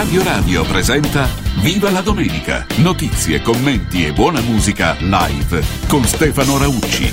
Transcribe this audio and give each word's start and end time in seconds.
Radio 0.00 0.22
Radio 0.24 0.64
presenta 0.64 1.28
Viva 1.60 1.90
la 1.90 2.00
domenica! 2.00 2.64
Notizie, 2.78 3.42
commenti 3.42 4.06
e 4.06 4.14
buona 4.14 4.40
musica 4.40 4.96
live 4.98 5.62
con 5.88 6.04
Stefano 6.04 6.56
Raucci. 6.56 7.10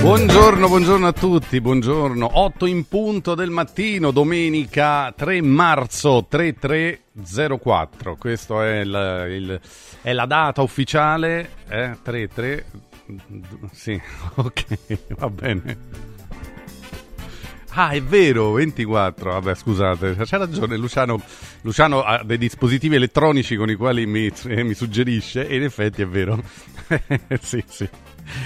Buongiorno, 0.00 0.66
buongiorno 0.66 1.06
a 1.06 1.12
tutti, 1.12 1.60
buongiorno. 1.60 2.30
8 2.32 2.66
in 2.66 2.88
punto 2.88 3.36
del 3.36 3.50
mattino, 3.50 4.10
domenica 4.10 5.14
3 5.16 5.40
marzo 5.40 6.26
3304. 6.28 8.16
Questa 8.16 8.66
è, 8.66 8.80
è 8.80 10.12
la 10.12 10.26
data 10.26 10.62
ufficiale. 10.62 11.50
Eh? 11.68 11.96
33. 12.02 12.64
Sì, 13.70 14.00
ok, 14.34 14.66
va 15.16 15.30
bene. 15.30 16.09
Ah, 17.72 17.90
è 17.90 18.02
vero, 18.02 18.52
24. 18.52 19.30
Vabbè, 19.32 19.54
scusate, 19.54 20.16
c'ha 20.16 20.36
ragione. 20.38 20.76
Luciano, 20.76 21.20
Luciano 21.62 22.02
ha 22.02 22.22
dei 22.24 22.38
dispositivi 22.38 22.96
elettronici 22.96 23.54
con 23.56 23.70
i 23.70 23.76
quali 23.76 24.06
mi, 24.06 24.30
eh, 24.46 24.64
mi 24.64 24.74
suggerisce, 24.74 25.46
e 25.46 25.56
in 25.56 25.62
effetti 25.62 26.02
è 26.02 26.06
vero. 26.06 26.42
sì, 27.40 27.62
sì. 27.66 27.88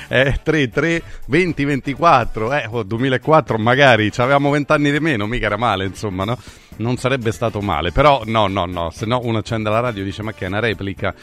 Eh, 0.09 0.41
3, 0.43 0.69
3, 0.69 1.03
20, 1.27 1.65
24. 1.65 2.53
Eh, 2.53 2.67
oh, 2.71 2.83
2004 2.83 3.59
magari, 3.59 4.11
avevamo 4.17 4.51
20 4.51 4.73
anni 4.73 4.91
di 4.91 5.01
meno, 5.01 5.27
mica 5.27 5.47
era 5.47 5.57
male, 5.57 5.87
insomma, 5.87 6.25
no? 6.25 6.39
Non 6.77 6.97
sarebbe 6.97 7.31
stato 7.31 7.61
male, 7.61 7.93
però 7.93 8.23
no, 8.27 8.49
no, 8.49 8.65
no, 8.67 8.91
se 8.91 9.07
no 9.07 9.21
uno 9.23 9.39
accende 9.39 9.71
la 9.71 9.79
radio 9.79 10.03
e 10.03 10.05
dice 10.05 10.23
ma 10.23 10.33
che 10.33 10.45
è 10.45 10.49
una 10.49 10.59
replica. 10.59 11.15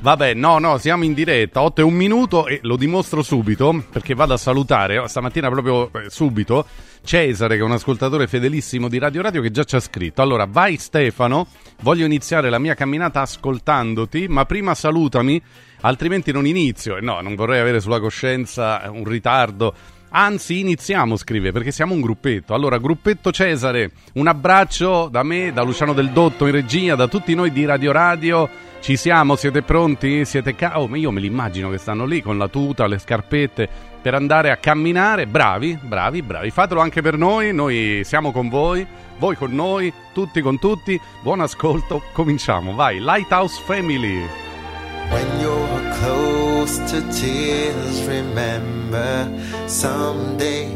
Vabbè, 0.00 0.34
no, 0.34 0.58
no, 0.58 0.78
siamo 0.78 1.04
in 1.04 1.14
diretta, 1.14 1.62
8 1.62 1.80
e 1.80 1.84
un 1.84 1.94
minuto 1.94 2.46
e 2.46 2.58
lo 2.62 2.76
dimostro 2.76 3.22
subito 3.22 3.84
perché 3.90 4.14
vado 4.14 4.34
a 4.34 4.36
salutare 4.36 5.06
stamattina 5.06 5.48
proprio 5.48 5.92
eh, 5.92 6.10
subito 6.10 6.66
Cesare 7.06 7.54
che 7.54 7.60
è 7.60 7.64
un 7.64 7.70
ascoltatore 7.70 8.26
fedelissimo 8.26 8.88
di 8.88 8.98
Radio 8.98 9.22
Radio 9.22 9.40
che 9.40 9.52
già 9.52 9.62
ci 9.62 9.76
ha 9.76 9.80
scritto. 9.80 10.20
Allora, 10.20 10.46
vai 10.50 10.76
Stefano, 10.76 11.46
voglio 11.82 12.04
iniziare 12.04 12.50
la 12.50 12.58
mia 12.58 12.74
camminata 12.74 13.20
ascoltandoti, 13.20 14.26
ma 14.28 14.44
prima 14.44 14.74
salutami, 14.74 15.40
altrimenti 15.82 16.32
non 16.32 16.46
inizio. 16.46 16.96
E 16.96 17.00
no, 17.00 17.20
non 17.20 17.36
vorrei 17.36 17.60
avere 17.60 17.80
sulla 17.80 18.00
coscienza 18.00 18.82
un 18.92 19.04
ritardo. 19.04 19.72
Anzi, 20.10 20.60
iniziamo, 20.60 21.16
scrive, 21.16 21.52
perché 21.52 21.70
siamo 21.70 21.94
un 21.94 22.00
gruppetto. 22.00 22.54
Allora, 22.54 22.78
gruppetto 22.78 23.30
Cesare, 23.30 23.92
un 24.14 24.26
abbraccio 24.26 25.08
da 25.08 25.22
me, 25.22 25.52
da 25.52 25.62
Luciano 25.62 25.92
Del 25.92 26.10
Dotto 26.10 26.46
in 26.46 26.52
regia, 26.52 26.96
da 26.96 27.06
tutti 27.06 27.34
noi 27.34 27.52
di 27.52 27.64
Radio 27.64 27.92
Radio. 27.92 28.48
Ci 28.80 28.96
siamo? 28.96 29.34
Siete 29.36 29.62
pronti? 29.62 30.24
Siete 30.24 30.54
ca- 30.54 30.80
oh, 30.80 30.94
io 30.94 31.10
me 31.10 31.20
li 31.20 31.26
immagino 31.26 31.70
che 31.70 31.78
stanno 31.78 32.04
lì 32.04 32.22
con 32.22 32.38
la 32.38 32.48
tuta, 32.48 32.86
le 32.86 32.98
scarpette 32.98 33.68
per 34.00 34.14
andare 34.14 34.50
a 34.50 34.56
camminare. 34.56 35.26
Bravi, 35.26 35.76
bravi, 35.80 36.22
bravi. 36.22 36.50
Fatelo 36.50 36.80
anche 36.80 37.02
per 37.02 37.16
noi. 37.16 37.52
Noi 37.52 38.02
siamo 38.04 38.30
con 38.30 38.48
voi, 38.48 38.86
voi 39.18 39.34
con 39.34 39.52
noi, 39.52 39.92
tutti 40.12 40.40
con 40.40 40.58
tutti. 40.60 41.00
Buon 41.22 41.40
ascolto. 41.40 42.02
Cominciamo. 42.12 42.74
Vai, 42.74 43.00
Lighthouse 43.00 43.60
Family. 43.64 44.24
When 45.10 45.40
you're 45.40 45.94
close 46.00 46.78
to 46.90 47.00
tears, 47.08 48.04
remember 48.06 49.28
someday 49.66 50.68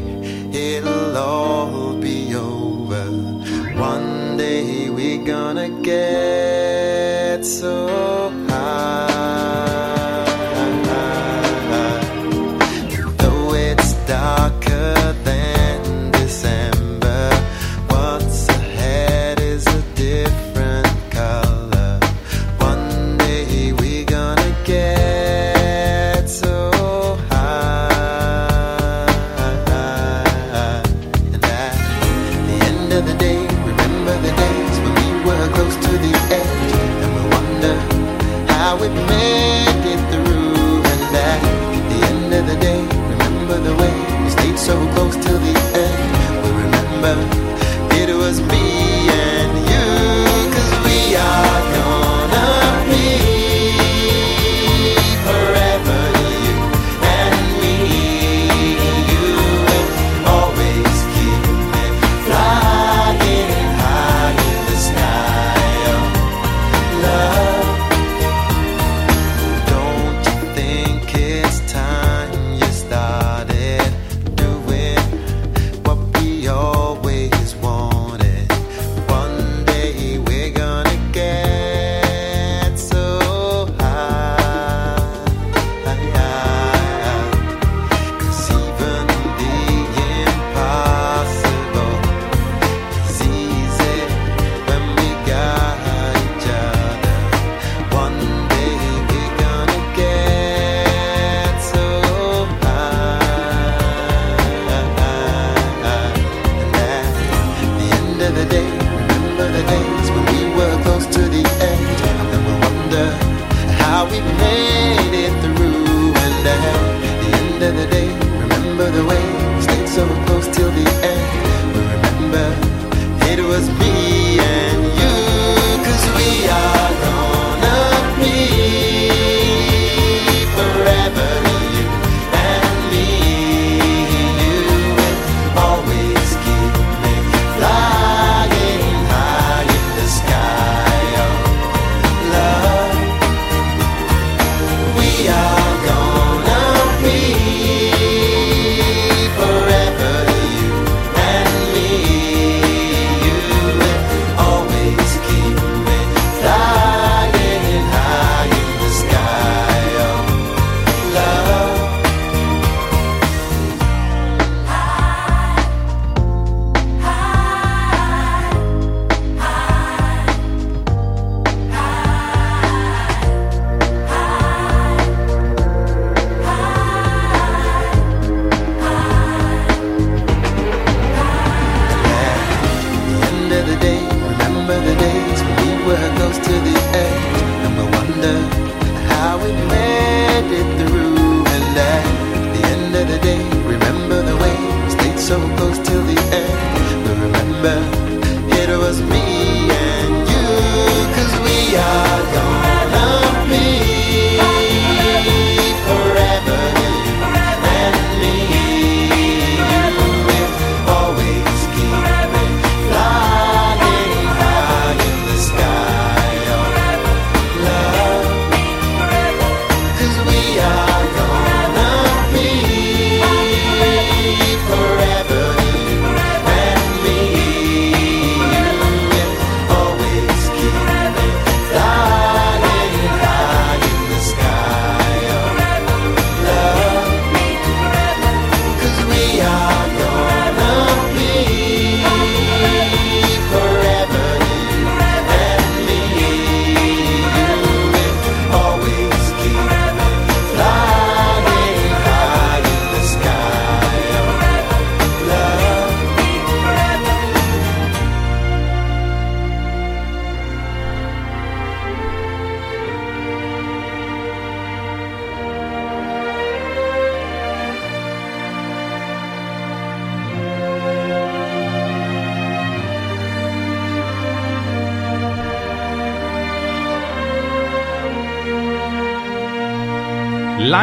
it'll 0.51 1.15
all 1.15 1.95
be 1.97 2.33
over. 2.35 3.09
One 3.75 4.30
day 4.37 4.89
we're 4.89 5.23
gonna 5.23 5.69
get 5.81 7.45
so 7.45 8.29
high. 8.49 9.70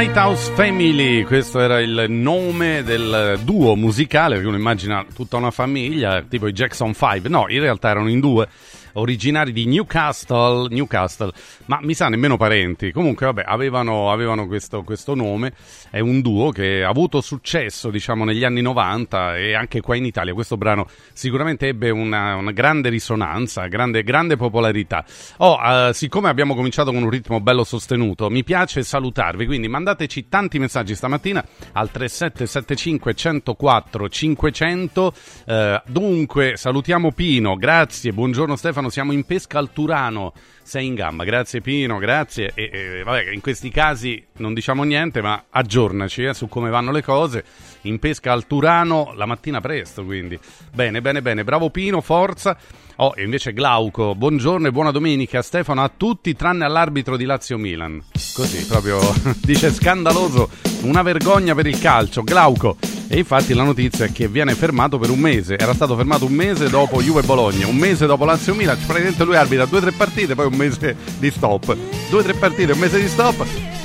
Lighthouse 0.00 0.52
Family, 0.52 1.24
questo 1.24 1.58
era 1.58 1.80
il 1.80 2.04
nome 2.06 2.84
del 2.84 3.40
duo 3.42 3.74
musicale, 3.74 4.34
perché 4.34 4.46
uno 4.46 4.56
immagina 4.56 5.04
tutta 5.12 5.36
una 5.36 5.50
famiglia, 5.50 6.22
tipo 6.22 6.46
i 6.46 6.52
Jackson 6.52 6.94
5, 6.94 7.28
no, 7.28 7.46
in 7.48 7.58
realtà 7.58 7.88
erano 7.88 8.08
in 8.08 8.20
due 8.20 8.46
originari 8.92 9.52
di 9.52 9.66
Newcastle, 9.66 10.68
Newcastle, 10.70 11.32
ma 11.64 11.80
mi 11.82 11.94
sa 11.94 12.08
nemmeno 12.08 12.36
parenti. 12.36 12.92
Comunque, 12.92 13.26
vabbè, 13.26 13.42
avevano, 13.44 14.12
avevano 14.12 14.46
questo, 14.46 14.82
questo, 14.84 15.16
nome. 15.16 15.52
È 15.90 16.00
un 16.00 16.20
duo 16.20 16.50
che 16.50 16.82
ha 16.84 16.88
avuto 16.88 17.20
successo, 17.20 17.90
diciamo, 17.90 18.24
negli 18.24 18.44
anni 18.44 18.60
90 18.60 19.36
e 19.36 19.54
anche 19.54 19.80
qua 19.80 19.96
in 19.96 20.04
Italia. 20.04 20.34
Questo 20.34 20.56
brano 20.56 20.86
sicuramente 21.12 21.68
ebbe 21.68 21.90
una, 21.90 22.36
una 22.36 22.52
grande 22.52 22.88
risonanza, 22.88 23.66
grande, 23.66 24.02
grande 24.02 24.36
popolarità. 24.36 25.04
Oh, 25.38 25.58
uh, 25.58 25.92
siccome 25.92 26.28
abbiamo 26.28 26.54
cominciato 26.54 26.92
con 26.92 27.02
un 27.02 27.10
ritmo 27.10 27.40
bello 27.40 27.64
sostenuto, 27.64 28.28
mi 28.30 28.44
piace 28.44 28.82
salutarvi, 28.82 29.46
quindi 29.46 29.68
mandateci 29.68 30.28
tanti 30.28 30.58
messaggi 30.58 30.94
stamattina 30.94 31.44
al 31.72 31.90
3775 31.90 33.14
104 33.14 34.08
500. 34.08 35.14
Uh, 35.46 35.54
dunque, 35.86 36.56
salutiamo 36.56 37.12
Pino, 37.12 37.56
grazie, 37.56 38.12
buongiorno 38.12 38.56
Stefano 38.56 38.90
siamo 38.90 39.12
in 39.12 39.24
pesca 39.24 39.58
al 39.58 39.72
Turano. 39.72 40.32
Sei 40.62 40.86
in 40.86 40.94
gamba, 40.94 41.24
grazie 41.24 41.60
Pino, 41.60 41.96
grazie. 41.98 42.52
E, 42.54 42.70
e 42.72 43.02
vabbè, 43.02 43.30
in 43.30 43.40
questi 43.40 43.70
casi 43.70 44.22
non 44.38 44.52
diciamo 44.52 44.82
niente, 44.82 45.22
ma 45.22 45.44
aggiornaci 45.78 46.24
eh, 46.24 46.34
su 46.34 46.48
come 46.48 46.70
vanno 46.70 46.90
le 46.90 47.02
cose. 47.02 47.44
In 47.82 48.00
pesca 48.00 48.32
al 48.32 48.46
Turano 48.46 49.12
la 49.14 49.26
mattina 49.26 49.60
presto, 49.60 50.04
quindi. 50.04 50.38
Bene, 50.72 51.00
bene, 51.00 51.22
bene. 51.22 51.44
Bravo 51.44 51.70
Pino, 51.70 52.00
forza. 52.00 52.56
Oh, 52.96 53.12
e 53.14 53.22
invece 53.22 53.52
Glauco, 53.52 54.16
buongiorno 54.16 54.66
e 54.66 54.72
buona 54.72 54.90
domenica 54.90 55.40
Stefano 55.40 55.84
a 55.84 55.90
tutti 55.96 56.34
tranne 56.34 56.64
all'arbitro 56.64 57.16
di 57.16 57.24
Lazio-Milan. 57.24 58.02
Così, 58.34 58.66
proprio, 58.66 58.98
dice 59.40 59.72
scandaloso, 59.72 60.50
una 60.82 61.02
vergogna 61.02 61.54
per 61.54 61.68
il 61.68 61.78
calcio. 61.78 62.24
Glauco, 62.24 62.76
e 63.06 63.18
infatti 63.18 63.54
la 63.54 63.62
notizia 63.62 64.06
è 64.06 64.12
che 64.12 64.26
viene 64.26 64.56
fermato 64.56 64.98
per 64.98 65.10
un 65.10 65.20
mese. 65.20 65.56
Era 65.56 65.74
stato 65.74 65.94
fermato 65.94 66.24
un 66.26 66.32
mese 66.32 66.68
dopo 66.68 67.00
Juve 67.00 67.22
Bologna, 67.22 67.68
un 67.68 67.76
mese 67.76 68.06
dopo 68.06 68.24
Lazio 68.24 68.52
Milan. 68.52 68.76
Praticamente 68.84 69.22
lui 69.22 69.36
arbitra 69.36 69.64
due 69.66 69.78
o 69.78 69.82
tre 69.82 69.92
partite, 69.92 70.34
poi 70.34 70.46
un 70.46 70.56
mese 70.56 70.96
di 71.18 71.30
stop. 71.30 71.76
Due 72.10 72.18
o 72.18 72.22
tre 72.24 72.34
partite, 72.34 72.72
un 72.72 72.78
mese 72.80 72.98
di 72.98 73.06
stop. 73.06 73.77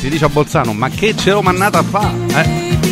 Si 0.00 0.08
dice 0.08 0.24
a 0.24 0.28
Bolzano, 0.30 0.72
ma 0.72 0.88
che 0.88 1.14
ce 1.14 1.30
l'ho 1.30 1.42
mannata 1.42 1.80
a 1.80 1.82
fa? 1.82 2.10
Eh? 2.40 2.89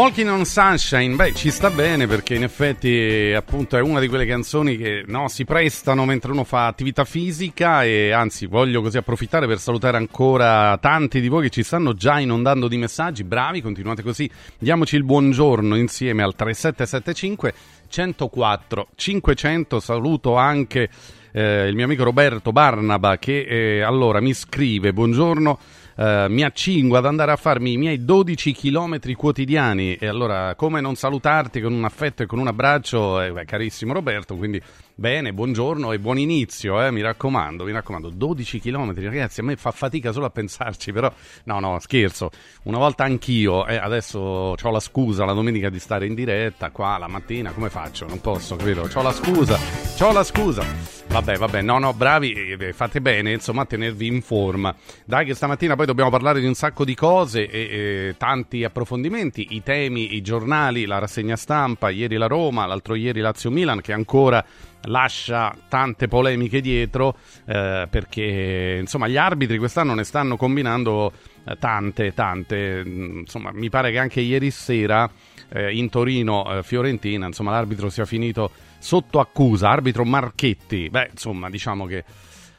Walking 0.00 0.30
on 0.30 0.46
Sunshine, 0.46 1.14
beh, 1.14 1.34
ci 1.34 1.50
sta 1.50 1.68
bene 1.68 2.06
perché 2.06 2.34
in 2.34 2.42
effetti 2.42 3.34
appunto 3.36 3.76
è 3.76 3.82
una 3.82 4.00
di 4.00 4.08
quelle 4.08 4.24
canzoni 4.24 4.78
che 4.78 5.04
no, 5.06 5.28
si 5.28 5.44
prestano 5.44 6.06
mentre 6.06 6.32
uno 6.32 6.44
fa 6.44 6.68
attività 6.68 7.04
fisica 7.04 7.84
e 7.84 8.10
anzi 8.10 8.46
voglio 8.46 8.80
così 8.80 8.96
approfittare 8.96 9.46
per 9.46 9.58
salutare 9.58 9.98
ancora 9.98 10.78
tanti 10.78 11.20
di 11.20 11.28
voi 11.28 11.42
che 11.42 11.50
ci 11.50 11.62
stanno 11.62 11.92
già 11.92 12.18
inondando 12.18 12.66
di 12.66 12.78
messaggi, 12.78 13.24
bravi, 13.24 13.60
continuate 13.60 14.00
così, 14.00 14.28
diamoci 14.58 14.96
il 14.96 15.04
buongiorno 15.04 15.76
insieme 15.76 16.22
al 16.22 16.34
3775 16.34 17.54
104 17.86 18.88
500, 18.94 19.80
saluto 19.80 20.34
anche 20.34 20.88
eh, 21.32 21.68
il 21.68 21.74
mio 21.74 21.84
amico 21.84 22.04
Roberto 22.04 22.52
Barnaba 22.52 23.18
che 23.18 23.42
eh, 23.42 23.82
allora 23.82 24.20
mi 24.20 24.32
scrive 24.32 24.94
buongiorno 24.94 25.58
Uh, 25.96 26.26
mi 26.28 26.42
accingo 26.42 26.96
ad 26.96 27.04
andare 27.04 27.32
a 27.32 27.36
farmi 27.36 27.72
i 27.72 27.76
miei 27.76 28.04
12 28.04 28.52
chilometri 28.52 29.14
quotidiani. 29.14 29.96
E 29.96 30.06
allora 30.06 30.54
come 30.54 30.80
non 30.80 30.94
salutarti 30.94 31.60
con 31.60 31.72
un 31.72 31.84
affetto 31.84 32.22
e 32.22 32.26
con 32.26 32.38
un 32.38 32.46
abbraccio, 32.46 33.20
eh, 33.20 33.32
beh, 33.32 33.44
carissimo 33.44 33.92
Roberto, 33.92 34.36
quindi 34.36 34.60
bene, 34.94 35.32
buongiorno 35.32 35.92
e 35.92 35.98
buon 35.98 36.18
inizio, 36.18 36.82
eh, 36.82 36.90
mi 36.90 37.00
raccomando, 37.00 37.64
mi 37.64 37.72
raccomando, 37.72 38.10
12 38.10 38.60
chilometri 38.60 39.06
ragazzi, 39.06 39.40
a 39.40 39.42
me 39.42 39.56
fa 39.56 39.70
fatica 39.70 40.12
solo 40.12 40.26
a 40.26 40.30
pensarci, 40.30 40.92
però 40.92 41.10
no, 41.44 41.58
no, 41.58 41.78
scherzo, 41.80 42.30
una 42.64 42.76
volta 42.76 43.04
anch'io, 43.04 43.66
eh, 43.66 43.76
adesso 43.76 44.18
ho 44.18 44.70
la 44.70 44.80
scusa 44.80 45.24
la 45.24 45.32
domenica 45.32 45.70
di 45.70 45.78
stare 45.78 46.06
in 46.06 46.14
diretta 46.14 46.70
qua 46.70 46.98
la 46.98 47.08
mattina, 47.08 47.52
come 47.52 47.70
faccio? 47.70 48.06
Non 48.06 48.20
posso, 48.20 48.56
credo, 48.56 48.88
ho 48.92 49.02
la 49.02 49.12
scusa, 49.12 49.58
ho 50.00 50.12
la 50.12 50.22
scusa. 50.22 50.99
Vabbè, 51.10 51.38
vabbè, 51.38 51.60
no, 51.62 51.80
no, 51.80 51.92
bravi, 51.92 52.32
eh, 52.32 52.72
fate 52.72 53.00
bene, 53.00 53.32
insomma, 53.32 53.62
a 53.62 53.66
tenervi 53.66 54.06
in 54.06 54.22
forma. 54.22 54.72
Dai 55.04 55.26
che 55.26 55.34
stamattina 55.34 55.74
poi 55.74 55.84
dobbiamo 55.84 56.08
parlare 56.08 56.38
di 56.38 56.46
un 56.46 56.54
sacco 56.54 56.84
di 56.84 56.94
cose 56.94 57.50
e, 57.50 57.58
e 57.60 58.14
tanti 58.16 58.62
approfondimenti, 58.62 59.48
i 59.50 59.62
temi, 59.64 60.14
i 60.14 60.22
giornali, 60.22 60.86
la 60.86 60.98
rassegna 60.98 61.34
stampa, 61.34 61.90
ieri 61.90 62.16
la 62.16 62.28
Roma, 62.28 62.64
l'altro 62.64 62.94
ieri 62.94 63.18
Lazio-Milan 63.20 63.80
che 63.80 63.92
ancora 63.92 64.42
lascia 64.84 65.54
tante 65.68 66.06
polemiche 66.06 66.60
dietro 66.60 67.16
eh, 67.44 67.86
perché 67.90 68.78
insomma 68.80 69.08
gli 69.08 69.16
arbitri 69.16 69.58
quest'anno 69.58 69.94
ne 69.94 70.04
stanno 70.04 70.36
combinando 70.36 71.12
eh, 71.44 71.56
tante, 71.58 72.14
tante, 72.14 72.84
mm, 72.84 73.18
insomma 73.18 73.50
mi 73.52 73.68
pare 73.68 73.90
che 73.90 73.98
anche 73.98 74.20
ieri 74.20 74.50
sera 74.50 75.10
eh, 75.52 75.74
in 75.74 75.90
Torino 75.90 76.58
eh, 76.58 76.62
Fiorentina 76.62 77.26
insomma 77.26 77.50
l'arbitro 77.50 77.90
sia 77.90 78.06
finito 78.06 78.50
sotto 78.80 79.20
accusa, 79.20 79.68
arbitro 79.68 80.04
Marchetti. 80.04 80.88
Beh, 80.90 81.10
insomma, 81.12 81.48
diciamo 81.48 81.86
che 81.86 82.04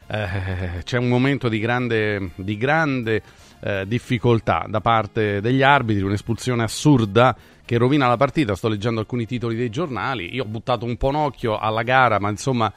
eh, 0.06 0.82
c'è 0.82 0.96
un 0.96 1.08
momento 1.08 1.48
di 1.48 1.58
grande, 1.58 2.30
di 2.36 2.56
grande 2.56 3.22
eh, 3.60 3.84
difficoltà 3.86 4.64
da 4.68 4.80
parte 4.80 5.40
degli 5.40 5.62
arbitri, 5.62 6.02
un'espulsione 6.02 6.62
assurda 6.62 7.36
che 7.64 7.76
rovina 7.76 8.08
la 8.08 8.16
partita. 8.16 8.54
Sto 8.54 8.68
leggendo 8.68 9.00
alcuni 9.00 9.26
titoli 9.26 9.56
dei 9.56 9.68
giornali. 9.68 10.34
Io 10.34 10.44
ho 10.44 10.46
buttato 10.46 10.84
un 10.84 10.96
po' 10.96 11.08
un 11.08 11.16
occhio 11.16 11.58
alla 11.58 11.82
gara, 11.82 12.18
ma 12.18 12.30
insomma 12.30 12.72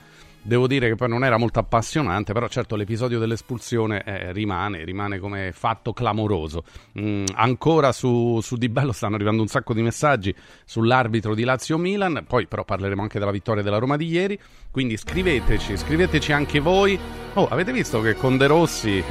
Devo 0.45 0.67
dire 0.67 0.89
che 0.89 0.95
poi 0.95 1.09
non 1.09 1.23
era 1.23 1.37
molto 1.37 1.57
appassionante, 1.57 2.31
però 2.31 2.47
certo 2.47 2.75
l'episodio 2.75 3.17
dell'espulsione 3.17 4.03
eh, 4.03 4.31
rimane, 4.31 4.83
rimane 4.83 5.17
come 5.17 5.51
fatto 5.51 5.91
clamoroso. 5.91 6.63
Mm, 6.99 7.25
ancora 7.33 7.91
su, 7.91 8.39
su 8.43 8.55
Di 8.55 8.69
Bello 8.69 8.91
stanno 8.91 9.15
arrivando 9.15 9.41
un 9.41 9.47
sacco 9.47 9.73
di 9.73 9.81
messaggi 9.81 10.35
sull'arbitro 10.63 11.33
di 11.33 11.43
Lazio-Milan, 11.45 12.25
poi 12.27 12.45
però 12.45 12.63
parleremo 12.63 13.01
anche 13.01 13.17
della 13.17 13.31
vittoria 13.31 13.63
della 13.63 13.79
Roma 13.79 13.97
di 13.97 14.05
ieri, 14.05 14.39
quindi 14.69 14.97
scriveteci, 14.97 15.77
scriveteci 15.77 16.31
anche 16.31 16.59
voi. 16.59 16.99
Oh, 17.33 17.47
avete 17.47 17.71
visto 17.71 17.99
che 18.01 18.13
con 18.13 18.37
De 18.37 18.45
Rossi 18.45 19.03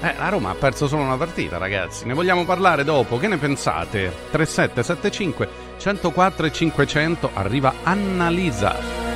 eh, 0.00 0.14
la 0.16 0.28
Roma 0.28 0.50
ha 0.50 0.54
perso 0.54 0.86
solo 0.86 1.02
una 1.02 1.16
partita, 1.16 1.58
ragazzi. 1.58 2.06
Ne 2.06 2.14
vogliamo 2.14 2.44
parlare 2.44 2.84
dopo. 2.84 3.18
Che 3.18 3.26
ne 3.26 3.38
pensate? 3.38 4.12
3775 4.30 5.48
104 5.78 6.46
e 6.46 6.52
500 6.52 7.30
arriva 7.34 7.74
Annalisa. 7.82 9.15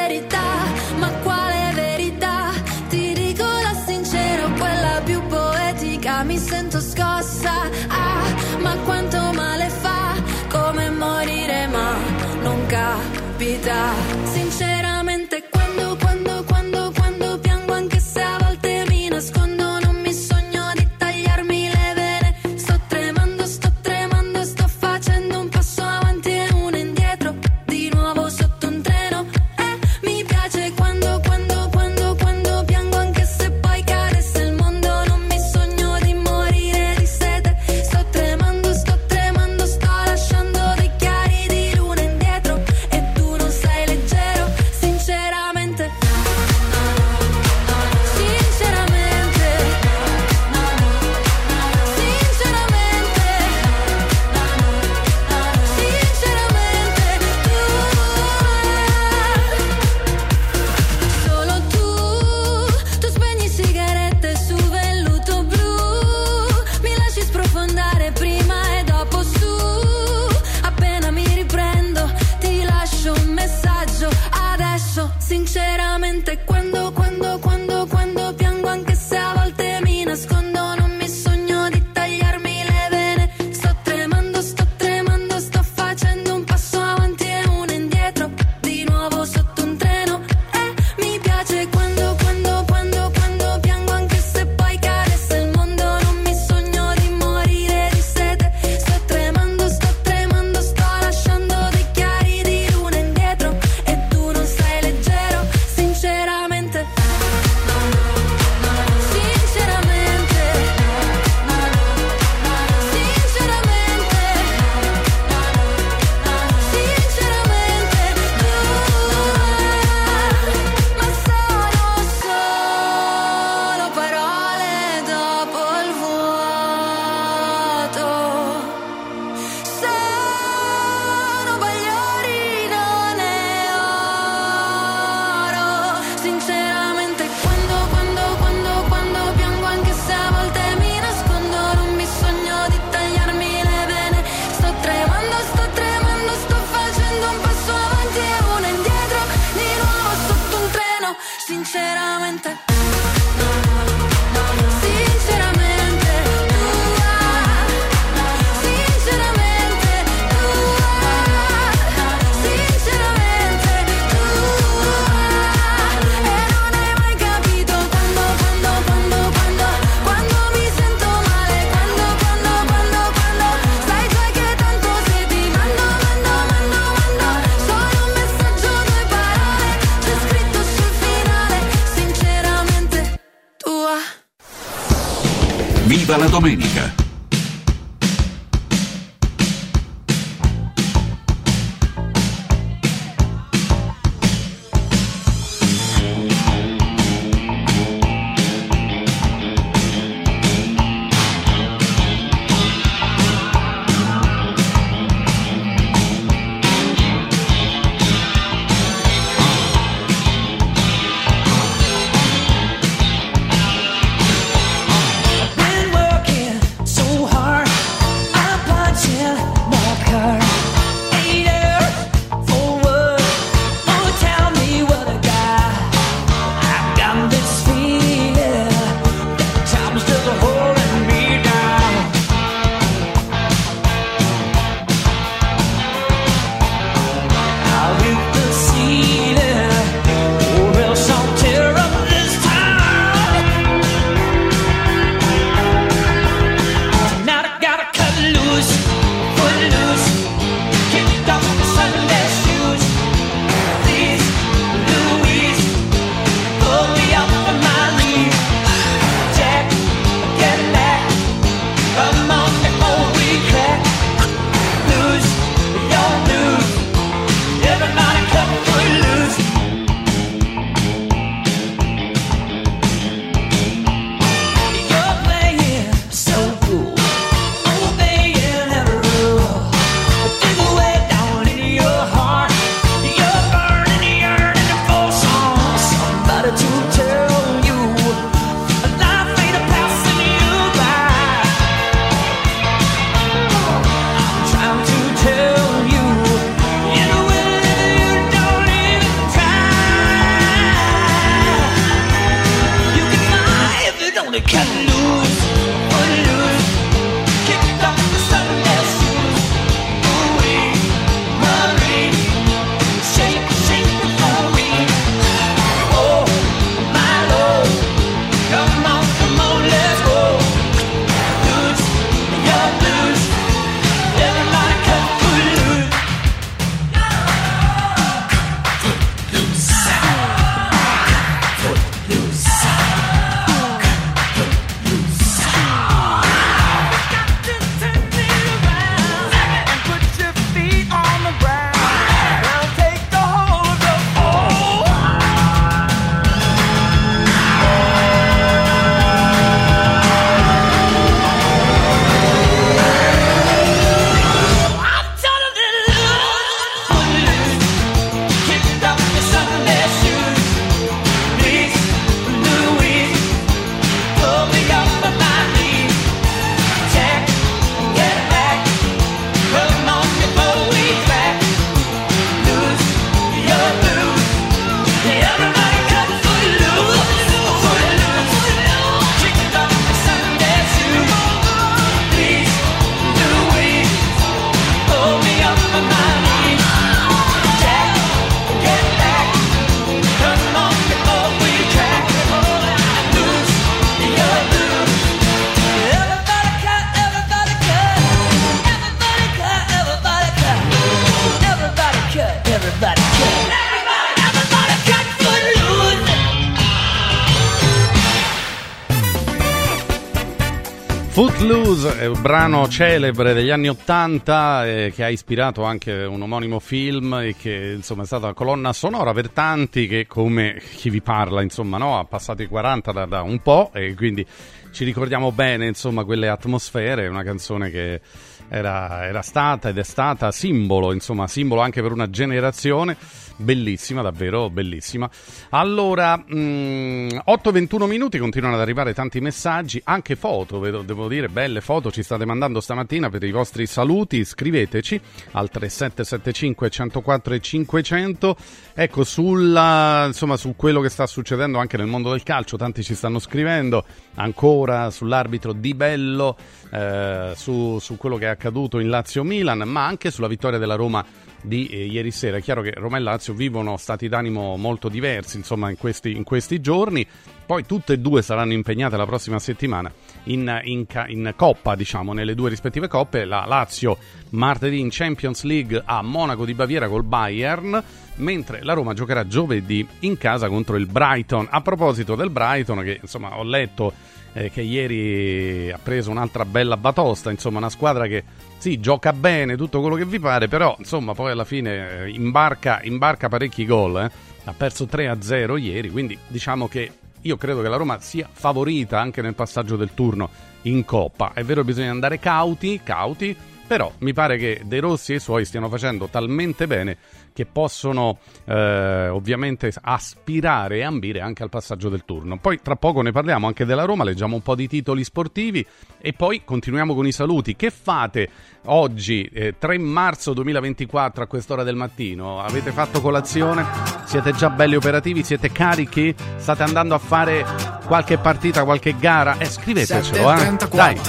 Footloose 411.81 411.99
è 411.99 412.05
un 412.05 412.21
brano 412.21 412.67
celebre 412.67 413.33
degli 413.33 413.49
anni 413.49 413.67
Ottanta 413.67 414.67
eh, 414.67 414.91
che 414.93 415.03
ha 415.03 415.09
ispirato 415.09 415.63
anche 415.63 415.91
un 416.03 416.21
omonimo 416.21 416.59
film 416.59 417.13
e 417.15 417.35
che 417.35 417.73
insomma 417.75 418.03
è 418.03 418.05
stata 418.05 418.33
colonna 418.33 418.71
sonora 418.71 419.13
per 419.13 419.29
tanti 419.29 419.87
che 419.87 420.05
come 420.05 420.61
chi 420.75 420.91
vi 420.91 421.01
parla 421.01 421.41
insomma 421.41 421.77
no, 421.77 421.97
ha 421.97 422.05
passato 422.05 422.43
i 422.43 422.47
40 422.47 422.91
da, 422.91 423.05
da 423.05 423.21
un 423.23 423.39
po' 423.39 423.71
e 423.73 423.95
quindi 423.95 424.23
ci 424.71 424.83
ricordiamo 424.83 425.31
bene 425.31 425.65
insomma 425.65 426.03
quelle 426.03 426.29
atmosfere, 426.29 427.07
una 427.07 427.23
canzone 427.23 427.71
che 427.71 427.99
era, 428.47 429.07
era 429.07 429.21
stata 429.21 429.69
ed 429.69 429.77
è 429.77 429.83
stata 429.83 430.31
simbolo, 430.31 430.93
insomma 430.93 431.27
simbolo 431.27 431.61
anche 431.61 431.81
per 431.81 431.93
una 431.93 432.09
generazione 432.09 432.95
bellissima, 433.35 434.01
davvero 434.01 434.49
bellissima. 434.49 435.09
Allora, 435.49 436.17
mh, 436.17 437.21
8-21 437.25 437.87
minuti, 437.87 438.17
continuano 438.17 438.55
ad 438.55 438.61
arrivare 438.61 438.93
tanti 438.93 439.19
messaggi, 439.19 439.81
anche 439.85 440.15
foto, 440.15 440.59
vedo- 440.59 440.81
devo 440.81 441.07
dire, 441.07 441.29
belle 441.29 441.61
foto 441.61 441.91
ci 441.91 442.03
state 442.03 442.25
mandando 442.25 442.59
stamattina 442.59 443.09
per 443.09 443.23
i 443.23 443.31
vostri 443.31 443.65
saluti, 443.65 444.23
scriveteci 444.23 444.99
al 445.31 445.49
3775 445.49 446.69
104 446.69 447.33
e 447.33 447.39
500. 447.39 448.35
Ecco, 448.73 449.03
sulla, 449.03 450.05
insomma, 450.07 450.37
su 450.37 450.55
quello 450.55 450.81
che 450.81 450.89
sta 450.89 451.05
succedendo 451.05 451.59
anche 451.59 451.77
nel 451.77 451.87
mondo 451.87 452.11
del 452.11 452.23
calcio, 452.23 452.57
tanti 452.57 452.83
ci 452.83 452.95
stanno 452.95 453.19
scrivendo, 453.19 453.85
ancora 454.15 454.89
sull'arbitro 454.89 455.53
Di 455.53 455.73
Bello, 455.73 456.37
eh, 456.71 457.33
su, 457.35 457.79
su 457.79 457.97
quello 457.97 458.17
che 458.17 458.25
è 458.25 458.29
accaduto 458.29 458.79
in 458.79 458.89
Lazio-Milan, 458.89 459.63
ma 459.65 459.85
anche 459.85 460.11
sulla 460.11 460.27
vittoria 460.27 460.59
della 460.59 460.75
Roma 460.75 461.05
di 461.41 461.67
eh, 461.67 461.85
ieri 461.85 462.11
sera. 462.11 462.37
È 462.37 462.41
chiaro 462.41 462.61
che 462.61 462.73
Roma 462.75 462.97
e 462.97 463.01
Lazio 463.01 463.33
vivono 463.33 463.77
stati 463.77 464.07
d'animo 464.07 464.57
molto 464.57 464.89
diversi, 464.89 465.37
insomma, 465.37 465.69
in 465.69 465.77
questi, 465.77 466.15
in 466.15 466.23
questi 466.23 466.61
giorni. 466.61 467.05
Poi 467.51 467.65
tutte 467.65 467.91
e 467.91 467.99
due 467.99 468.21
saranno 468.21 468.53
impegnate 468.53 468.95
la 468.95 469.05
prossima 469.05 469.37
settimana 469.37 469.91
in, 470.23 470.61
in 470.63 470.85
in 471.07 471.33
Coppa, 471.35 471.75
diciamo, 471.75 472.13
nelle 472.13 472.33
due 472.33 472.47
rispettive 472.47 472.87
coppe. 472.87 473.25
La 473.25 473.43
Lazio 473.45 473.97
martedì 474.29 474.79
in 474.79 474.87
Champions 474.89 475.43
League 475.43 475.81
a 475.83 476.01
Monaco 476.01 476.45
di 476.45 476.53
Baviera 476.53 476.87
col 476.87 477.03
Bayern, 477.03 477.83
mentre 478.15 478.63
la 478.63 478.71
Roma 478.71 478.93
giocherà 478.93 479.27
giovedì 479.27 479.85
in 479.99 480.17
casa 480.17 480.47
contro 480.47 480.77
il 480.77 480.85
Brighton. 480.85 481.45
A 481.49 481.59
proposito 481.59 482.15
del 482.15 482.29
Brighton, 482.29 482.83
che 482.83 482.99
insomma 483.01 483.37
ho 483.37 483.43
letto 483.43 483.91
eh, 484.31 484.49
che 484.49 484.61
ieri 484.61 485.69
ha 485.73 485.79
preso 485.83 486.09
un'altra 486.09 486.45
bella 486.45 486.77
batosta, 486.77 487.31
insomma 487.31 487.57
una 487.57 487.69
squadra 487.69 488.07
che 488.07 488.23
sì, 488.59 488.79
gioca 488.79 489.11
bene, 489.11 489.57
tutto 489.57 489.81
quello 489.81 489.97
che 489.97 490.05
vi 490.05 490.19
pare, 490.19 490.47
però 490.47 490.73
insomma 490.79 491.13
poi 491.13 491.31
alla 491.31 491.43
fine 491.43 492.03
eh, 492.03 492.09
imbarca, 492.11 492.79
imbarca 492.83 493.27
parecchi 493.27 493.65
gol, 493.65 494.03
eh. 494.05 494.11
ha 494.45 494.53
perso 494.53 494.85
3-0 494.85 495.57
ieri, 495.57 495.89
quindi 495.89 496.17
diciamo 496.27 496.69
che 496.69 496.91
io 497.21 497.37
credo 497.37 497.61
che 497.61 497.69
la 497.69 497.77
Roma 497.77 497.99
sia 497.99 498.27
favorita 498.31 498.99
anche 498.99 499.21
nel 499.21 499.35
passaggio 499.35 499.75
del 499.75 499.93
turno 499.93 500.29
in 500.63 500.85
Coppa. 500.85 501.33
È 501.33 501.43
vero, 501.43 501.63
bisogna 501.63 501.91
andare 501.91 502.19
cauti, 502.19 502.81
cauti, 502.83 503.35
però 503.67 503.91
mi 503.99 504.13
pare 504.13 504.37
che 504.37 504.61
De 504.65 504.79
Rossi 504.79 505.13
e 505.13 505.15
i 505.15 505.19
suoi 505.19 505.45
stiano 505.45 505.69
facendo 505.69 506.07
talmente 506.07 506.67
bene 506.67 506.97
che 507.33 507.45
possono 507.45 508.19
eh, 508.45 509.07
ovviamente 509.09 509.71
aspirare 509.81 510.77
e 510.77 510.83
ambire 510.83 511.21
anche 511.21 511.43
al 511.43 511.49
passaggio 511.49 511.89
del 511.89 512.03
turno. 512.05 512.37
Poi 512.37 512.59
tra 512.61 512.75
poco 512.75 513.01
ne 513.01 513.11
parliamo 513.11 513.47
anche 513.47 513.65
della 513.65 513.85
Roma, 513.85 514.03
leggiamo 514.03 514.35
un 514.35 514.41
po' 514.41 514.55
di 514.55 514.67
titoli 514.67 515.03
sportivi 515.03 515.65
e 515.99 516.13
poi 516.13 516.43
continuiamo 516.43 516.93
con 516.93 517.07
i 517.07 517.11
saluti. 517.11 517.55
Che 517.55 517.69
fate 517.69 518.29
oggi, 518.65 519.29
eh, 519.33 519.55
3 519.57 519.77
marzo 519.77 520.33
2024 520.33 521.23
a 521.23 521.27
quest'ora 521.27 521.63
del 521.63 521.75
mattino? 521.75 522.41
Avete 522.41 522.71
fatto 522.71 523.01
colazione? 523.01 523.65
Siete 524.05 524.33
già 524.33 524.49
belli 524.49 524.75
operativi? 524.75 525.23
Siete 525.23 525.51
carichi? 525.51 526.13
State 526.37 526.63
andando 526.63 526.95
a 526.95 526.99
fare 526.99 527.45
qualche 527.85 528.17
partita, 528.17 528.63
qualche 528.63 528.95
gara? 528.97 529.37
Eh, 529.37 529.45
scrivetecelo, 529.45 530.33
eh. 530.33 530.57
Dai. 530.71 530.99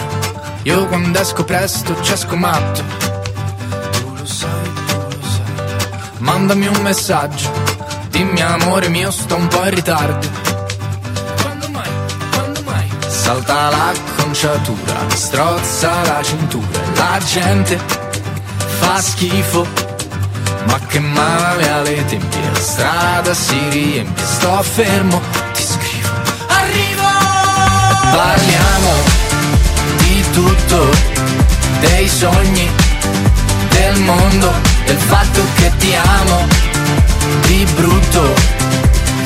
Io 0.64 0.86
quando 0.86 1.18
esco 1.18 1.44
presto 1.44 2.00
ci 2.02 2.12
esco 2.12 2.36
matto. 2.36 3.21
Mandami 6.22 6.68
un 6.68 6.80
messaggio. 6.82 7.50
Dimmi 8.10 8.40
amore 8.40 8.88
mio, 8.88 9.10
sto 9.10 9.34
un 9.34 9.48
po' 9.48 9.64
in 9.64 9.74
ritardo. 9.74 10.28
Quando 11.40 11.68
mai? 11.70 11.90
Quando 12.32 12.62
mai? 12.62 12.88
Salta 13.08 13.70
l'acconciatura, 13.70 15.02
mi 15.08 15.16
strozza 15.16 15.90
la 16.02 16.22
cintura. 16.22 16.80
La 16.94 17.18
gente 17.24 17.76
fa 18.78 19.00
schifo. 19.00 19.66
Ma 20.66 20.78
che 20.86 21.00
male 21.00 21.68
alle 21.68 22.04
tempie, 22.04 22.50
la 22.52 22.60
strada 22.60 23.34
si 23.34 23.58
riempie. 23.70 24.24
Sto 24.24 24.62
fermo, 24.62 25.20
ti 25.54 25.62
scrivo. 25.64 26.08
Arrivo! 26.46 27.08
Parliamo 28.16 28.92
di 29.96 30.24
tutto, 30.32 30.88
dei 31.80 32.08
sogni, 32.08 32.70
del 33.70 33.98
mondo, 34.02 34.52
del 34.92 35.00
fatto 35.00 35.40
che 35.54 35.72
ti 35.78 35.94
amo, 35.94 36.46
di 37.46 37.66
brutto, 37.76 38.34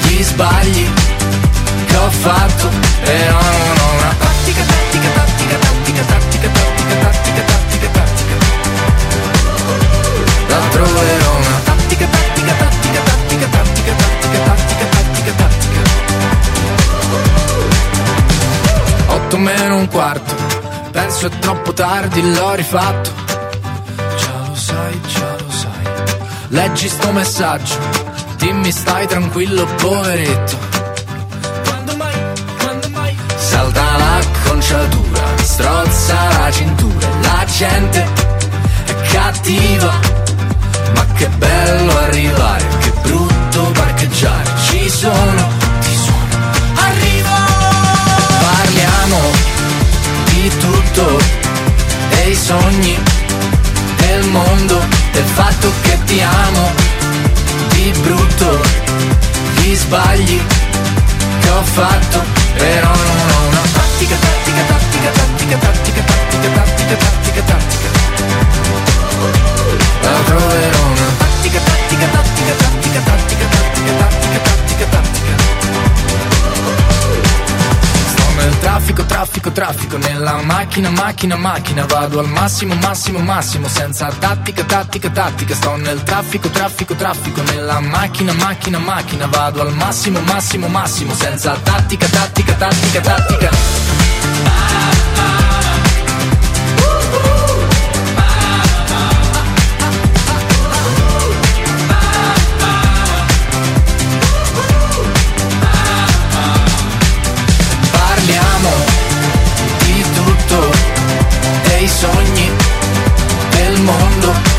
gli 0.03 0.23
sbagli 0.23 0.89
che 1.87 1.97
ho 1.97 2.09
fatto, 2.09 2.69
però 3.03 3.41
non 3.41 3.77
ho 3.81 3.95
una 3.99 4.15
tattica, 4.17 4.63
tattica, 4.63 5.09
tattica, 5.09 5.57
tattica, 5.59 6.05
tattica, 6.05 6.49
tattica, 6.51 6.95
tattica, 7.01 7.43
tattica, 7.43 7.89
tattica. 7.91 8.37
La 10.47 10.59
troverò 10.71 11.37
una 11.37 11.61
tattica, 11.65 12.07
tattica, 12.07 12.53
tattica, 12.53 13.01
tattica, 13.03 13.47
tattica, 13.51 13.93
tattica, 13.97 14.39
tattica, 14.45 14.87
tattica, 14.87 15.33
tattica. 15.33 15.83
8 19.15 19.39
meno 19.39 19.77
un 19.79 19.89
quarto, 19.89 20.33
penso 20.93 21.27
è 21.27 21.31
troppo 21.41 21.73
tardi, 21.73 22.35
l'ho 22.35 22.55
rifatto. 22.55 23.11
Già 24.17 24.47
lo 24.47 24.55
sai, 24.55 25.01
già. 25.09 25.36
Leggi 26.49 26.89
sto 26.89 27.11
messaggio, 27.11 27.75
dimmi 28.37 28.71
stai 28.71 29.07
tranquillo, 29.09 29.65
poveretto. 29.65 30.57
Quando 31.65 31.97
mai, 31.97 32.15
quando 32.59 32.89
mai? 32.91 33.17
Salta 33.37 33.97
l'acconciatura, 33.97 35.21
mi 35.37 35.43
strozza 35.45 36.15
la 36.39 36.51
cintura, 36.53 37.09
la 37.21 37.45
gente 37.47 38.07
è 38.85 38.95
cattiva. 39.13 39.93
Ma 40.95 41.05
che 41.15 41.29
bello 41.31 41.99
arrivare, 41.99 42.65
che 42.79 42.93
brutto 43.03 43.63
parcheggiare, 43.73 44.51
ci 44.69 44.89
sono, 44.89 45.49
ti 45.81 45.97
suono, 45.97 46.51
arrivo! 46.77 47.35
Parliamo 48.39 49.21
di 50.31 50.53
tutto, 50.61 51.19
dei 52.11 52.37
sogni, 52.37 52.97
del 53.97 54.25
mondo, 54.27 54.96
del 55.17 55.25
fatto 55.25 55.73
che 55.81 55.99
ti 56.05 56.21
amo, 56.21 56.73
di 57.71 57.91
brutto, 58.03 58.61
gli 59.55 59.75
sbagli 59.75 60.39
che 61.41 61.49
ho 61.49 61.63
fatto, 61.63 62.23
però 62.55 62.89
non 62.89 63.31
ho 63.31 63.47
una 63.49 63.63
tattica, 63.73 64.15
tattica, 64.15 64.63
tattica, 64.67 65.11
tattica, 65.11 65.57
tattica, 65.57 66.03
tattica, 66.03 66.49
tattica, 66.51 66.97
tattica, 66.97 67.43
tattica. 67.43 67.89
La 70.03 70.21
troverò 70.27 70.85
una 70.85 71.11
tattica, 71.17 71.61
tattica, 71.61 72.07
tattica, 72.09 72.53
tattica, 72.53 73.01
tattica, 73.01 73.47
tattica, 73.47 73.93
tattica, 73.97 74.39
tattica, 74.43 74.87
tattica. 74.87 75.86
Traffico, 78.67 79.05
traffico, 79.05 79.53
traffico, 79.53 79.97
nella 79.97 80.43
macchina, 80.43 80.91
macchina, 80.91 81.37
macchina, 81.37 81.87
vado 81.87 82.19
al 82.19 82.27
massimo, 82.27 82.75
massimo, 82.75 83.21
massimo, 83.21 83.69
senza 83.69 84.09
tattica, 84.19 84.65
tattica, 84.65 85.09
tattica. 85.09 85.55
Sto 85.55 85.77
nel 85.77 86.03
traffico, 86.03 86.49
traffico, 86.51 86.97
traffico, 86.97 87.43
nella 87.43 87.79
macchina, 87.79 88.33
macchina, 88.33 88.79
macchina, 88.79 89.27
vado 89.29 89.63
al 89.63 89.73
massimo, 89.73 90.19
massimo, 90.19 90.67
massimo, 90.67 91.15
senza 91.15 91.57
tattica, 91.63 92.09
tattica, 92.09 92.55
tattica, 92.55 93.01
tattica. 93.01 93.51
Parliamo 93.51 95.16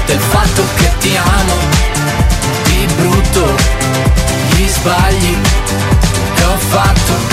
del 0.08 0.20
fatto 0.20 0.64
che 0.76 0.90
ti 1.00 1.16
amo, 1.18 1.54
di 2.64 2.88
brutto, 2.96 3.56
gli 4.52 4.68
sbagli 4.68 5.38
che 6.34 6.44
ho 6.44 6.58
fatto, 6.58 7.27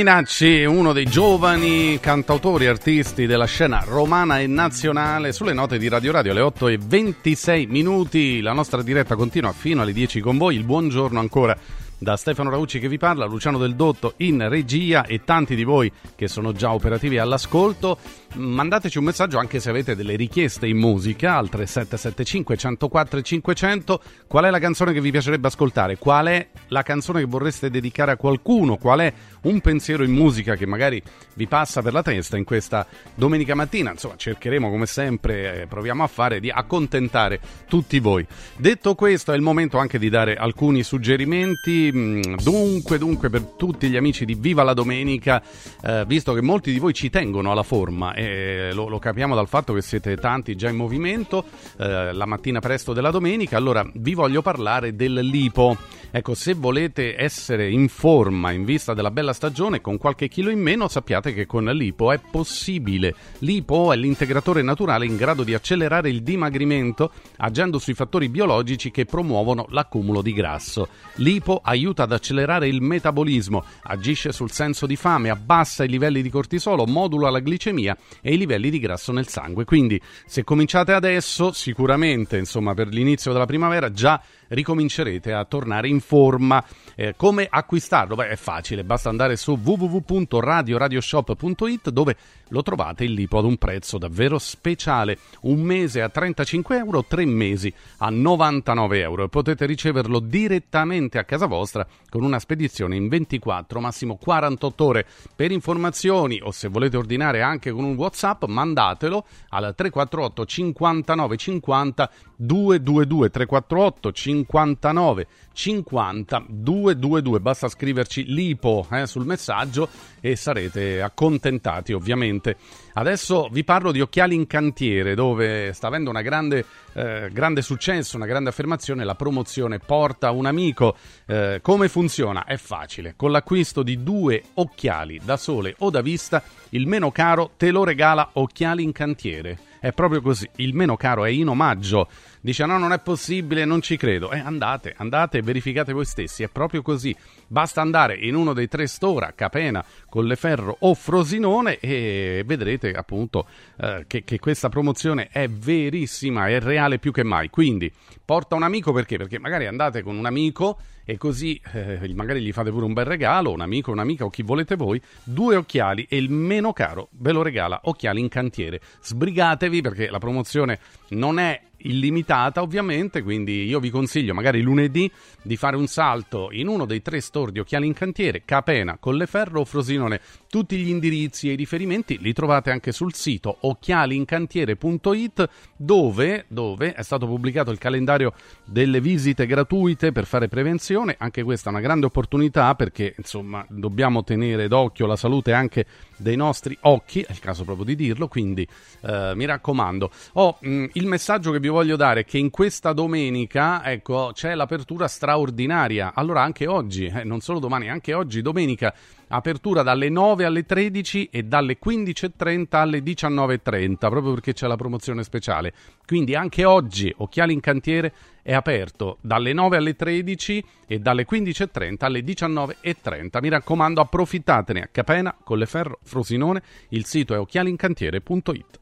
Fulminacci, 0.00 0.64
uno 0.64 0.94
dei 0.94 1.04
giovani 1.04 2.00
cantautori 2.00 2.64
e 2.64 2.68
artisti 2.68 3.26
della 3.26 3.44
scena 3.44 3.84
romana 3.86 4.40
e 4.40 4.46
nazionale, 4.46 5.30
sulle 5.30 5.52
note 5.52 5.76
di 5.76 5.88
Radio 5.88 6.10
Radio 6.10 6.30
alle 6.30 6.40
8 6.40 6.68
e 6.68 6.78
26 6.82 7.66
minuti. 7.66 8.40
La 8.40 8.54
nostra 8.54 8.80
diretta 8.82 9.14
continua 9.14 9.52
fino 9.52 9.82
alle 9.82 9.92
10 9.92 10.20
con 10.20 10.38
voi. 10.38 10.56
Il 10.56 10.64
buongiorno 10.64 11.20
ancora 11.20 11.54
da 12.00 12.16
Stefano 12.16 12.48
Raucci 12.48 12.78
che 12.80 12.88
vi 12.88 12.96
parla, 12.96 13.26
Luciano 13.26 13.58
Del 13.58 13.74
Dotto 13.74 14.14
in 14.18 14.48
regia 14.48 15.04
e 15.04 15.22
tanti 15.22 15.54
di 15.54 15.64
voi 15.64 15.92
che 16.16 16.28
sono 16.28 16.52
già 16.52 16.72
operativi 16.72 17.18
all'ascolto. 17.18 17.98
Mandateci 18.36 18.96
un 18.96 19.04
messaggio 19.04 19.38
anche 19.38 19.60
se 19.60 19.68
avete 19.68 19.94
delle 19.94 20.16
richieste 20.16 20.66
in 20.66 20.78
musica 20.78 21.36
al 21.36 21.50
3775 21.50 22.56
104 22.56 23.18
e 23.18 23.22
500. 23.22 24.02
Qual 24.26 24.44
è 24.44 24.50
la 24.50 24.58
canzone 24.58 24.94
che 24.94 25.00
vi 25.02 25.10
piacerebbe 25.10 25.48
ascoltare? 25.48 25.98
Qual 25.98 26.26
è 26.26 26.48
la 26.68 26.82
canzone 26.82 27.20
che 27.20 27.26
vorreste 27.26 27.68
dedicare 27.68 28.12
a 28.12 28.16
qualcuno? 28.16 28.78
Qual 28.78 29.00
è 29.00 29.12
un 29.42 29.60
pensiero 29.60 30.02
in 30.02 30.12
musica 30.12 30.56
che 30.56 30.64
magari 30.64 31.02
vi 31.40 31.46
passa 31.46 31.80
per 31.80 31.94
la 31.94 32.02
testa 32.02 32.36
in 32.36 32.44
questa 32.44 32.86
domenica 33.14 33.54
mattina? 33.54 33.90
Insomma, 33.90 34.16
cercheremo 34.16 34.68
come 34.68 34.84
sempre, 34.84 35.62
eh, 35.62 35.66
proviamo 35.66 36.02
a 36.02 36.06
fare, 36.06 36.38
di 36.38 36.50
accontentare 36.50 37.40
tutti 37.66 37.98
voi. 37.98 38.26
Detto 38.56 38.94
questo, 38.94 39.32
è 39.32 39.36
il 39.36 39.40
momento 39.40 39.78
anche 39.78 39.98
di 39.98 40.10
dare 40.10 40.34
alcuni 40.34 40.82
suggerimenti. 40.82 41.90
Mm, 41.90 42.18
Dunque, 42.42 42.98
dunque, 42.98 43.30
per 43.30 43.42
tutti 43.56 43.88
gli 43.88 43.96
amici 43.96 44.26
di 44.26 44.34
Viva 44.34 44.62
la 44.62 44.74
Domenica, 44.74 45.42
eh, 45.82 46.04
visto 46.06 46.34
che 46.34 46.42
molti 46.42 46.72
di 46.72 46.78
voi 46.78 46.92
ci 46.92 47.08
tengono 47.08 47.50
alla 47.50 47.62
forma 47.62 48.12
e 48.12 48.72
lo, 48.74 48.88
lo 48.88 48.98
capiamo 48.98 49.34
dal 49.34 49.48
fatto 49.48 49.72
che 49.72 49.80
siete 49.80 50.16
tanti 50.16 50.56
già 50.56 50.68
in 50.68 50.76
movimento 50.76 51.44
eh, 51.78 52.12
la 52.12 52.26
mattina 52.26 52.60
presto 52.60 52.92
della 52.92 53.10
domenica, 53.10 53.56
allora 53.56 53.88
vi 53.94 54.12
voglio 54.12 54.42
parlare 54.42 54.94
del 54.94 55.14
lipo. 55.14 55.76
Ecco, 56.12 56.34
se 56.34 56.54
volete 56.54 57.14
essere 57.16 57.70
in 57.70 57.88
forma 57.88 58.50
in 58.50 58.64
vista 58.64 58.94
della 58.94 59.12
bella 59.12 59.32
stagione 59.32 59.80
con 59.80 59.96
qualche 59.96 60.26
chilo 60.26 60.50
in 60.50 60.58
meno, 60.58 60.88
sappiate 60.88 61.32
che 61.32 61.46
con 61.46 61.66
l'Ipo 61.66 62.10
è 62.10 62.18
possibile. 62.18 63.14
L'Ipo 63.38 63.92
è 63.92 63.96
l'integratore 63.96 64.62
naturale 64.62 65.06
in 65.06 65.16
grado 65.16 65.44
di 65.44 65.54
accelerare 65.54 66.10
il 66.10 66.22
dimagrimento 66.24 67.12
agendo 67.36 67.78
sui 67.78 67.94
fattori 67.94 68.28
biologici 68.28 68.90
che 68.90 69.04
promuovono 69.04 69.66
l'accumulo 69.68 70.20
di 70.20 70.32
grasso. 70.32 70.88
L'Ipo 71.16 71.60
aiuta 71.62 72.02
ad 72.02 72.12
accelerare 72.12 72.66
il 72.66 72.82
metabolismo, 72.82 73.64
agisce 73.84 74.32
sul 74.32 74.50
senso 74.50 74.86
di 74.86 74.96
fame, 74.96 75.30
abbassa 75.30 75.84
i 75.84 75.88
livelli 75.88 76.22
di 76.22 76.30
cortisolo, 76.30 76.86
modula 76.86 77.30
la 77.30 77.38
glicemia 77.38 77.96
e 78.20 78.34
i 78.34 78.36
livelli 78.36 78.70
di 78.70 78.80
grasso 78.80 79.12
nel 79.12 79.28
sangue. 79.28 79.64
Quindi, 79.64 80.00
se 80.26 80.42
cominciate 80.42 80.92
adesso, 80.92 81.52
sicuramente, 81.52 82.36
insomma, 82.36 82.74
per 82.74 82.88
l'inizio 82.88 83.32
della 83.32 83.46
primavera 83.46 83.92
già 83.92 84.20
ricomincerete 84.50 85.32
a 85.32 85.44
tornare 85.44 85.88
in 85.88 86.00
forma. 86.00 86.64
Eh, 87.00 87.14
come 87.16 87.46
acquistarlo? 87.48 88.14
Beh, 88.14 88.28
è 88.28 88.36
facile, 88.36 88.84
basta 88.84 89.08
andare 89.08 89.36
su 89.36 89.52
www.radioradioshop.it 89.52 91.88
dove 91.88 92.14
lo 92.48 92.62
trovate 92.62 93.04
il 93.04 93.14
lipo 93.14 93.38
ad 93.38 93.46
un 93.46 93.56
prezzo 93.56 93.96
davvero 93.96 94.38
speciale. 94.38 95.16
Un 95.42 95.62
mese 95.62 96.02
a 96.02 96.10
35 96.10 96.76
euro, 96.76 97.06
tre 97.06 97.24
mesi 97.24 97.72
a 97.98 98.10
99 98.10 99.00
euro 99.00 99.24
e 99.24 99.30
potete 99.30 99.64
riceverlo 99.64 100.18
direttamente 100.18 101.16
a 101.16 101.24
casa 101.24 101.46
vostra 101.46 101.86
con 102.10 102.22
una 102.22 102.38
spedizione 102.38 102.96
in 102.96 103.08
24, 103.08 103.80
massimo 103.80 104.16
48 104.16 104.84
ore. 104.84 105.06
Per 105.34 105.50
informazioni 105.52 106.38
o 106.42 106.50
se 106.50 106.68
volete 106.68 106.98
ordinare 106.98 107.40
anche 107.40 107.70
con 107.70 107.84
un 107.84 107.94
WhatsApp, 107.94 108.44
mandatelo 108.44 109.24
al 109.48 109.72
348 109.74 110.44
59 110.44 111.36
50 111.38 112.10
222 112.36 113.30
348 113.30 114.12
59 114.12 115.26
50 115.60 116.46
222 116.48 117.38
basta 117.38 117.68
scriverci 117.68 118.24
lipo 118.32 118.86
eh, 118.90 119.06
sul 119.06 119.26
messaggio 119.26 119.90
e 120.18 120.34
sarete 120.34 121.02
accontentati 121.02 121.92
ovviamente. 121.92 122.56
Adesso 122.94 123.48
vi 123.52 123.62
parlo 123.62 123.92
di 123.92 124.00
occhiali 124.00 124.34
in 124.34 124.46
cantiere 124.46 125.14
dove 125.14 125.74
sta 125.74 125.88
avendo 125.88 126.08
una 126.08 126.22
grande, 126.22 126.64
eh, 126.94 127.28
grande 127.30 127.60
successo 127.60 128.16
una 128.16 128.24
grande 128.24 128.48
affermazione. 128.48 129.04
La 129.04 129.14
promozione 129.14 129.78
porta 129.78 130.30
un 130.30 130.46
amico. 130.46 130.96
Eh, 131.26 131.58
come 131.60 131.88
funziona? 131.88 132.44
è 132.44 132.56
facile. 132.56 133.12
Con 133.14 133.30
l'acquisto 133.30 133.82
di 133.82 134.02
due 134.02 134.42
occhiali 134.54 135.20
da 135.22 135.36
sole 135.36 135.74
o 135.80 135.90
da 135.90 136.00
vista 136.00 136.42
il 136.70 136.86
meno 136.86 137.10
caro 137.10 137.50
te 137.58 137.70
lo 137.70 137.84
regala 137.84 138.30
occhiali 138.32 138.82
in 138.82 138.92
cantiere. 138.92 139.58
È 139.80 139.92
proprio 139.92 140.20
così, 140.20 140.48
il 140.56 140.74
meno 140.74 140.96
caro 140.96 141.24
è 141.24 141.30
in 141.30 141.48
omaggio. 141.48 142.08
Dice 142.42 142.64
no, 142.64 142.78
non 142.78 142.92
è 142.92 142.98
possibile, 143.00 143.66
non 143.66 143.82
ci 143.82 143.98
credo. 143.98 144.30
Eh, 144.30 144.38
andate, 144.38 144.94
andate 144.96 145.38
e 145.38 145.42
verificate 145.42 145.92
voi 145.92 146.06
stessi, 146.06 146.42
è 146.42 146.48
proprio 146.48 146.80
così. 146.80 147.14
Basta 147.46 147.82
andare 147.82 148.16
in 148.16 148.34
uno 148.34 148.54
dei 148.54 148.66
tre 148.66 148.86
store 148.86 149.32
Capena, 149.34 149.84
Colleferro 150.08 150.74
o 150.80 150.94
Frosinone 150.94 151.78
e 151.78 152.42
vedrete 152.46 152.92
appunto 152.92 153.46
eh, 153.76 154.04
che, 154.06 154.24
che 154.24 154.38
questa 154.38 154.70
promozione 154.70 155.28
è 155.30 155.48
verissima, 155.48 156.48
è 156.48 156.60
reale 156.60 156.98
più 156.98 157.12
che 157.12 157.24
mai. 157.24 157.50
Quindi 157.50 157.92
porta 158.24 158.54
un 158.54 158.62
amico 158.62 158.92
perché? 158.92 159.18
Perché 159.18 159.38
magari 159.38 159.66
andate 159.66 160.02
con 160.02 160.16
un 160.16 160.24
amico 160.24 160.78
e 161.04 161.16
così 161.18 161.60
eh, 161.72 162.10
magari 162.14 162.40
gli 162.40 162.52
fate 162.52 162.70
pure 162.70 162.84
un 162.84 162.92
bel 162.92 163.04
regalo, 163.04 163.50
un 163.50 163.60
amico, 163.60 163.90
un'amica 163.90 164.24
o 164.24 164.30
chi 164.30 164.42
volete 164.42 164.76
voi, 164.76 165.00
due 165.24 165.56
occhiali 165.56 166.06
e 166.08 166.16
il 166.16 166.30
meno 166.30 166.72
caro 166.72 167.08
ve 167.18 167.32
lo 167.32 167.42
regala 167.42 167.80
Occhiali 167.84 168.20
in 168.20 168.28
Cantiere. 168.28 168.80
Sbrigatevi 169.02 169.80
perché 169.80 170.08
la 170.08 170.18
promozione 170.18 170.78
non 171.08 171.38
è 171.38 171.60
illimitata 171.82 172.62
ovviamente, 172.62 173.22
quindi 173.22 173.64
io 173.64 173.80
vi 173.80 173.90
consiglio 173.90 174.34
magari 174.34 174.60
lunedì 174.62 175.10
di 175.42 175.56
fare 175.56 175.76
un 175.76 175.86
salto 175.86 176.48
in 176.52 176.68
uno 176.68 176.84
dei 176.84 177.02
tre 177.02 177.20
store 177.20 177.52
di 177.52 177.58
Occhiali 177.58 177.86
in 177.86 177.92
Cantiere, 177.92 178.42
Capena, 178.44 178.98
Colleferro 178.98 179.60
o 179.60 179.64
Frosinone. 179.64 180.20
Tutti 180.50 180.76
gli 180.78 180.88
indirizzi 180.88 181.48
e 181.48 181.52
i 181.52 181.56
riferimenti 181.56 182.18
li 182.18 182.32
trovate 182.32 182.72
anche 182.72 182.90
sul 182.90 183.14
sito 183.14 183.58
occhialincantiere.it 183.60 185.48
dove, 185.76 186.44
dove 186.48 186.92
è 186.92 187.02
stato 187.04 187.28
pubblicato 187.28 187.70
il 187.70 187.78
calendario 187.78 188.32
delle 188.64 189.00
visite 189.00 189.46
gratuite 189.46 190.10
per 190.10 190.26
fare 190.26 190.48
prevenzione. 190.48 191.14
Anche 191.20 191.44
questa 191.44 191.68
è 191.68 191.72
una 191.72 191.80
grande 191.80 192.06
opportunità 192.06 192.74
perché 192.74 193.14
insomma 193.16 193.64
dobbiamo 193.68 194.24
tenere 194.24 194.66
d'occhio 194.66 195.06
la 195.06 195.14
salute 195.14 195.52
anche 195.52 195.86
dei 196.16 196.34
nostri 196.34 196.76
occhi, 196.80 197.20
è 197.20 197.30
il 197.30 197.38
caso 197.38 197.62
proprio 197.62 197.84
di 197.84 197.94
dirlo, 197.94 198.26
quindi 198.26 198.66
eh, 199.02 199.32
mi 199.36 199.44
raccomando. 199.44 200.10
Oh, 200.32 200.58
mh, 200.60 200.86
il 200.94 201.06
messaggio 201.06 201.52
che 201.52 201.60
vi 201.60 201.68
voglio 201.68 201.94
dare 201.94 202.22
è 202.22 202.24
che 202.24 202.38
in 202.38 202.50
questa 202.50 202.92
domenica, 202.92 203.88
ecco, 203.88 204.32
c'è 204.34 204.56
l'apertura 204.56 205.06
straordinaria. 205.06 206.10
Allora 206.12 206.42
anche 206.42 206.66
oggi, 206.66 207.06
eh, 207.06 207.22
non 207.22 207.38
solo 207.38 207.60
domani, 207.60 207.88
anche 207.88 208.14
oggi 208.14 208.42
domenica 208.42 208.92
apertura 209.30 209.82
dalle 209.82 210.08
9 210.08 210.44
alle 210.44 210.64
13 210.64 211.28
e 211.30 211.42
dalle 211.42 211.78
15.30 211.84 212.66
alle 212.70 213.00
19.30, 213.00 213.96
proprio 213.96 214.32
perché 214.34 214.52
c'è 214.52 214.66
la 214.66 214.76
promozione 214.76 215.22
speciale. 215.22 215.72
Quindi 216.06 216.34
anche 216.34 216.64
oggi 216.64 217.12
Occhiali 217.16 217.52
in 217.52 217.60
Cantiere 217.60 218.12
è 218.42 218.52
aperto 218.52 219.18
dalle 219.20 219.52
9 219.52 219.76
alle 219.76 219.94
13 219.94 220.64
e 220.86 220.98
dalle 220.98 221.26
15.30 221.30 221.96
alle 221.98 222.20
19.30. 222.20 223.40
Mi 223.40 223.48
raccomando, 223.48 224.00
approfittatene 224.00 224.82
a 224.82 224.88
Capena, 224.90 225.36
Colleferro, 225.42 225.98
Frosinone. 226.02 226.62
Il 226.88 227.04
sito 227.04 227.34
è 227.34 227.38
occhialincantiere.it. 227.38 228.78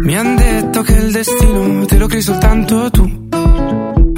Mi 0.00 0.16
han 0.16 0.36
detto 0.36 0.82
che 0.82 0.92
il 0.94 1.12
destino 1.12 1.84
te 1.84 1.98
lo 1.98 2.06
crei 2.06 2.22
soltanto 2.22 2.90
tu. 2.90 3.27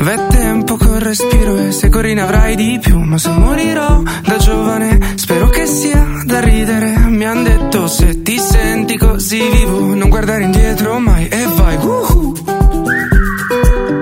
V'è 0.02 0.26
tempo 0.28 0.78
col 0.78 0.98
respiro 0.98 1.58
e 1.58 1.72
se 1.72 1.90
corri 1.90 2.14
ne 2.14 2.22
avrai 2.22 2.56
di 2.56 2.78
più. 2.80 2.98
Ma 3.00 3.18
se 3.18 3.28
morirò 3.28 4.02
da 4.24 4.36
giovane, 4.38 4.98
spero 5.16 5.48
che 5.48 5.66
sia 5.66 6.06
da 6.24 6.40
ridere. 6.40 6.96
Mi 7.08 7.26
han 7.26 7.42
detto 7.44 7.86
se 7.86 8.22
ti 8.22 8.38
senti 8.38 8.96
così 8.96 9.46
vivo, 9.50 9.94
non 9.94 10.08
guardare 10.08 10.44
indietro 10.44 10.98
mai 10.98 11.28
e 11.28 11.46
vai. 11.54 11.76
Woohoo. 11.76 12.34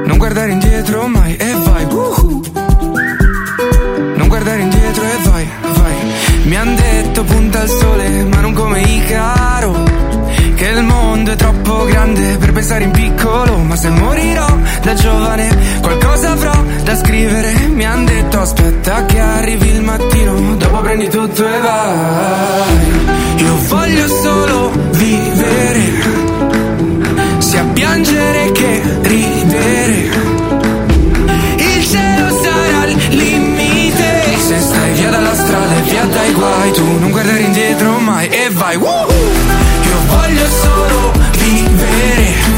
Non 0.06 0.18
guardare 0.18 0.52
indietro 0.52 1.08
mai 1.08 1.34
e 1.34 1.52
vai. 1.52 1.84
Woohoo. 1.86 2.42
Non 4.16 4.28
guardare 4.28 4.60
indietro 4.60 5.02
e 5.02 5.28
vai, 5.28 5.48
vai. 5.78 5.96
Mi 6.44 6.56
han 6.56 6.76
detto 6.76 7.24
punta 7.24 7.60
al 7.60 7.68
sole, 7.68 8.24
ma 8.24 8.40
non 8.40 8.52
come 8.52 8.82
Icaro. 8.82 9.82
Che 10.54 10.64
il 10.64 10.82
mondo 10.84 11.32
è 11.32 11.36
troppo 11.36 11.84
grande 11.86 12.36
pensare 12.58 12.82
in 12.84 12.90
piccolo. 12.90 13.56
Ma 13.58 13.76
se 13.76 13.88
morirò 13.88 14.48
da 14.82 14.94
giovane, 14.94 15.48
qualcosa 15.80 16.32
avrò 16.32 16.64
da 16.82 16.96
scrivere. 16.96 17.52
Mi 17.68 17.84
han 17.84 18.04
detto 18.04 18.40
aspetta 18.40 19.04
che 19.06 19.20
arrivi 19.20 19.68
il 19.68 19.82
mattino, 19.82 20.56
dopo 20.56 20.78
prendi 20.80 21.08
tutto 21.08 21.46
e 21.46 21.58
vai. 21.60 23.36
Io 23.36 23.56
voglio 23.68 24.08
solo 24.08 24.72
vivere, 24.90 25.82
sia 27.38 27.64
piangere 27.72 28.50
che 28.52 28.82
ridere. 29.02 30.36
Il 31.56 31.86
cielo 31.86 32.28
sarà 32.42 32.86
il 32.86 33.16
limite 33.16 34.36
Se 34.36 34.60
stai 34.60 34.92
via 34.94 35.10
dalla 35.10 35.34
strada 35.34 35.76
e 35.76 35.80
via 35.82 36.04
dai 36.04 36.32
guai 36.32 36.72
Tu 36.72 36.84
non 37.00 37.10
guardare 37.10 37.40
indietro 37.40 37.98
mai 37.98 38.28
e 38.28 38.48
vai 38.50 38.76
Woohoo! 38.76 39.67
Io 41.50 41.54
voglio 41.54 42.42
solo 42.42 42.57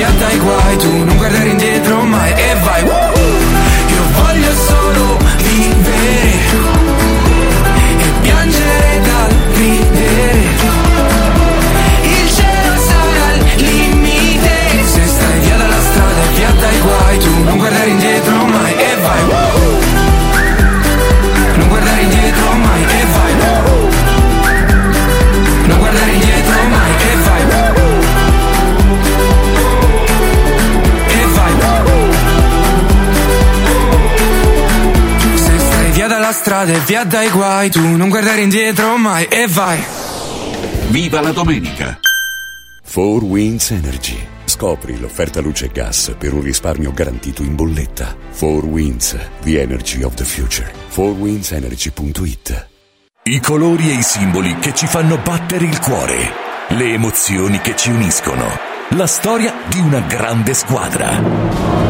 via 0.00 0.10
dai 0.18 0.38
guai 0.38 0.76
Tu 0.78 1.04
non 1.04 1.16
guardare 1.18 1.48
indietro 1.50 1.99
strada 36.60 36.72
e 36.72 36.78
via 36.80 37.04
dai 37.04 37.30
guai 37.30 37.70
Tu 37.70 37.80
non 37.80 38.08
guardare 38.08 38.42
indietro 38.42 38.96
mai 38.96 39.24
e 39.26 39.46
vai 39.48 39.82
Viva 40.88 41.20
la 41.20 41.30
domenica! 41.30 42.00
4 42.92 43.24
Winds 43.24 43.70
Energy. 43.70 44.18
Scopri 44.44 44.98
l'offerta 44.98 45.40
luce 45.40 45.66
e 45.66 45.68
gas 45.68 46.12
per 46.18 46.32
un 46.34 46.42
risparmio 46.42 46.90
garantito 46.92 47.42
in 47.42 47.54
bolletta. 47.54 48.16
4 48.36 48.66
Winds, 48.66 49.16
the 49.42 49.60
energy 49.60 50.02
of 50.02 50.14
the 50.14 50.24
future. 50.24 50.68
4windsenergy.it 50.92 52.68
I 53.22 53.40
colori 53.40 53.90
e 53.90 53.94
i 53.94 54.02
simboli 54.02 54.56
che 54.56 54.74
ci 54.74 54.88
fanno 54.88 55.18
battere 55.18 55.66
il 55.66 55.78
cuore, 55.78 56.32
le 56.70 56.92
emozioni 56.92 57.60
che 57.60 57.76
ci 57.76 57.90
uniscono, 57.90 58.48
la 58.88 59.06
storia 59.06 59.54
di 59.68 59.78
una 59.78 60.00
grande 60.00 60.52
squadra. 60.54 61.89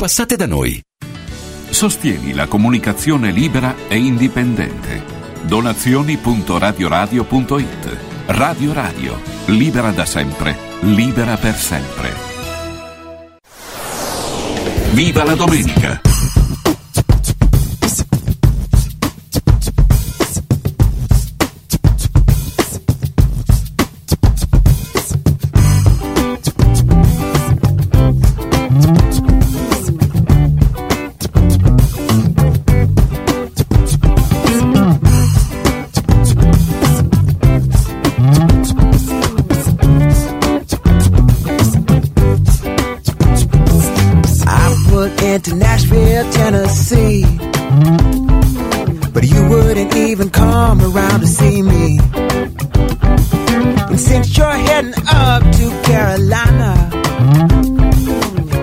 Passate 0.00 0.32
da 0.34 0.46
noi. 0.46 0.80
Sostieni 1.68 2.32
la 2.32 2.46
comunicazione 2.46 3.30
libera 3.30 3.74
e 3.86 3.98
indipendente. 3.98 5.02
Donazioni.radioradio.it 5.42 7.98
Radio 8.28 8.72
Radio, 8.72 9.20
libera 9.48 9.90
da 9.90 10.06
sempre, 10.06 10.56
libera 10.80 11.36
per 11.36 11.54
sempre. 11.54 12.14
Viva 14.92 15.22
la 15.22 15.34
domenica! 15.34 16.00
Tennessee. 46.32 47.24
But 49.12 49.24
you 49.24 49.48
wouldn't 49.48 49.94
even 49.96 50.30
come 50.30 50.80
around 50.80 51.20
to 51.20 51.26
see 51.26 51.62
me. 51.62 51.98
And 53.90 54.00
since 54.00 54.36
you're 54.36 54.50
heading 54.50 54.94
up 55.08 55.42
to 55.42 55.82
Carolina, 55.88 56.72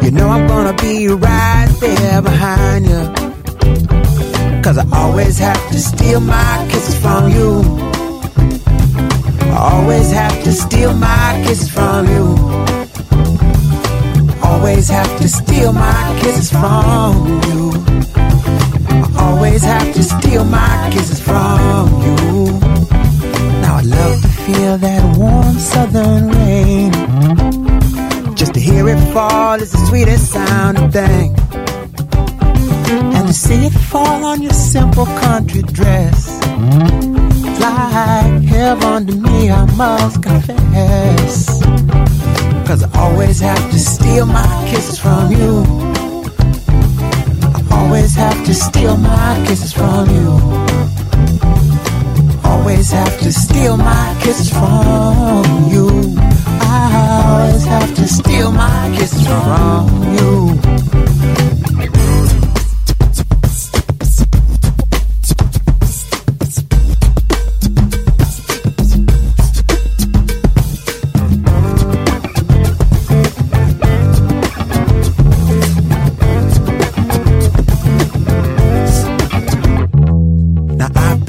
you 0.04 0.12
know 0.12 0.30
I'm 0.30 0.48
gonna 0.48 0.74
be 0.82 1.08
right 1.08 1.70
there 1.80 2.22
behind 2.22 2.86
you. 2.86 4.62
Cause 4.62 4.78
I 4.78 4.86
always 4.94 5.38
have 5.40 5.72
to 5.72 5.80
steal 5.80 6.20
my 6.20 6.68
kisses 6.70 7.00
from 7.00 7.30
you. 7.32 7.62
I 9.52 9.58
always 9.74 10.12
have 10.12 10.44
to 10.44 10.52
steal 10.52 10.94
my 10.94 11.44
kisses 11.46 11.70
from 11.70 12.08
you. 12.08 12.77
Always 14.58 14.90
have 14.90 15.18
to 15.20 15.28
steal 15.30 15.72
my 15.72 16.20
kisses 16.20 16.50
from 16.50 17.42
you. 17.48 17.72
I 19.16 19.32
always 19.32 19.64
have 19.64 19.94
to 19.94 20.04
steal 20.04 20.44
my 20.46 20.90
kisses 20.92 21.22
from 21.22 21.88
you. 22.02 22.60
Now 23.62 23.76
I'd 23.76 23.86
love 23.86 24.20
to 24.20 24.28
feel 24.28 24.78
that 24.80 25.18
warm 25.18 25.60
southern 25.60 26.30
rain. 26.30 26.92
Just 28.36 28.56
to 28.56 28.60
hear 28.60 28.90
it 28.90 29.00
fall 29.14 29.62
is 29.62 29.72
the 29.72 29.86
sweetest 29.90 30.32
sounding 30.32 30.90
thing. 30.90 31.36
And 33.16 33.28
to 33.28 33.34
see 33.34 33.68
it 33.68 33.74
fall 33.74 34.26
on 34.26 34.42
your 34.42 34.54
simple 34.54 35.06
country 35.06 35.62
dress. 35.62 36.40
It's 37.46 37.60
like 37.62 38.44
heaven 38.44 39.06
to 39.06 39.16
me, 39.16 39.52
I 39.52 39.66
must 39.76 40.24
confess. 40.24 41.62
Cause 42.68 42.84
I 42.84 43.00
always 43.00 43.40
have 43.40 43.72
to 43.72 43.80
steal 43.80 44.26
my 44.26 44.68
kisses 44.70 45.00
from 45.00 45.32
you. 45.32 45.64
I 47.56 47.64
always 47.72 48.14
have 48.16 48.46
to 48.46 48.54
steal 48.54 48.98
my 48.98 49.42
kisses 49.48 49.72
from 49.72 50.10
you. 50.10 50.32
Always 52.44 52.92
have 52.92 53.18
to 53.22 53.32
steal 53.32 53.78
my 53.78 54.20
kisses 54.22 54.50
from 54.50 55.72
you. 55.72 56.18
I 56.60 57.24
always 57.26 57.64
have 57.64 57.96
to 57.96 58.06
steal 58.06 58.52
my 58.52 58.94
kisses 58.98 59.26
from 59.26 59.88
you. 60.18 60.77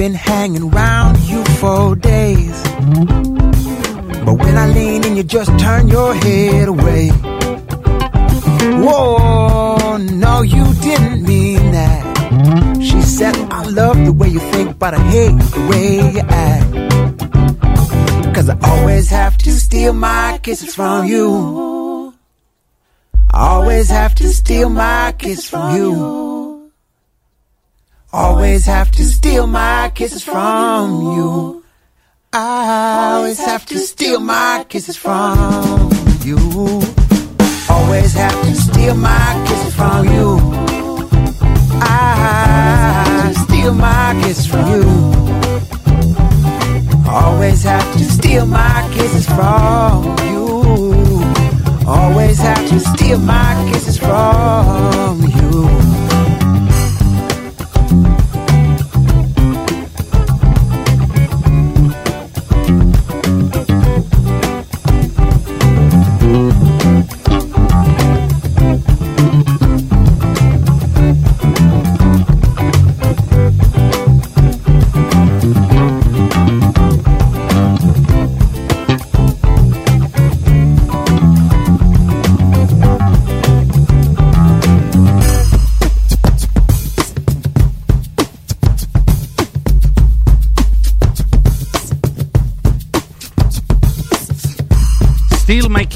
Been 0.09 0.15
hanging 0.15 0.71
round 0.71 1.19
you 1.31 1.45
for 1.61 1.95
days. 1.95 2.63
But 4.25 4.35
when 4.43 4.57
I 4.57 4.67
lean 4.69 5.05
in, 5.05 5.17
you 5.19 5.23
just 5.23 5.51
turn 5.59 5.89
your 5.89 6.15
head 6.15 6.69
away. 6.69 7.09
Whoa, 8.85 9.99
no, 9.99 10.41
you 10.41 10.65
didn't 10.81 11.25
mean 11.25 11.73
that. 11.73 12.03
She 12.81 13.03
said, 13.03 13.37
I 13.51 13.65
love 13.65 14.03
the 14.07 14.13
way 14.15 14.29
you 14.29 14.41
think, 14.53 14.79
but 14.79 14.95
I 14.95 15.01
hate 15.15 15.39
the 15.57 15.63
way 15.71 15.91
you 16.17 16.25
act. 16.49 16.73
Cause 18.35 18.49
I 18.49 18.57
always 18.63 19.11
have 19.11 19.37
to 19.39 19.51
steal 19.51 19.93
my 19.93 20.41
kisses 20.43 20.75
from 20.75 21.07
you. 21.07 22.15
I 23.35 23.41
always 23.55 23.91
have 23.91 24.15
to 24.15 24.29
steal 24.29 24.71
my 24.71 25.13
kisses 25.19 25.51
from 25.51 25.77
you. 25.77 26.28
Always 28.49 28.65
have 28.65 28.91
to 28.93 29.05
steal 29.05 29.47
my 29.47 29.93
kisses 29.95 30.23
from 30.23 31.03
you. 31.19 31.63
I 32.33 33.17
always 33.17 33.39
have 33.39 33.67
to 33.67 33.79
steal 33.79 34.21
my 34.21 34.65
kisses 34.71 34.97
from 34.97 35.91
you. 36.25 36.39
Always 37.69 38.15
have 38.15 38.41
to 38.47 38.55
steal 38.55 38.95
my 38.95 39.45
kisses 39.47 39.75
from 39.75 40.07
you. 40.09 40.39
I 41.83 43.35
steal 43.45 43.75
my 43.75 44.19
kisses 44.23 44.47
from 44.47 44.67
you. 44.73 44.85
Always 47.07 47.63
have 47.65 47.93
to 47.99 48.05
steal 48.05 48.47
my 48.47 48.89
kisses 48.95 49.27
from 49.27 50.17
you. 50.33 50.47
Always 51.87 52.39
have 52.39 52.67
to 52.71 52.81
steal 52.81 53.19
my 53.19 53.71
kisses 53.71 53.99
from 53.99 55.21
you. 55.37 56.08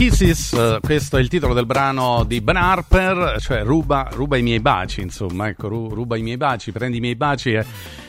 Kisses, 0.03 0.53
eh, 0.55 0.78
questo 0.80 1.16
è 1.16 1.20
il 1.20 1.28
titolo 1.28 1.55
del 1.55 1.64
brano 1.64 2.24
di 2.24 2.40
Ben 2.40 2.57
Harper, 2.57 3.36
cioè 3.38 3.62
ruba, 3.62 4.09
ruba 4.11 4.36
i 4.36 4.42
miei 4.42 4.59
baci, 4.59 5.00
insomma, 5.00 5.46
ecco, 5.46 5.68
ru- 5.68 5.92
ruba 5.92 6.16
i 6.16 6.22
miei 6.22 6.36
baci, 6.36 6.72
prendi 6.72 6.96
i 6.96 7.00
miei 7.00 7.14
baci, 7.14 7.53
eh, 7.53 7.64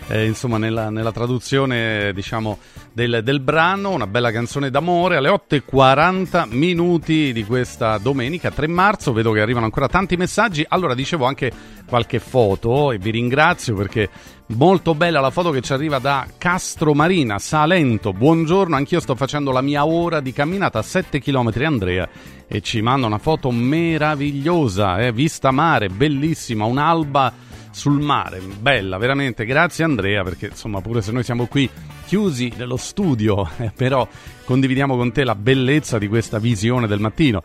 eh, 0.07 0.25
insomma, 0.25 0.57
nella, 0.57 0.89
nella 0.89 1.11
traduzione, 1.11 2.11
diciamo, 2.11 2.57
del, 2.93 3.21
del 3.23 3.39
brano, 3.41 3.91
una 3.91 4.07
bella 4.07 4.31
canzone 4.31 4.71
d'amore, 4.71 5.17
alle 5.17 5.29
8.40 5.29 6.47
minuti 6.49 7.31
di 7.31 7.43
questa 7.43 7.99
domenica, 7.99 8.49
3 8.49 8.65
marzo, 8.65 9.13
vedo 9.13 9.31
che 9.31 9.41
arrivano 9.41 9.65
ancora 9.65 9.87
tanti 9.87 10.17
messaggi, 10.17 10.65
allora 10.67 10.95
dicevo 10.95 11.25
anche 11.25 11.51
qualche 11.85 12.17
foto 12.17 12.91
e 12.91 12.97
vi 12.97 13.11
ringrazio 13.11 13.75
perché 13.75 14.09
molto 14.55 14.95
bella 14.95 15.19
la 15.19 15.29
foto 15.29 15.51
che 15.51 15.61
ci 15.61 15.73
arriva 15.73 15.99
da 15.99 16.27
Castro 16.37 16.93
Marina, 16.93 17.39
Salento. 17.39 18.13
Buongiorno, 18.13 18.75
anch'io 18.75 18.99
sto 18.99 19.15
facendo 19.15 19.51
la 19.51 19.61
mia 19.61 19.85
ora 19.85 20.19
di 20.19 20.31
camminata 20.31 20.79
a 20.79 20.81
7 20.83 21.19
km 21.19 21.51
Andrea 21.63 22.07
e 22.47 22.61
ci 22.61 22.81
manda 22.81 23.07
una 23.07 23.17
foto 23.17 23.51
meravigliosa, 23.51 24.99
eh, 24.99 25.11
vista 25.11 25.51
mare, 25.51 25.89
bellissima, 25.89 26.65
un'alba 26.65 27.33
sul 27.71 27.99
mare, 27.99 28.39
bella, 28.39 28.97
veramente. 28.97 29.45
Grazie 29.45 29.83
Andrea 29.83 30.23
perché 30.23 30.47
insomma 30.47 30.81
pure 30.81 31.01
se 31.01 31.11
noi 31.11 31.23
siamo 31.23 31.47
qui 31.47 31.69
chiusi 32.05 32.51
nello 32.55 32.77
studio, 32.77 33.49
eh, 33.57 33.71
però 33.75 34.07
condividiamo 34.45 34.95
con 34.95 35.11
te 35.11 35.23
la 35.23 35.35
bellezza 35.35 35.97
di 35.97 36.07
questa 36.07 36.39
visione 36.39 36.87
del 36.87 36.99
mattino. 36.99 37.43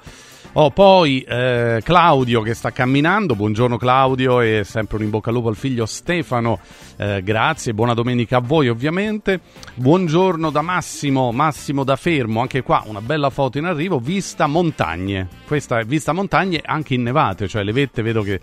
Oh, 0.54 0.70
poi 0.70 1.20
eh, 1.20 1.80
Claudio 1.84 2.40
che 2.40 2.54
sta 2.54 2.72
camminando, 2.72 3.36
buongiorno 3.36 3.76
Claudio 3.76 4.40
e 4.40 4.62
sempre 4.64 4.96
un 4.96 5.02
in 5.04 5.10
bocca 5.10 5.28
al 5.28 5.36
lupo 5.36 5.50
al 5.50 5.56
figlio 5.56 5.84
Stefano, 5.84 6.58
eh, 6.96 7.22
grazie, 7.22 7.74
buona 7.74 7.92
domenica 7.92 8.38
a 8.38 8.40
voi 8.40 8.68
ovviamente. 8.68 9.40
Buongiorno 9.74 10.50
da 10.50 10.62
Massimo, 10.62 11.32
Massimo 11.32 11.84
da 11.84 11.96
Fermo, 11.96 12.40
anche 12.40 12.62
qua 12.62 12.82
una 12.86 13.02
bella 13.02 13.28
foto 13.30 13.58
in 13.58 13.66
arrivo, 13.66 14.00
vista 14.00 14.46
montagne, 14.46 15.28
questa 15.46 15.78
è 15.78 15.84
vista 15.84 16.12
montagne 16.12 16.62
anche 16.64 16.94
innevate, 16.94 17.46
cioè 17.46 17.62
le 17.62 17.72
vette 17.72 18.02
vedo 18.02 18.22
che 18.22 18.40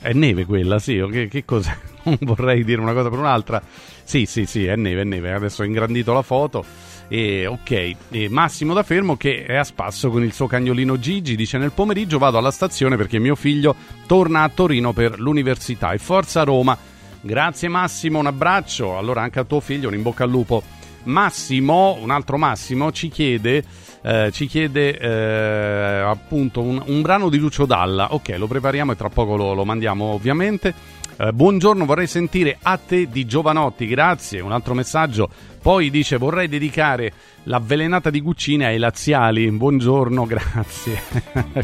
è 0.00 0.12
neve 0.12 0.44
quella, 0.44 0.78
sì, 0.80 1.02
che, 1.10 1.28
che 1.28 1.44
cos'è? 1.44 1.74
Non 2.04 2.18
vorrei 2.20 2.64
dire 2.64 2.82
una 2.82 2.92
cosa 2.92 3.08
per 3.08 3.18
un'altra. 3.18 3.62
Sì, 4.02 4.26
sì, 4.26 4.44
sì, 4.44 4.66
è 4.66 4.76
neve, 4.76 5.00
è 5.00 5.04
neve, 5.04 5.32
adesso 5.32 5.62
ho 5.62 5.64
ingrandito 5.64 6.12
la 6.12 6.20
foto. 6.20 6.62
E, 7.08 7.46
ok, 7.46 7.94
e 8.10 8.28
Massimo 8.28 8.72
da 8.72 8.82
Fermo 8.82 9.16
che 9.16 9.44
è 9.44 9.56
a 9.56 9.64
spasso 9.64 10.10
con 10.10 10.22
il 10.22 10.32
suo 10.32 10.46
cagnolino 10.46 10.98
Gigi, 10.98 11.36
dice 11.36 11.58
nel 11.58 11.72
pomeriggio 11.72 12.18
vado 12.18 12.38
alla 12.38 12.50
stazione 12.50 12.96
perché 12.96 13.18
mio 13.18 13.34
figlio 13.34 13.74
torna 14.06 14.42
a 14.42 14.48
Torino 14.48 14.92
per 14.92 15.20
l'università 15.20 15.92
e 15.92 15.98
forza 15.98 16.42
Roma. 16.44 16.76
Grazie 17.20 17.68
Massimo, 17.68 18.18
un 18.18 18.26
abbraccio, 18.26 18.98
allora 18.98 19.22
anche 19.22 19.38
a 19.38 19.44
tuo 19.44 19.60
figlio 19.60 19.88
un 19.88 19.94
in 19.94 20.02
bocca 20.02 20.24
al 20.24 20.30
lupo. 20.30 20.62
Massimo, 21.04 21.98
un 22.00 22.10
altro 22.10 22.36
Massimo, 22.38 22.92
ci 22.92 23.08
chiede, 23.08 23.62
eh, 24.02 24.30
ci 24.32 24.46
chiede 24.46 24.98
eh, 24.98 26.00
appunto 26.00 26.60
un, 26.60 26.82
un 26.86 27.02
brano 27.02 27.28
di 27.28 27.38
Lucio 27.38 27.66
Dalla. 27.66 28.12
Ok, 28.12 28.34
lo 28.36 28.46
prepariamo 28.46 28.92
e 28.92 28.96
tra 28.96 29.08
poco 29.08 29.36
lo, 29.36 29.54
lo 29.54 29.64
mandiamo 29.64 30.04
ovviamente. 30.06 30.74
Eh, 31.16 31.32
buongiorno, 31.32 31.84
vorrei 31.84 32.08
sentire 32.08 32.58
a 32.60 32.76
te 32.76 33.08
di 33.08 33.24
Giovanotti, 33.24 33.86
grazie. 33.86 34.40
Un 34.40 34.50
altro 34.50 34.74
messaggio. 34.74 35.30
Poi 35.62 35.88
dice 35.88 36.16
vorrei 36.16 36.48
dedicare 36.48 37.12
l'avvelenata 37.44 38.10
di 38.10 38.20
cucina 38.20 38.66
ai 38.66 38.78
laziali. 38.78 39.48
Buongiorno, 39.48 40.26
grazie. 40.26 41.00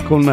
Con 0.04 0.32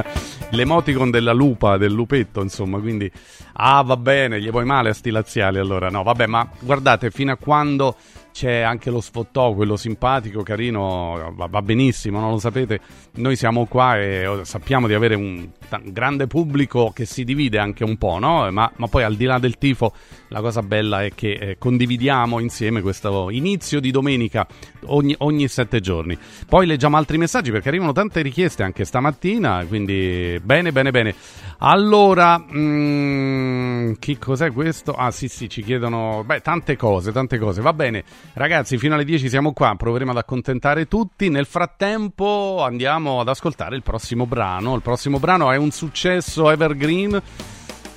l'emoticon 0.51 1.09
della 1.09 1.33
lupa, 1.33 1.77
del 1.77 1.91
lupetto, 1.91 2.43
insomma, 2.43 2.77
quindi 2.79 3.11
ah, 3.53 3.81
va 3.81 3.97
bene, 3.97 4.39
gli 4.39 4.51
vuoi 4.51 4.65
male 4.65 4.89
a 4.89 4.93
sti 4.93 5.09
laziali 5.09 5.57
allora. 5.57 5.89
No, 5.89 6.03
vabbè, 6.03 6.27
ma 6.27 6.47
guardate, 6.59 7.09
fino 7.09 7.31
a 7.31 7.37
quando 7.37 7.95
c'è 8.37 8.59
anche 8.59 8.91
lo 8.91 9.01
sfottò, 9.01 9.55
quello 9.55 9.75
simpatico, 9.75 10.43
carino, 10.43 11.33
va, 11.35 11.47
va 11.47 11.61
benissimo, 11.63 12.19
non 12.19 12.29
lo 12.29 12.37
sapete. 12.37 12.79
Noi 13.13 13.35
siamo 13.35 13.65
qua 13.65 13.97
e 13.97 14.27
oh, 14.27 14.43
sappiamo 14.43 14.85
di 14.85 14.93
avere 14.93 15.15
un 15.15 15.49
ta- 15.67 15.81
grande 15.83 16.27
pubblico 16.27 16.91
che 16.93 17.05
si 17.05 17.23
divide 17.23 17.57
anche 17.57 17.83
un 17.83 17.97
po', 17.97 18.19
no? 18.19 18.47
Ma, 18.51 18.71
ma 18.75 18.87
poi 18.87 19.01
al 19.01 19.15
di 19.15 19.25
là 19.25 19.39
del 19.39 19.57
tifo, 19.57 19.91
la 20.27 20.41
cosa 20.41 20.61
bella 20.61 21.03
è 21.03 21.09
che 21.15 21.31
eh, 21.31 21.57
condividiamo 21.57 22.37
insieme 22.37 22.81
questo 22.81 23.31
inizio 23.31 23.79
di 23.79 23.89
domenica 23.89 24.45
ogni, 24.85 25.15
ogni 25.17 25.47
sette 25.47 25.79
giorni. 25.79 26.15
Poi 26.47 26.67
leggiamo 26.67 26.95
altri 26.95 27.17
messaggi 27.17 27.49
perché 27.49 27.69
arrivano 27.69 27.91
tante 27.91 28.21
richieste 28.21 28.61
anche 28.61 28.85
stamattina, 28.85 29.65
quindi 29.67 30.39
bene, 30.43 30.71
bene, 30.71 30.91
bene. 30.91 31.15
Allora, 31.59 32.37
mm, 32.39 33.93
chi 33.99 34.17
cos'è 34.17 34.51
questo? 34.51 34.93
Ah 34.93 35.09
sì 35.11 35.27
sì, 35.27 35.49
ci 35.49 35.63
chiedono 35.63 36.23
beh, 36.23 36.41
tante 36.41 36.75
cose, 36.75 37.11
tante 37.11 37.39
cose. 37.39 37.61
Va 37.61 37.73
bene, 37.73 38.03
ragazzi, 38.33 38.77
fino 38.77 38.93
alle 38.93 39.05
10 39.05 39.27
siamo 39.27 39.53
qua, 39.53 39.73
proveremo 39.75 40.11
ad 40.11 40.17
accontentare 40.17 40.87
tutti. 40.87 41.29
Nel 41.29 41.45
frattempo 41.45 42.63
andiamo 42.63 43.19
ad 43.19 43.27
ascoltare 43.27 43.75
il 43.75 43.81
prossimo 43.81 44.27
brano. 44.27 44.75
Il 44.75 44.81
prossimo 44.81 45.19
brano 45.19 45.51
è 45.51 45.57
un 45.57 45.71
successo 45.71 46.51
evergreen 46.51 47.21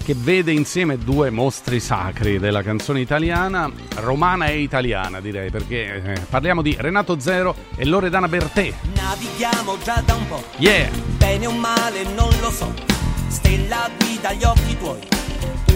che 0.02 0.14
vede 0.16 0.52
insieme 0.52 0.96
due 0.96 1.28
mostri 1.30 1.78
sacri 1.78 2.38
della 2.38 2.62
canzone 2.62 3.00
italiana, 3.00 3.70
romana 3.96 4.46
e 4.46 4.60
italiana 4.60 5.20
direi, 5.20 5.50
perché 5.50 6.02
eh, 6.02 6.20
parliamo 6.28 6.62
di 6.62 6.74
Renato 6.78 7.20
Zero 7.20 7.54
e 7.76 7.84
Loredana 7.84 8.26
Bertè. 8.26 8.72
Navighiamo 8.94 9.76
già 9.84 10.02
da 10.04 10.14
un 10.14 10.26
po'. 10.26 10.42
Yeah! 10.56 10.88
Bene 11.18 11.46
o 11.46 11.52
male 11.52 12.02
non 12.14 12.30
lo 12.40 12.50
so. 12.50 13.09
Stella 13.30 13.88
guida 13.98 14.32
gli 14.32 14.42
occhi 14.42 14.76
tuoi. 14.76 15.06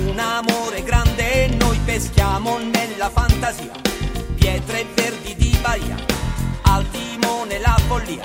Un 0.09 0.19
amore 0.19 0.83
grande 0.83 1.45
e 1.45 1.55
noi 1.55 1.79
peschiamo 1.85 2.59
nella 2.59 3.09
fantasia. 3.11 3.71
Pietre 4.35 4.85
verdi 4.95 5.37
di 5.37 5.57
Bahia. 5.63 5.97
Al 6.63 6.85
timone 6.91 7.59
la 7.61 7.79
follia. 7.87 8.25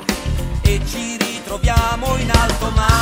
E 0.63 0.81
ci 0.85 1.17
ritroviamo 1.17 2.17
in 2.17 2.31
alto 2.31 2.71
mare. 2.71 2.98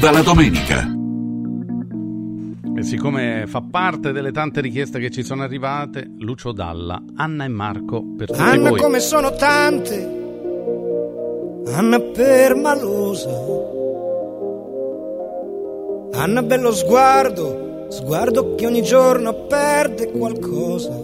Viva 0.00 0.12
la 0.12 0.22
domenica! 0.22 0.90
E 2.74 2.82
siccome 2.82 3.44
fa 3.46 3.60
parte 3.60 4.12
delle 4.12 4.32
tante 4.32 4.62
richieste 4.62 4.98
che 4.98 5.10
ci 5.10 5.22
sono 5.22 5.42
arrivate, 5.42 6.10
Lucio 6.20 6.52
Dalla, 6.52 7.02
Anna 7.16 7.44
e 7.44 7.48
Marco 7.48 8.02
per 8.16 8.28
tutti 8.28 8.40
Anna 8.40 8.70
voi. 8.70 8.80
come 8.80 8.98
sono 8.98 9.30
tante, 9.34 9.96
Anna 11.74 12.00
permalosa, 12.00 13.28
Anna 16.12 16.42
bello 16.44 16.72
sguardo, 16.72 17.84
sguardo 17.90 18.54
che 18.54 18.64
ogni 18.64 18.82
giorno 18.82 19.34
perde 19.34 20.10
qualcosa. 20.10 20.98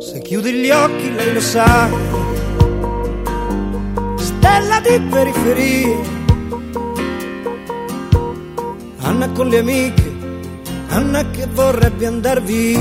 Se 0.00 0.20
chiudi 0.20 0.52
gli 0.52 0.68
occhi 0.68 1.14
lei 1.14 1.32
lo 1.32 1.40
sa, 1.40 1.88
sta 4.16 4.38
bella 4.38 4.80
di 4.80 5.00
periferia. 5.08 6.19
Anna 9.22 9.34
con 9.34 9.48
le 9.48 9.58
amiche, 9.58 10.12
Anna 10.88 11.30
che 11.30 11.46
vorrebbe 11.52 12.06
andar 12.06 12.40
via. 12.40 12.80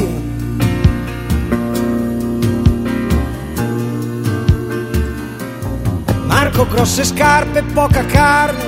Marco 6.23 6.65
grosse 6.65 7.03
scarpe, 7.03 7.61
poca 7.73 8.05
carne, 8.05 8.63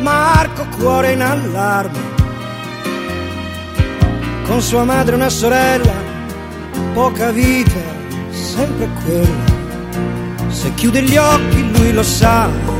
Marco 0.00 0.66
cuore 0.76 1.12
in 1.12 1.22
allarme. 1.22 1.98
Con 4.44 4.60
sua 4.60 4.82
madre 4.82 5.14
una 5.14 5.30
sorella, 5.30 5.94
poca 6.92 7.30
vita, 7.30 7.78
sempre 8.32 8.88
quella. 9.04 10.48
Se 10.48 10.74
chiude 10.74 11.02
gli 11.02 11.16
occhi 11.16 11.70
lui 11.78 11.92
lo 11.92 12.02
sa. 12.02 12.73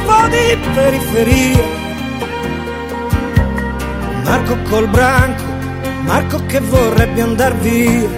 Lupo 0.00 0.28
di 0.28 0.56
periferia. 0.74 1.64
Marco 4.24 4.56
col 4.68 4.88
branco, 4.88 5.42
Marco 6.04 6.46
che 6.46 6.60
vorrebbe 6.60 7.20
andar 7.20 7.54
via. 7.56 8.08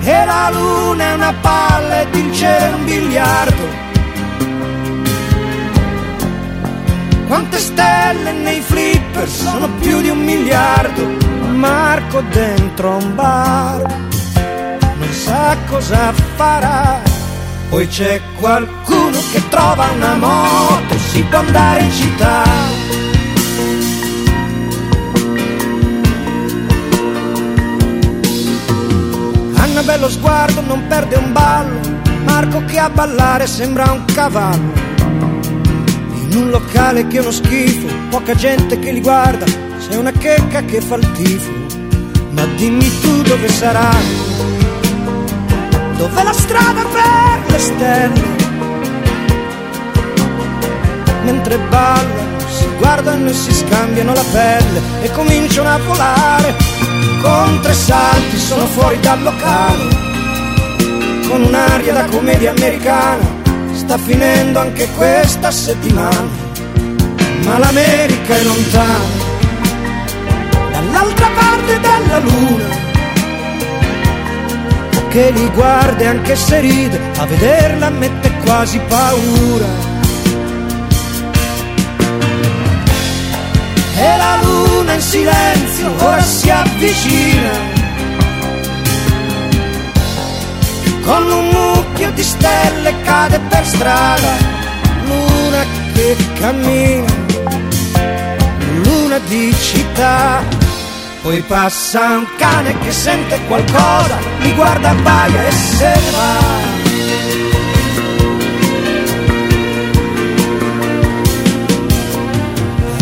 E 0.00 0.24
la 0.24 0.50
luna 0.52 1.04
è 1.04 1.12
una 1.14 1.34
palla 1.40 2.00
ed 2.02 2.14
il 2.14 2.32
cielo 2.32 2.64
è 2.64 2.72
un 2.72 2.84
biliardo. 2.84 3.82
Quante 7.26 7.58
stelle 7.58 8.32
nei 8.32 8.60
flipper 8.60 9.28
sono 9.28 9.68
più 9.80 10.00
di 10.00 10.08
un 10.08 10.24
miliardo. 10.24 11.22
Marco 11.54 12.22
dentro 12.30 12.96
un 12.96 13.14
bar 13.14 13.82
non 14.98 15.12
sa 15.12 15.56
cosa 15.68 16.12
farà. 16.36 17.13
Poi 17.74 17.88
c'è 17.88 18.20
qualcuno 18.38 19.18
che 19.32 19.48
trova 19.48 19.88
una 19.96 20.14
moto, 20.14 20.96
si 20.96 21.24
può 21.24 21.38
andare 21.40 21.82
in 21.82 21.90
città. 21.90 22.42
Anna 29.56 29.82
bello 29.82 30.08
sguardo, 30.08 30.60
non 30.60 30.86
perde 30.86 31.16
un 31.16 31.32
ballo. 31.32 31.80
Marco 32.24 32.64
che 32.64 32.78
a 32.78 32.88
ballare 32.88 33.48
sembra 33.48 33.90
un 33.90 34.04
cavallo. 34.04 34.72
In 36.12 36.30
un 36.32 36.50
locale 36.50 37.08
che 37.08 37.16
è 37.16 37.20
uno 37.22 37.32
schifo, 37.32 37.88
poca 38.08 38.36
gente 38.36 38.78
che 38.78 38.92
li 38.92 39.00
guarda, 39.00 39.46
c'è 39.46 39.96
una 39.96 40.12
checca 40.12 40.62
che 40.62 40.80
fa 40.80 40.94
il 40.94 41.10
tifo. 41.10 41.50
Ma 42.30 42.44
dimmi 42.54 42.88
tu 43.00 43.22
dove 43.22 43.48
sarà? 43.48 43.90
Dov'è 45.96 46.22
la 46.22 46.32
strada 46.32 46.82
per 46.84 47.33
le 47.54 47.58
stelle? 47.58 48.22
Mentre 51.22 51.56
ballano, 51.70 52.38
si 52.48 52.66
guardano 52.78 53.28
e 53.28 53.32
si 53.32 53.52
scambiano 53.54 54.12
la 54.12 54.24
pelle 54.32 54.80
e 55.02 55.10
cominciano 55.12 55.68
a 55.68 55.78
volare. 55.78 56.54
Con 57.22 57.60
tre 57.62 57.72
salti 57.72 58.38
sono 58.38 58.66
fuori 58.66 58.98
dal 59.00 59.22
locale, 59.22 59.88
con 61.28 61.42
un'aria 61.42 61.92
da 61.92 62.04
commedia 62.04 62.50
americana. 62.50 63.42
Sta 63.72 63.96
finendo 63.98 64.58
anche 64.60 64.88
questa 64.96 65.50
settimana, 65.50 66.28
ma 67.44 67.58
l'America 67.58 68.34
è 68.36 68.42
lontana, 68.42 69.08
dall'altra 70.70 71.28
parte 71.34 71.80
della 71.80 72.18
luna 72.18 72.83
che 75.14 75.30
li 75.30 75.48
guarda 75.50 76.02
e 76.02 76.06
anche 76.06 76.34
se 76.34 76.58
ride, 76.58 77.00
a 77.18 77.24
vederla 77.26 77.88
mette 77.88 78.32
quasi 78.44 78.80
paura. 78.88 79.66
E 83.96 84.16
la 84.16 84.36
luna 84.42 84.94
in 84.94 85.00
silenzio 85.00 85.92
ora 86.04 86.20
si 86.20 86.50
avvicina, 86.50 87.50
con 91.04 91.30
un 91.30 91.48
mucchio 91.48 92.10
di 92.10 92.24
stelle 92.24 92.92
cade 93.04 93.38
per 93.38 93.64
strada, 93.66 94.32
luna 95.04 95.64
che 95.92 96.16
cammina, 96.40 97.12
luna 98.82 99.18
di 99.28 99.54
città. 99.60 100.63
Poi 101.24 101.40
passa 101.40 102.18
un 102.18 102.26
cane 102.36 102.78
che 102.80 102.92
sente 102.92 103.40
qualcosa, 103.48 104.18
mi 104.40 104.52
guarda, 104.52 104.90
abbaia 104.90 105.46
e 105.46 105.50
se 105.52 105.86
ne 105.86 106.10
va. 106.10 106.36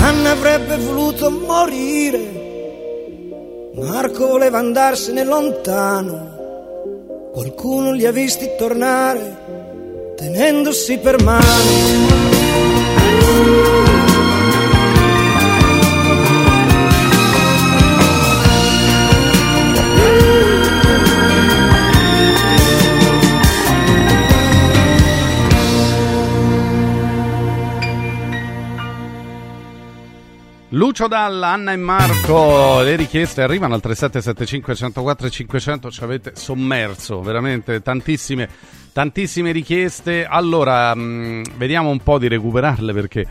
Anna 0.07 0.31
avrebbe 0.31 0.77
voluto 0.77 1.33
morire, 1.33 2.31
Marco 3.75 4.29
voleva 4.29 4.59
andarsene 4.59 5.25
lontano. 5.25 6.39
Qualcuno 7.33 7.91
li 7.91 8.07
ha 8.07 8.13
visti 8.13 8.49
tornare, 8.57 9.37
tenendosi 10.15 10.97
per 10.99 11.21
mano. 11.25 12.51
Lucio 30.83 31.07
Dalla, 31.07 31.51
Anna 31.51 31.71
e 31.71 31.77
Marco, 31.77 32.83
le 32.83 32.97
richieste 32.97 33.41
arrivano 33.41 33.75
al 33.75 33.81
3775 33.81 34.75
104 34.75 35.31
500, 35.31 35.91
ci 35.93 36.03
avete 36.03 36.33
sommerso 36.35 37.21
veramente 37.21 37.81
tantissime, 37.83 38.49
tantissime 38.93 39.53
richieste. 39.53 40.27
Allora, 40.27 40.93
mh, 40.93 41.57
vediamo 41.57 41.91
un 41.91 42.01
po' 42.01 42.19
di 42.19 42.27
recuperarle 42.27 42.93
perché 42.93 43.27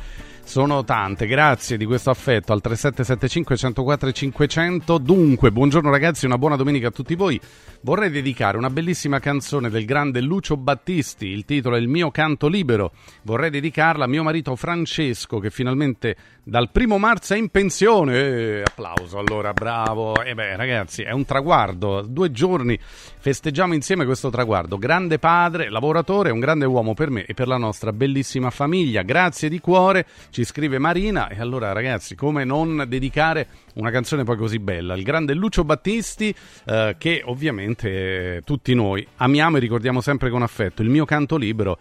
sono 0.51 0.83
tante. 0.83 1.27
Grazie 1.27 1.77
di 1.77 1.85
questo 1.85 2.09
affetto 2.09 2.51
al 2.51 2.59
3775 2.59 3.55
104 3.55 4.11
500. 4.11 4.97
Dunque, 4.97 5.49
buongiorno 5.49 5.89
ragazzi, 5.89 6.25
una 6.25 6.37
buona 6.37 6.57
domenica 6.57 6.89
a 6.89 6.91
tutti 6.91 7.15
voi. 7.15 7.39
Vorrei 7.83 8.09
dedicare 8.09 8.57
una 8.57 8.69
bellissima 8.69 9.19
canzone 9.19 9.69
del 9.69 9.85
grande 9.85 10.19
Lucio 10.19 10.57
Battisti, 10.57 11.27
il 11.27 11.45
titolo 11.45 11.77
è 11.77 11.79
Il 11.79 11.87
mio 11.87 12.11
canto 12.11 12.49
libero. 12.49 12.91
Vorrei 13.21 13.49
dedicarla 13.49 14.03
a 14.03 14.07
mio 14.07 14.23
marito 14.23 14.53
Francesco 14.57 15.39
che 15.39 15.49
finalmente 15.49 16.17
dal 16.43 16.69
primo 16.69 16.97
marzo 16.97 17.33
è 17.33 17.37
in 17.37 17.49
pensione. 17.49 18.17
Eh, 18.17 18.61
applauso, 18.63 19.19
allora, 19.19 19.53
bravo. 19.53 20.21
E 20.21 20.33
beh, 20.33 20.57
ragazzi, 20.57 21.03
è 21.03 21.11
un 21.11 21.23
traguardo. 21.23 22.01
Due 22.01 22.31
giorni 22.31 22.77
festeggiamo 22.77 23.73
insieme 23.73 24.05
questo 24.05 24.29
traguardo. 24.29 24.77
Grande 24.77 25.17
padre, 25.17 25.69
lavoratore, 25.69 26.29
un 26.29 26.39
grande 26.39 26.65
uomo 26.65 26.93
per 26.93 27.09
me 27.09 27.25
e 27.25 27.33
per 27.33 27.47
la 27.47 27.57
nostra 27.57 27.93
bellissima 27.93 28.49
famiglia. 28.49 29.01
Grazie 29.01 29.49
di 29.49 29.59
cuore, 29.59 30.05
ci 30.29 30.40
scrive 30.43 30.77
Marina. 30.79 31.27
E 31.29 31.39
allora, 31.39 31.71
ragazzi, 31.71 32.15
come 32.15 32.43
non 32.43 32.85
dedicare 32.87 33.47
una 33.75 33.91
canzone 33.91 34.23
poi 34.23 34.37
così 34.37 34.59
bella? 34.59 34.95
Il 34.95 35.03
grande 35.03 35.33
Lucio 35.33 35.63
Battisti, 35.63 36.33
eh, 36.65 36.95
che 36.97 37.21
ovviamente 37.25 38.35
eh, 38.37 38.41
tutti 38.43 38.73
noi 38.73 39.05
amiamo 39.17 39.57
e 39.57 39.59
ricordiamo 39.59 40.01
sempre 40.01 40.29
con 40.29 40.41
affetto. 40.41 40.81
Il 40.81 40.89
mio 40.89 41.05
canto 41.05 41.37
libero 41.37 41.77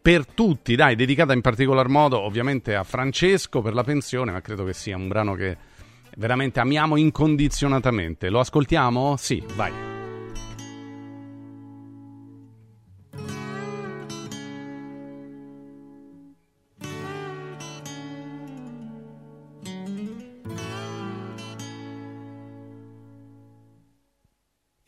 per 0.00 0.26
tutti, 0.26 0.74
dai, 0.74 0.96
dedicata 0.96 1.32
in 1.32 1.40
particolar 1.40 1.88
modo 1.88 2.20
ovviamente 2.20 2.74
a 2.74 2.82
Francesco 2.82 3.62
per 3.62 3.72
la 3.72 3.84
pensione, 3.84 4.32
ma 4.32 4.40
credo 4.40 4.64
che 4.64 4.72
sia 4.72 4.96
un 4.96 5.06
brano 5.06 5.34
che 5.34 5.56
veramente 6.16 6.60
amiamo 6.60 6.96
incondizionatamente. 6.96 8.28
Lo 8.28 8.40
ascoltiamo? 8.40 9.16
Sì, 9.16 9.42
vai. 9.54 9.91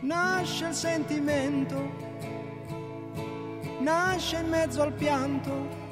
nasce 0.00 0.66
il 0.66 0.74
sentimento, 0.74 1.90
nasce 3.80 4.36
in 4.36 4.48
mezzo 4.48 4.82
al 4.82 4.92
pianto. 4.92 5.86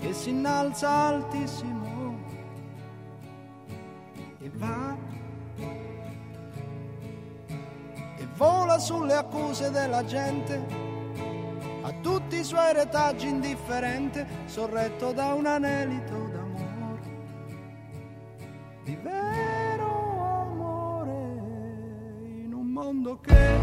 Che 0.00 0.12
si 0.12 0.30
innalza 0.30 0.90
altissimo. 0.90 2.18
E 4.38 4.50
va. 4.54 4.96
E 8.18 8.28
vola 8.36 8.78
sulle 8.78 9.14
accuse 9.14 9.70
della 9.70 10.04
gente. 10.04 10.82
A 11.82 11.92
tutti 12.02 12.36
i 12.36 12.44
suoi 12.44 12.72
retaggi 12.74 13.28
indifferente 13.28 14.26
sorretto 14.44 15.12
da 15.12 15.32
un 15.32 15.46
anelito 15.46 16.12
d'amore. 16.12 17.00
Di 18.82 18.96
mondo 22.74 23.20
che 23.20 23.58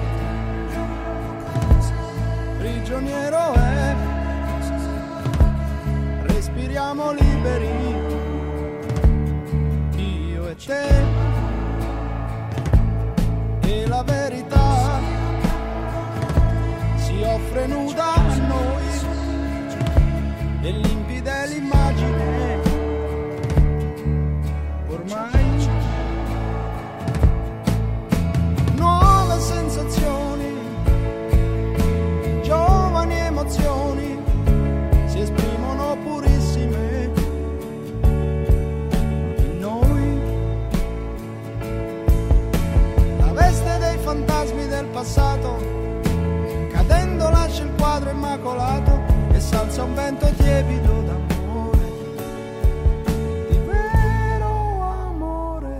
prigioniero 2.59 3.53
è. 3.55 3.95
Respiriamo 6.27 7.11
liberi 7.11 7.67
io 9.97 10.47
e 10.47 10.55
te. 10.55 10.87
E 13.59 13.87
la 13.87 14.03
verità 14.03 15.01
si 16.95 17.21
offre 17.21 17.67
nuda 17.67 18.20
sensazioni 29.71 30.53
giovani 32.43 33.15
emozioni 33.15 34.19
si 35.05 35.19
esprimono 35.19 35.97
purissime. 36.03 37.11
In 39.37 39.59
noi 39.59 40.21
la 43.17 43.31
veste 43.31 43.77
dei 43.77 43.97
fantasmi 43.99 44.67
del 44.67 44.87
passato 44.87 45.55
cadendo 46.71 47.29
lascia 47.29 47.63
il 47.63 47.71
quadro 47.77 48.09
immacolato 48.09 48.99
e 49.31 49.39
salza 49.39 49.83
un 49.83 49.93
vento 49.93 50.29
tiepido 50.35 50.99
amore 54.41 55.75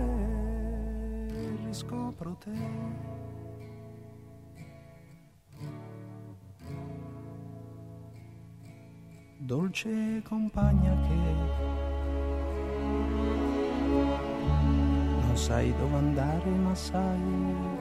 riscopro 1.66 2.36
te 2.42 3.01
dolce 9.44 10.22
compagna 10.22 10.96
che 11.02 11.14
non 15.20 15.36
sai 15.36 15.74
dove 15.76 15.96
andare 15.96 16.48
ma 16.48 16.72
sai 16.76 17.18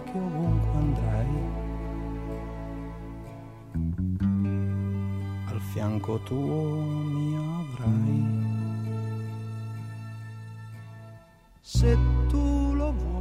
che 0.05 0.17
ovunque 0.17 0.71
andrai 0.71 1.69
al 5.45 5.61
fianco 5.71 6.19
tuo 6.23 6.81
mi 6.81 7.35
avrai. 7.35 8.49
Se 11.59 11.95
tu 12.27 12.73
lo 12.73 12.91
vuoi. 12.91 13.20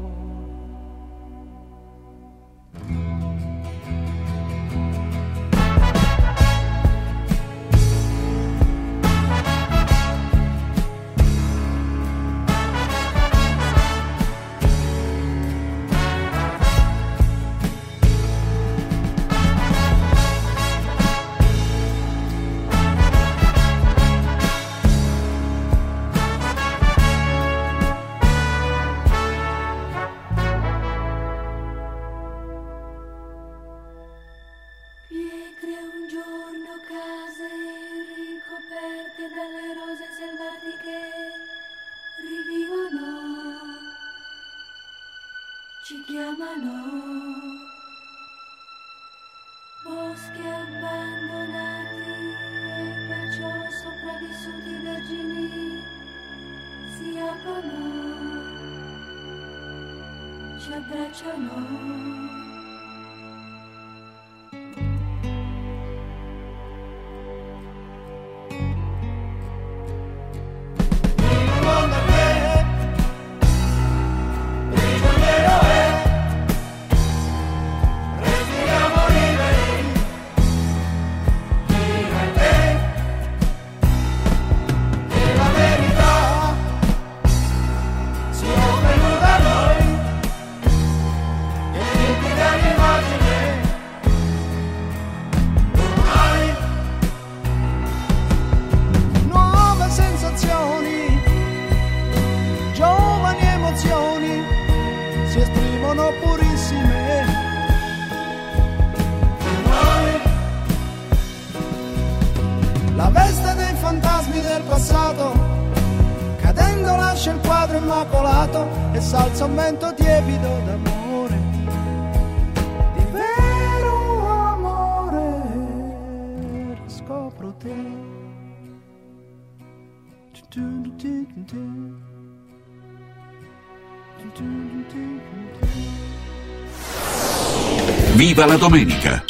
Viva 138.41 138.53
la 138.53 138.59
domenica! 138.59 139.23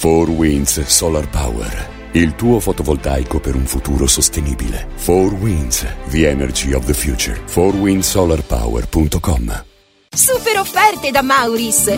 4 0.00 0.32
Winds 0.32 0.86
Solar 0.86 1.28
Power. 1.28 2.08
Il 2.12 2.34
tuo 2.34 2.58
fotovoltaico 2.58 3.40
per 3.40 3.56
un 3.56 3.66
futuro 3.66 4.06
sostenibile. 4.06 4.88
4 5.04 5.36
Winds, 5.36 5.86
the 6.08 6.26
energy 6.26 6.72
of 6.72 6.86
the 6.86 6.94
future. 6.94 7.38
4windsolarpower.com 7.44 9.64
Super 10.16 10.60
offerte 10.60 11.10
da 11.10 11.20
Mauris! 11.20 11.92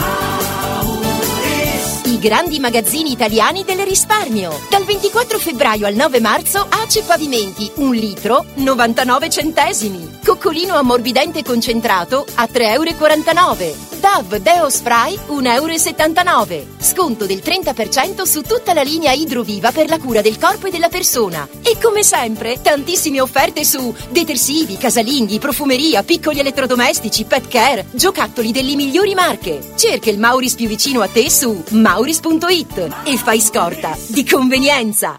I 2.06 2.18
grandi 2.18 2.58
magazzini 2.58 3.12
italiani 3.12 3.62
del 3.62 3.84
risparmio. 3.84 4.58
Dal 4.68 4.82
24 4.82 5.38
febbraio 5.38 5.86
al 5.86 5.94
9 5.94 6.18
marzo 6.18 6.66
ACE 6.68 7.04
Pavimenti 7.04 7.70
1 7.76 7.92
litro 7.92 8.44
99 8.54 9.30
centesimi. 9.30 10.18
Coccolino 10.24 10.74
ammorbidente 10.74 11.44
concentrato 11.44 12.26
a 12.34 12.48
3,49 12.52 12.72
euro. 12.72 13.95
DAV 14.06 14.36
Deo 14.36 14.70
Spray 14.70 15.18
1,79 15.26 16.52
euro. 16.52 16.66
Sconto 16.78 17.26
del 17.26 17.42
30% 17.44 18.22
su 18.22 18.42
tutta 18.42 18.72
la 18.72 18.82
linea 18.82 19.10
Idroviva 19.10 19.72
per 19.72 19.88
la 19.88 19.98
cura 19.98 20.20
del 20.20 20.38
corpo 20.38 20.68
e 20.68 20.70
della 20.70 20.88
persona. 20.88 21.48
E 21.60 21.76
come 21.82 22.04
sempre, 22.04 22.62
tantissime 22.62 23.20
offerte 23.20 23.64
su 23.64 23.92
detersivi, 24.10 24.76
casalinghi, 24.76 25.40
profumeria, 25.40 26.04
piccoli 26.04 26.38
elettrodomestici, 26.38 27.24
pet 27.24 27.48
care, 27.48 27.84
giocattoli 27.90 28.52
delle 28.52 28.76
migliori 28.76 29.14
marche. 29.14 29.72
Cerca 29.74 30.08
il 30.08 30.20
Mauris 30.20 30.54
più 30.54 30.68
vicino 30.68 31.00
a 31.00 31.08
te 31.08 31.28
su 31.28 31.64
mauris.it 31.70 32.88
e 33.02 33.16
fai 33.16 33.40
scorta 33.40 33.98
di 34.06 34.24
convenienza. 34.24 35.18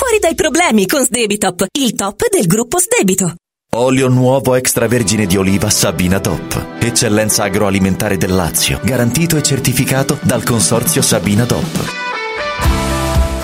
Dai 0.31 0.39
problemi 0.39 0.87
con 0.87 1.03
Sdebitop, 1.03 1.65
il 1.77 1.93
top 1.93 2.29
del 2.29 2.45
gruppo 2.45 2.79
Sdebito. 2.79 3.35
Olio 3.75 4.07
nuovo 4.07 4.55
extravergine 4.55 5.25
di 5.25 5.35
oliva 5.35 5.69
Sabina 5.69 6.21
Top. 6.21 6.77
Eccellenza 6.79 7.43
agroalimentare 7.43 8.15
del 8.15 8.33
Lazio, 8.33 8.79
garantito 8.81 9.35
e 9.35 9.41
certificato 9.41 10.17
dal 10.21 10.43
consorzio 10.43 11.01
Sabina 11.01 11.45
Top. 11.45 11.65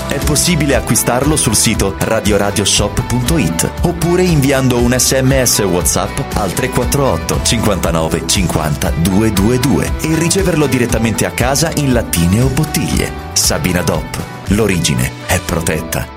È 0.08 0.18
possibile 0.24 0.76
acquistarlo 0.76 1.36
sul 1.36 1.58
sito 1.58 1.94
radioradioshop.it 2.00 3.70
oppure 3.82 4.24
inviando 4.24 4.80
un 4.80 4.98
sms 4.98 5.60
WhatsApp 5.60 6.18
al 6.36 6.54
348 6.54 7.44
59 7.44 8.24
50 8.26 8.90
222 8.92 9.92
e 10.04 10.18
riceverlo 10.18 10.68
direttamente 10.68 11.26
a 11.26 11.32
casa 11.32 11.70
in 11.76 11.92
lattine 11.92 12.42
o 12.44 12.48
bottiglie. 12.48 13.12
Sabina 13.34 13.82
Dop. 13.82 14.24
L'origine 14.52 15.12
è 15.28 15.38
protetta. 15.42 16.17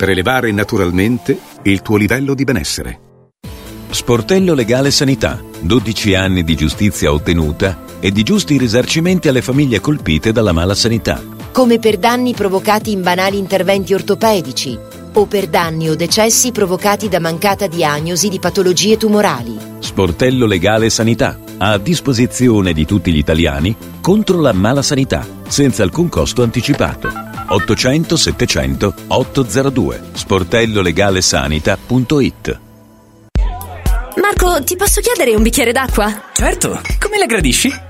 per 0.00 0.08
elevare 0.08 0.50
naturalmente 0.50 1.38
il 1.64 1.82
tuo 1.82 1.98
livello 1.98 2.32
di 2.32 2.44
benessere. 2.44 3.00
Sportello 3.90 4.54
Legale 4.54 4.90
Sanità. 4.90 5.38
12 5.60 6.14
anni 6.14 6.42
di 6.42 6.54
giustizia 6.54 7.12
ottenuta 7.12 7.84
e 8.00 8.10
di 8.10 8.22
giusti 8.22 8.56
risarcimenti 8.56 9.28
alle 9.28 9.42
famiglie 9.42 9.78
colpite 9.78 10.32
dalla 10.32 10.52
mala 10.52 10.74
sanità. 10.74 11.22
Come 11.52 11.78
per 11.78 11.98
danni 11.98 12.32
provocati 12.32 12.92
in 12.92 13.02
banali 13.02 13.36
interventi 13.36 13.92
ortopedici 13.92 14.78
o 15.12 15.26
per 15.26 15.48
danni 15.48 15.90
o 15.90 15.96
decessi 15.96 16.50
provocati 16.50 17.10
da 17.10 17.20
mancata 17.20 17.66
diagnosi 17.66 18.30
di 18.30 18.38
patologie 18.38 18.96
tumorali. 18.96 19.58
Sportello 19.80 20.46
Legale 20.46 20.88
Sanità. 20.88 21.38
A 21.58 21.76
disposizione 21.76 22.72
di 22.72 22.86
tutti 22.86 23.12
gli 23.12 23.18
italiani 23.18 23.76
contro 24.00 24.40
la 24.40 24.54
mala 24.54 24.80
sanità, 24.80 25.26
senza 25.46 25.82
alcun 25.82 26.08
costo 26.08 26.42
anticipato. 26.42 27.29
800 27.52 28.16
700 28.16 28.94
802 29.08 30.00
sportellolegalesanita.it 30.12 32.60
Marco, 34.20 34.62
ti 34.62 34.76
posso 34.76 35.00
chiedere 35.00 35.34
un 35.34 35.42
bicchiere 35.42 35.72
d'acqua? 35.72 36.26
Certo, 36.32 36.80
come 37.00 37.18
la 37.18 37.26
gradisci? 37.26 37.89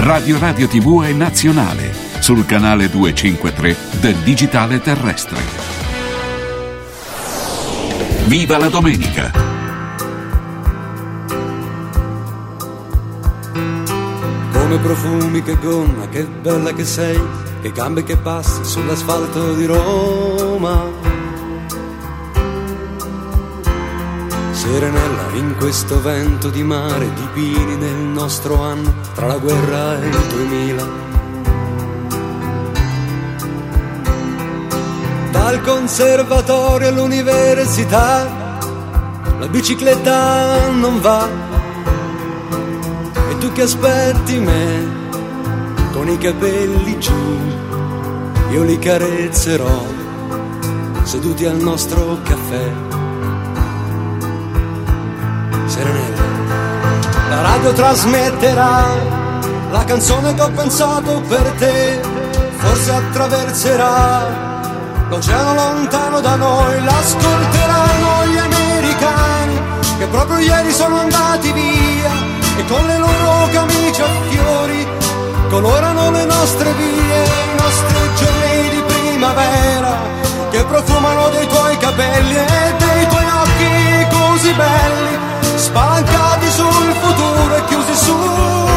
Radio 0.00 0.38
Radio 0.38 0.68
TV 0.68 1.02
è 1.02 1.12
nazionale 1.12 1.92
sul 2.20 2.46
canale 2.46 2.88
253 2.88 3.76
del 3.98 4.14
digitale 4.18 4.80
terrestre. 4.80 5.40
Viva 8.26 8.58
la 8.58 8.68
domenica! 8.68 9.32
Come 14.52 14.78
profumi, 14.78 15.42
che 15.42 15.58
gonna, 15.58 16.08
che 16.08 16.24
bella 16.26 16.72
che 16.72 16.84
sei, 16.84 17.20
che 17.60 17.72
gambe 17.72 18.04
che 18.04 18.16
passi 18.16 18.64
sull'asfalto 18.64 19.54
di 19.54 19.66
Roma. 19.66 21.17
Serenella 24.70 25.30
in 25.32 25.54
questo 25.56 25.98
vento 26.02 26.50
di 26.50 26.62
mare 26.62 27.10
di 27.14 27.26
pini 27.32 27.76
nel 27.76 27.96
nostro 27.96 28.62
anno 28.62 28.94
tra 29.14 29.26
la 29.26 29.38
guerra 29.38 29.98
e 29.98 30.06
il 30.06 30.26
2000. 30.28 30.88
Dal 35.30 35.62
conservatorio 35.62 36.88
all'università 36.88 38.58
la 39.38 39.48
bicicletta 39.48 40.70
non 40.72 41.00
va. 41.00 41.26
E 43.30 43.38
tu 43.38 43.50
che 43.52 43.62
aspetti 43.62 44.38
me 44.38 44.86
con 45.92 46.10
i 46.10 46.18
capelli 46.18 46.98
giù, 47.00 47.38
io 48.50 48.62
li 48.64 48.78
carezzerò 48.78 49.86
seduti 51.04 51.46
al 51.46 51.56
nostro 51.56 52.18
caffè. 52.22 52.87
Serenella. 55.78 56.22
La 57.28 57.40
radio 57.40 57.72
trasmetterà 57.72 58.84
la 59.70 59.84
canzone 59.84 60.34
che 60.34 60.42
ho 60.42 60.50
pensato 60.50 61.22
per 61.28 61.52
te, 61.56 62.00
forse 62.56 62.90
attraverserà 62.90 64.26
l'oceano 65.08 65.54
lontano 65.54 66.20
da 66.20 66.34
noi, 66.34 66.82
l'ascolteranno 66.82 68.26
gli 68.26 68.38
americani 68.38 69.60
che 69.98 70.06
proprio 70.06 70.38
ieri 70.38 70.72
sono 70.72 70.98
andati 70.98 71.52
via. 71.52 72.10
E 72.56 72.64
con 72.66 72.84
le 72.84 72.98
loro 72.98 73.48
camicie 73.52 74.02
a 74.02 74.08
fiori 74.30 74.84
colorano 75.48 76.10
le 76.10 76.24
nostre 76.24 76.72
vie, 76.72 77.22
i 77.22 77.56
nostri 77.56 77.98
giorni 78.16 78.68
di 78.70 78.82
primavera 78.82 79.96
che 80.50 80.64
profumano 80.64 81.28
dei 81.28 81.46
tuoi 81.46 81.76
capelli 81.78 82.34
e 82.34 82.74
dei 82.78 83.06
tuoi 83.06 83.26
occhi 83.42 84.16
così 84.16 84.52
belli, 84.54 85.27
spalancati 85.58 86.48
sul 86.50 86.94
futuro 87.00 87.56
e 87.56 87.64
chiusi 87.64 87.96
su 87.96 88.14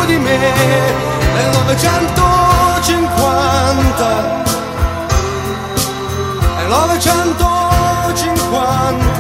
di 0.08 0.18
me 0.18 0.38
nel 0.38 1.50
950. 1.52 4.44
Nel 6.58 6.68
950. 6.68 9.20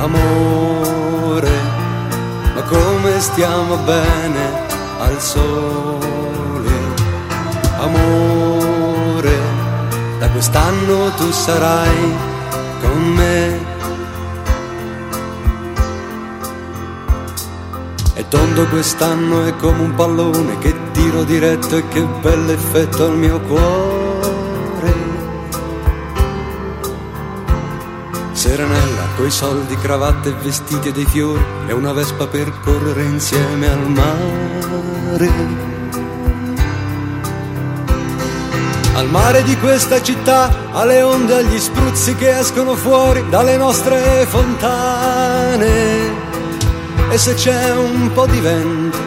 Amore, 0.00 1.60
ma 2.54 2.62
come 2.62 3.20
stiamo 3.20 3.76
bene 3.76 4.62
al 4.98 5.20
sole? 5.20 6.03
Amore, 7.84 9.38
da 10.18 10.30
quest'anno 10.30 11.10
tu 11.16 11.30
sarai 11.30 12.16
con 12.80 13.02
me. 13.12 13.72
E 18.14 18.26
tondo 18.28 18.66
quest'anno 18.68 19.44
è 19.44 19.54
come 19.56 19.82
un 19.82 19.94
pallone 19.94 20.58
che 20.60 20.74
tiro 20.92 21.24
diretto 21.24 21.76
e 21.76 21.86
che 21.88 22.00
bell'effetto 22.22 23.04
al 23.04 23.18
mio 23.18 23.38
cuore. 23.40 24.94
Serenella, 28.32 29.02
coi 29.16 29.30
soldi, 29.30 29.76
cravatte 29.76 30.30
e 30.30 30.34
vestiti 30.42 30.90
dei 30.90 31.04
fiori 31.04 31.44
e 31.66 31.74
una 31.74 31.92
vespa 31.92 32.26
per 32.26 32.50
correre 32.62 33.02
insieme 33.02 33.68
al 33.68 33.90
mare. 33.90 35.73
Al 38.94 39.08
mare 39.08 39.42
di 39.42 39.58
questa 39.58 40.00
città, 40.00 40.48
alle 40.72 41.02
onde, 41.02 41.34
agli 41.34 41.58
spruzzi 41.58 42.14
che 42.14 42.38
escono 42.38 42.76
fuori 42.76 43.28
dalle 43.28 43.56
nostre 43.56 44.24
fontane. 44.26 46.12
E 47.10 47.18
se 47.18 47.34
c'è 47.34 47.72
un 47.72 48.12
po' 48.12 48.26
di 48.26 48.38
vento, 48.38 48.98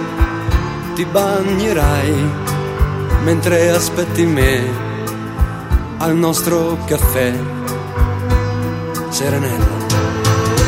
ti 0.93 1.05
bagnerai 1.05 2.29
mentre 3.23 3.69
aspetti 3.69 4.25
me 4.25 4.61
al 5.99 6.15
nostro 6.15 6.77
caffè. 6.85 7.33
Serenella. 9.09 9.75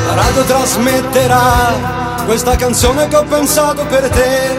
La 0.05 0.13
radio 0.15 0.43
trasmetterà 0.43 2.23
questa 2.25 2.55
canzone 2.55 3.09
che 3.09 3.17
ho 3.17 3.25
pensato 3.25 3.85
per 3.85 4.07
te 4.09 4.51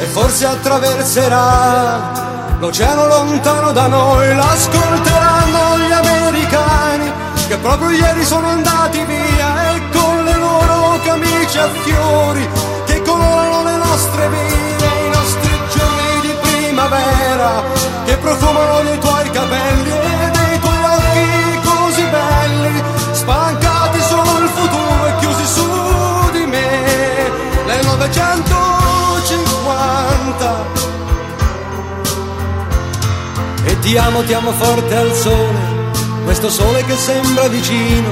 e 0.00 0.04
forse 0.06 0.46
attraverserà 0.46 2.27
l'oceano 2.58 3.06
lontano 3.06 3.72
da 3.72 3.86
noi, 3.86 4.34
l'ascolteranno 4.34 5.78
gli 5.78 5.92
americani 5.92 7.12
che 7.46 7.56
proprio 7.56 7.90
ieri 7.90 8.24
sono 8.24 8.48
andati 8.48 9.04
via 9.04 9.74
e 9.74 9.80
con 9.92 10.24
le 10.24 10.36
loro 10.36 10.98
camicie 11.02 11.60
a 11.60 11.68
fiori 11.82 12.48
che 12.84 13.00
colorano 13.02 13.62
le 13.64 13.76
nostre 13.76 14.28
vie, 14.28 15.06
i 15.06 15.10
nostri 15.10 15.60
giorni 15.74 16.20
di 16.20 16.34
primavera 16.42 17.62
che 18.04 18.16
profumano 18.16 18.82
dei 18.82 18.98
tuoi 18.98 19.30
capelli 19.30 19.97
ti 33.88 33.96
amo, 33.96 34.22
ti 34.22 34.34
amo 34.34 34.52
forte 34.52 34.94
al 34.94 35.14
sole 35.14 35.76
questo 36.24 36.50
sole 36.50 36.84
che 36.84 36.94
sembra 36.94 37.48
vicino. 37.48 38.10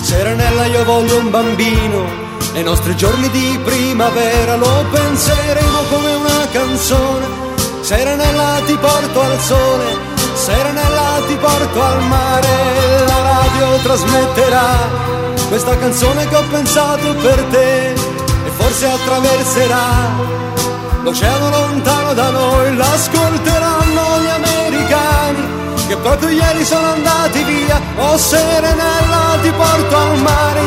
Serenella 0.00 0.64
io 0.64 0.84
voglio 0.84 1.18
un 1.18 1.28
bambino 1.28 2.08
nei 2.54 2.62
nostri 2.62 2.96
giorni 2.96 3.28
di 3.28 3.60
primavera 3.62 4.56
lo 4.56 4.84
penseremo 4.90 5.78
come 5.90 6.14
una 6.14 6.48
canzone. 6.50 7.26
Serenella 7.82 8.62
ti 8.64 8.74
porto 8.76 9.20
al 9.20 9.38
sole 9.40 9.84
Serenella 10.34 11.20
ti 11.26 11.36
porto 11.36 11.82
al 11.82 12.02
mare, 12.04 13.04
la 13.06 13.20
radio 13.20 13.76
trasmetterà 13.82 14.66
questa 15.48 15.76
canzone 15.76 16.26
che 16.26 16.36
ho 16.36 16.44
pensato 16.50 17.14
per 17.16 17.44
te 17.50 17.92
e 17.92 18.50
forse 18.56 18.86
attraverserà 18.86 20.40
l'oceano 21.02 21.50
lontano 21.50 22.14
da 22.14 22.30
noi, 22.30 22.76
l'ascolteranno 22.76 24.20
gli 24.22 24.28
americani 24.28 24.51
che 25.92 25.98
proprio 25.98 26.30
ieri 26.30 26.64
sono 26.64 26.86
andati 26.86 27.42
via. 27.44 27.78
Oh 27.98 28.16
Serenella 28.16 29.36
ti 29.42 29.50
porto 29.50 29.96
al 29.96 30.18
mare, 30.20 30.61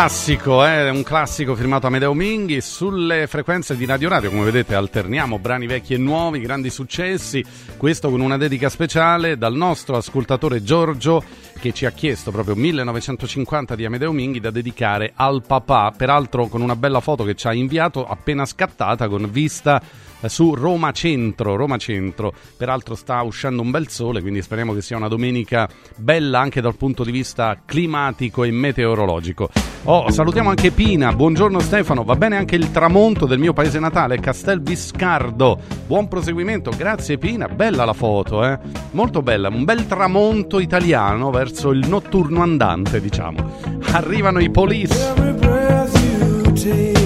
classico, 0.00 0.64
eh, 0.64 0.90
un 0.90 1.02
classico 1.02 1.56
firmato 1.56 1.88
Amedeo 1.88 2.14
Minghi 2.14 2.60
sulle 2.60 3.26
frequenze 3.26 3.76
di 3.76 3.84
Radio 3.84 4.08
Radio, 4.08 4.30
come 4.30 4.44
vedete 4.44 4.76
alterniamo 4.76 5.40
brani 5.40 5.66
vecchi 5.66 5.92
e 5.92 5.98
nuovi, 5.98 6.38
grandi 6.38 6.70
successi, 6.70 7.44
questo 7.76 8.08
con 8.08 8.20
una 8.20 8.36
dedica 8.36 8.68
speciale 8.68 9.36
dal 9.36 9.56
nostro 9.56 9.96
ascoltatore 9.96 10.62
Giorgio 10.62 11.20
che 11.58 11.72
ci 11.72 11.86
ha 11.86 11.90
chiesto 11.90 12.30
proprio 12.30 12.54
1950 12.54 13.74
di 13.74 13.84
Amedeo 13.84 14.12
Minghi 14.12 14.40
da 14.40 14.50
dedicare 14.50 15.12
al 15.14 15.42
papà, 15.46 15.92
peraltro 15.96 16.46
con 16.46 16.60
una 16.60 16.76
bella 16.76 17.00
foto 17.00 17.24
che 17.24 17.34
ci 17.34 17.46
ha 17.46 17.54
inviato 17.54 18.06
appena 18.06 18.44
scattata 18.46 19.08
con 19.08 19.28
vista 19.30 19.82
eh, 20.20 20.28
su 20.28 20.54
Roma 20.54 20.92
Centro, 20.92 21.56
Roma 21.56 21.76
Centro. 21.76 22.32
Peraltro 22.56 22.94
sta 22.94 23.22
uscendo 23.22 23.62
un 23.62 23.70
bel 23.70 23.88
sole, 23.88 24.20
quindi 24.20 24.42
speriamo 24.42 24.74
che 24.74 24.82
sia 24.82 24.96
una 24.96 25.08
domenica 25.08 25.68
bella 25.96 26.40
anche 26.40 26.60
dal 26.60 26.76
punto 26.76 27.04
di 27.04 27.10
vista 27.10 27.60
climatico 27.64 28.44
e 28.44 28.50
meteorologico. 28.50 29.50
Oh, 29.84 30.10
salutiamo 30.10 30.50
anche 30.50 30.70
Pina. 30.70 31.14
Buongiorno 31.14 31.60
Stefano. 31.60 32.02
Va 32.04 32.16
bene 32.16 32.36
anche 32.36 32.56
il 32.56 32.70
tramonto 32.70 33.26
del 33.26 33.38
mio 33.38 33.52
paese 33.52 33.78
natale, 33.78 34.18
Castel 34.18 34.60
Viscardo. 34.60 35.58
Buon 35.86 36.08
proseguimento. 36.08 36.72
Grazie 36.76 37.16
Pina. 37.16 37.48
Bella 37.48 37.84
la 37.84 37.92
foto, 37.92 38.44
eh. 38.44 38.58
Molto 38.90 39.22
bella, 39.22 39.48
un 39.48 39.64
bel 39.64 39.86
tramonto 39.86 40.58
italiano 40.58 41.30
verso 41.30 41.47
il 41.70 41.88
notturno 41.88 42.42
andante, 42.42 43.00
diciamo. 43.00 43.38
Arrivano 43.92 44.40
i 44.40 44.50
police. 44.50 46.97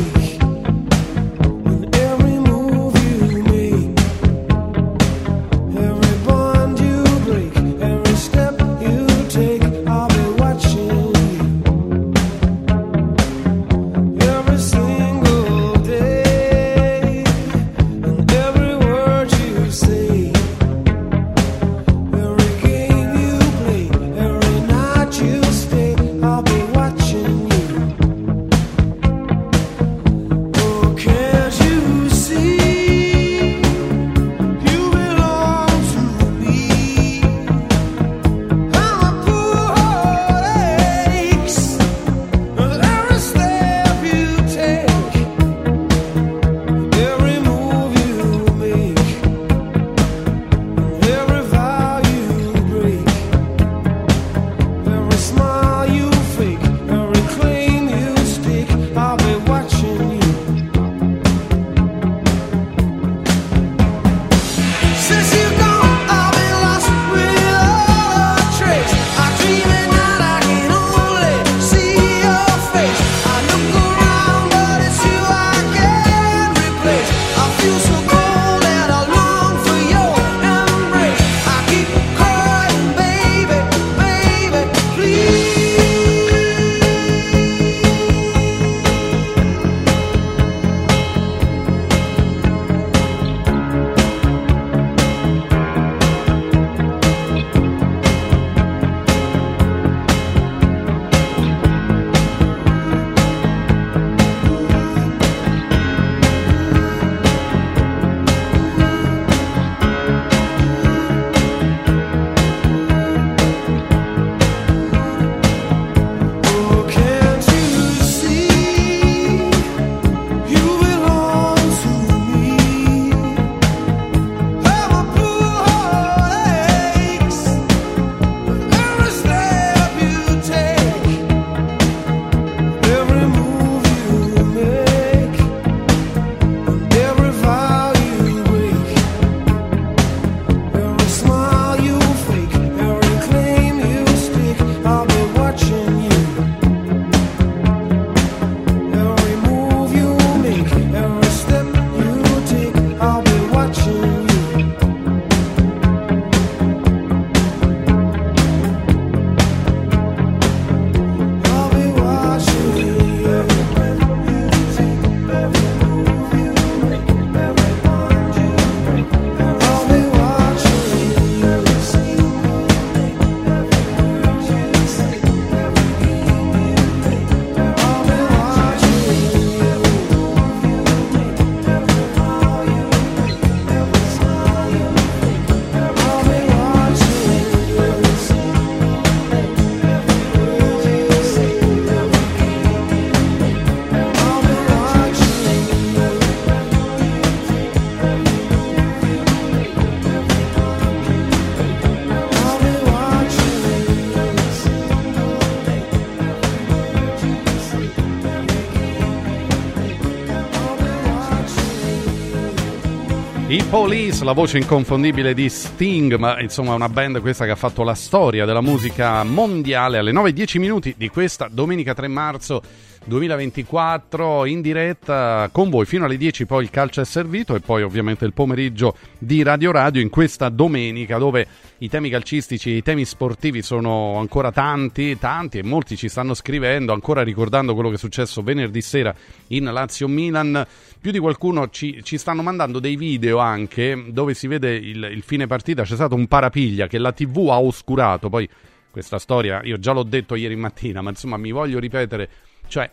Police, 213.93 214.25
la 214.25 214.33
voce 214.33 214.57
inconfondibile 214.57 215.35
di 215.35 215.51
Sting, 215.51 216.15
ma 216.15 216.41
insomma 216.41 216.73
una 216.73 216.89
band 216.89 217.21
questa 217.21 217.45
che 217.45 217.51
ha 217.51 217.57
fatto 217.57 217.83
la 217.83 217.95
storia 217.95 218.47
della 218.47 218.63
musica 218.63 219.23
mondiale. 219.23 219.99
Alle 219.99 220.13
9.10 220.13 220.59
minuti 220.59 220.95
di 220.97 221.11
questa 221.11 221.47
domenica 221.53 221.93
3 221.93 222.09
marzo 222.09 222.63
2024 223.05 224.45
in 224.47 224.61
diretta 224.61 225.49
con 225.53 225.71
voi. 225.71 225.87
Fino 225.87 226.05
alle 226.05 226.17
10 226.17 226.47
poi 226.47 226.63
il 226.63 226.71
calcio 226.71 227.01
è 227.01 227.05
servito 227.05 227.55
e 227.55 227.61
poi 227.61 227.83
ovviamente 227.83 228.25
il 228.25 228.33
pomeriggio 228.33 228.97
di 229.19 229.43
Radio 229.43 229.73
Radio 229.73 230.01
in 230.01 230.09
questa 230.09 230.49
domenica 230.49 231.19
dove 231.19 231.47
i 231.79 231.89
temi 231.89 232.11
calcistici 232.11 232.71
e 232.71 232.77
i 232.77 232.83
temi 232.83 233.05
sportivi 233.05 233.63
sono 233.63 234.19
ancora 234.19 234.53
tanti, 234.53 235.19
tanti 235.19 235.59
e 235.59 235.63
molti 235.63 235.97
ci 235.97 236.09
stanno 236.09 236.35
scrivendo, 236.35 236.93
ancora 236.93 237.23
ricordando 237.23 237.75
quello 237.75 237.89
che 237.89 237.97
è 237.97 237.99
successo 237.99 238.43
venerdì 238.43 238.81
sera 238.81 239.15
in 239.49 239.65
Lazio-Milan. 239.65 240.67
Più 241.01 241.11
di 241.11 241.19
qualcuno 241.19 241.69
ci, 241.71 242.01
ci 242.05 242.19
stanno 242.19 242.43
mandando 242.43 242.79
dei 242.79 242.97
video 242.97 243.39
anche 243.39 244.05
dove 244.09 244.35
si 244.35 244.47
vede 244.47 244.75
il, 244.75 245.03
il 245.13 245.23
fine 245.23 245.49
partita, 245.49 245.83
c'è 245.83 245.95
stato 245.95 246.15
un 246.15 246.29
parapiglia 246.29 246.87
che 246.87 246.99
la 246.99 247.13
TV 247.13 247.49
ha 247.51 247.61
oscurato, 247.61 248.29
poi 248.29 248.49
questa 248.93 249.19
storia 249.19 249.61
io 249.65 249.79
già 249.79 249.93
l'ho 249.93 250.05
detto 250.05 250.35
ieri 250.37 250.55
mattina, 250.55 251.01
ma 251.01 251.11
insomma 251.11 251.39
mi 251.39 251.51
voglio 251.51 251.81
ripetere, 251.81 252.29
cioè, 252.73 252.91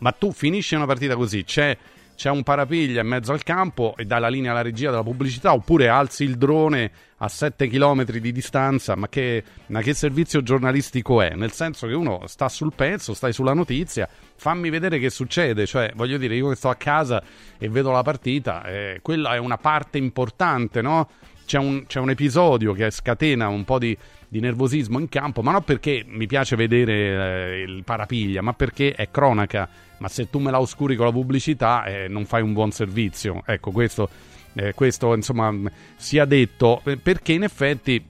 ma 0.00 0.10
tu 0.10 0.32
finisci 0.32 0.74
una 0.74 0.86
partita 0.86 1.14
così, 1.14 1.44
c'è 1.44 1.78
c'è 2.16 2.28
un 2.28 2.42
parapiglia 2.42 3.00
in 3.00 3.06
mezzo 3.06 3.32
al 3.32 3.42
campo 3.42 3.94
e 3.96 4.04
dai 4.04 4.20
la 4.20 4.28
linea 4.28 4.50
alla 4.50 4.60
regia 4.60 4.90
della 4.90 5.02
pubblicità 5.02 5.54
oppure 5.54 5.88
alzi 5.88 6.24
il 6.24 6.36
drone 6.36 6.90
a 7.16 7.28
7 7.28 7.66
km 7.66 8.04
di 8.04 8.30
distanza, 8.30 8.94
ma 8.94 9.08
che, 9.08 9.42
ma 9.68 9.80
che, 9.80 9.94
servizio 9.94 10.42
giornalistico 10.42 11.22
è? 11.22 11.30
Nel 11.34 11.52
senso 11.52 11.86
che 11.86 11.94
uno 11.94 12.26
sta 12.26 12.50
sul 12.50 12.74
pezzo, 12.74 13.14
stai 13.14 13.32
sulla 13.32 13.54
notizia, 13.54 14.06
fammi 14.36 14.68
vedere 14.68 14.98
che 14.98 15.08
succede, 15.08 15.64
cioè 15.64 15.92
voglio 15.94 16.18
dire 16.18 16.34
io 16.34 16.50
che 16.50 16.56
sto 16.56 16.68
a 16.68 16.74
casa 16.74 17.22
e 17.56 17.68
vedo 17.70 17.90
la 17.90 18.02
partita, 18.02 18.64
eh, 18.64 18.98
quella 19.00 19.34
è 19.34 19.38
una 19.38 19.56
parte 19.56 19.96
importante, 19.96 20.82
no? 20.82 21.08
C'è 21.50 21.58
un, 21.58 21.84
c'è 21.84 21.98
un 21.98 22.10
episodio 22.10 22.72
che 22.74 22.92
scatena 22.92 23.48
un 23.48 23.64
po' 23.64 23.80
di, 23.80 23.98
di 24.28 24.38
nervosismo 24.38 25.00
in 25.00 25.08
campo, 25.08 25.42
ma 25.42 25.50
non 25.50 25.64
perché 25.64 26.04
mi 26.06 26.28
piace 26.28 26.54
vedere 26.54 26.92
eh, 26.92 27.62
il 27.62 27.82
parapiglia, 27.82 28.40
ma 28.40 28.52
perché 28.52 28.92
è 28.92 29.10
cronaca. 29.10 29.68
Ma 29.98 30.06
se 30.06 30.30
tu 30.30 30.38
me 30.38 30.52
la 30.52 30.60
oscuri 30.60 30.94
con 30.94 31.06
la 31.06 31.10
pubblicità, 31.10 31.82
eh, 31.86 32.06
non 32.06 32.24
fai 32.24 32.42
un 32.42 32.52
buon 32.52 32.70
servizio. 32.70 33.42
Ecco, 33.44 33.72
questo, 33.72 34.08
eh, 34.52 34.74
questo 34.74 35.12
insomma 35.12 35.52
sia 35.96 36.24
detto, 36.24 36.82
eh, 36.84 36.96
perché 36.98 37.32
in 37.32 37.42
effetti 37.42 38.00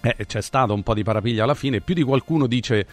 eh, 0.00 0.26
c'è 0.26 0.40
stato 0.42 0.74
un 0.74 0.82
po' 0.82 0.94
di 0.94 1.04
parapiglia 1.04 1.44
alla 1.44 1.54
fine. 1.54 1.80
Più 1.80 1.94
di 1.94 2.02
qualcuno 2.02 2.48
dice. 2.48 2.84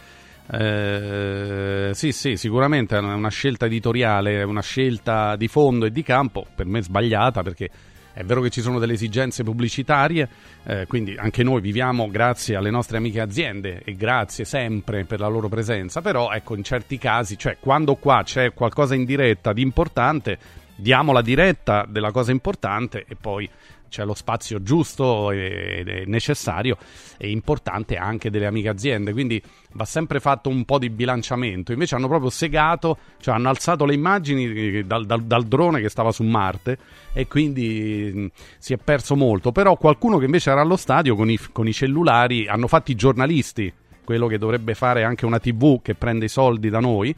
Eh, 0.52 1.90
sì, 1.96 2.12
sì, 2.12 2.36
sicuramente 2.36 2.96
è 2.96 3.00
una 3.00 3.30
scelta 3.30 3.66
editoriale, 3.66 4.44
una 4.44 4.62
scelta 4.62 5.36
di 5.36 5.48
fondo 5.48 5.86
e 5.86 5.92
di 5.92 6.04
campo, 6.04 6.46
per 6.54 6.68
me 6.68 6.84
sbagliata 6.84 7.42
perché 7.42 7.72
è 8.14 8.24
vero 8.24 8.42
che 8.42 8.50
ci 8.50 8.62
sono 8.62 8.80
delle 8.80 8.94
esigenze 8.94 9.44
pubblicitarie, 9.44 10.30
eh, 10.66 10.86
quindi 10.88 11.16
anche 11.18 11.44
noi 11.44 11.62
viviamo 11.62 12.10
grazie 12.10 12.56
alle 12.56 12.70
nostre 12.70 12.98
amiche 12.98 13.20
aziende 13.20 13.82
e 13.84 13.96
grazie 13.96 14.46
sempre 14.46 15.04
per 15.04 15.20
la 15.20 15.28
loro 15.28 15.50
presenza, 15.50 16.02
però 16.02 16.32
ecco 16.32 16.56
in 16.56 16.64
certi 16.64 16.98
casi, 16.98 17.38
cioè 17.38 17.58
quando 17.60 17.96
qua 17.96 18.22
c'è 18.24 18.54
qualcosa 18.54 18.94
in 18.94 19.06
diretta 19.06 19.52
di 19.52 19.62
importante, 19.62 20.38
diamo 20.76 21.12
la 21.12 21.22
diretta 21.22 21.86
della 21.88 22.12
cosa 22.12 22.32
importante 22.32 23.06
e 23.08 23.16
poi 23.20 23.50
c'è 23.94 24.06
lo 24.06 24.16
spazio 24.16 24.64
giusto 24.64 25.30
e 25.30 26.04
necessario 26.08 26.78
e 27.16 27.30
importante 27.30 27.96
anche 27.96 28.32
delle 28.32 28.48
amiche 28.48 28.70
aziende, 28.70 29.12
quindi 29.12 29.40
va 29.74 29.86
sempre 29.86 30.20
fatto 30.20 30.50
un 30.50 30.66
po' 30.66 30.80
di 30.80 30.90
bilanciamento. 30.90 31.72
Invece 31.72 31.94
hanno 31.94 32.08
proprio 32.08 32.32
segato, 32.32 32.98
cioè 33.20 33.36
hanno 33.36 33.50
alzato 33.50 33.86
le 33.86 33.94
immagini 33.94 34.84
dal, 34.88 35.06
dal, 35.06 35.22
dal 35.22 35.44
drone 35.44 35.80
che 35.80 35.90
stava 35.90 36.12
su 36.12 36.24
Marte 36.24 36.80
e 37.14 37.28
quindi 37.28 38.12
mh, 38.12 38.28
si 38.58 38.74
è 38.74 38.78
perso 38.78 39.16
molto. 39.16 39.52
Però 39.52 39.78
qualcuno 39.78 40.18
che 40.18 40.26
invece 40.26 40.50
era 40.50 40.62
allo 40.62 40.76
stadio 40.76 41.16
con 41.16 41.30
i, 41.30 41.38
con 41.52 41.68
i 41.68 41.74
cellulari 41.74 42.48
hanno 42.48 42.68
fatto 42.68 42.90
i 42.90 42.96
giornalisti, 42.96 43.72
quello 44.04 44.26
che 44.26 44.40
dovrebbe 44.40 44.74
fare 44.74 45.04
anche 45.04 45.28
una 45.28 45.38
TV 45.38 45.84
che 45.84 45.94
prende 45.94 46.26
i 46.26 46.30
soldi 46.30 46.72
da 46.72 46.80
noi. 46.80 47.16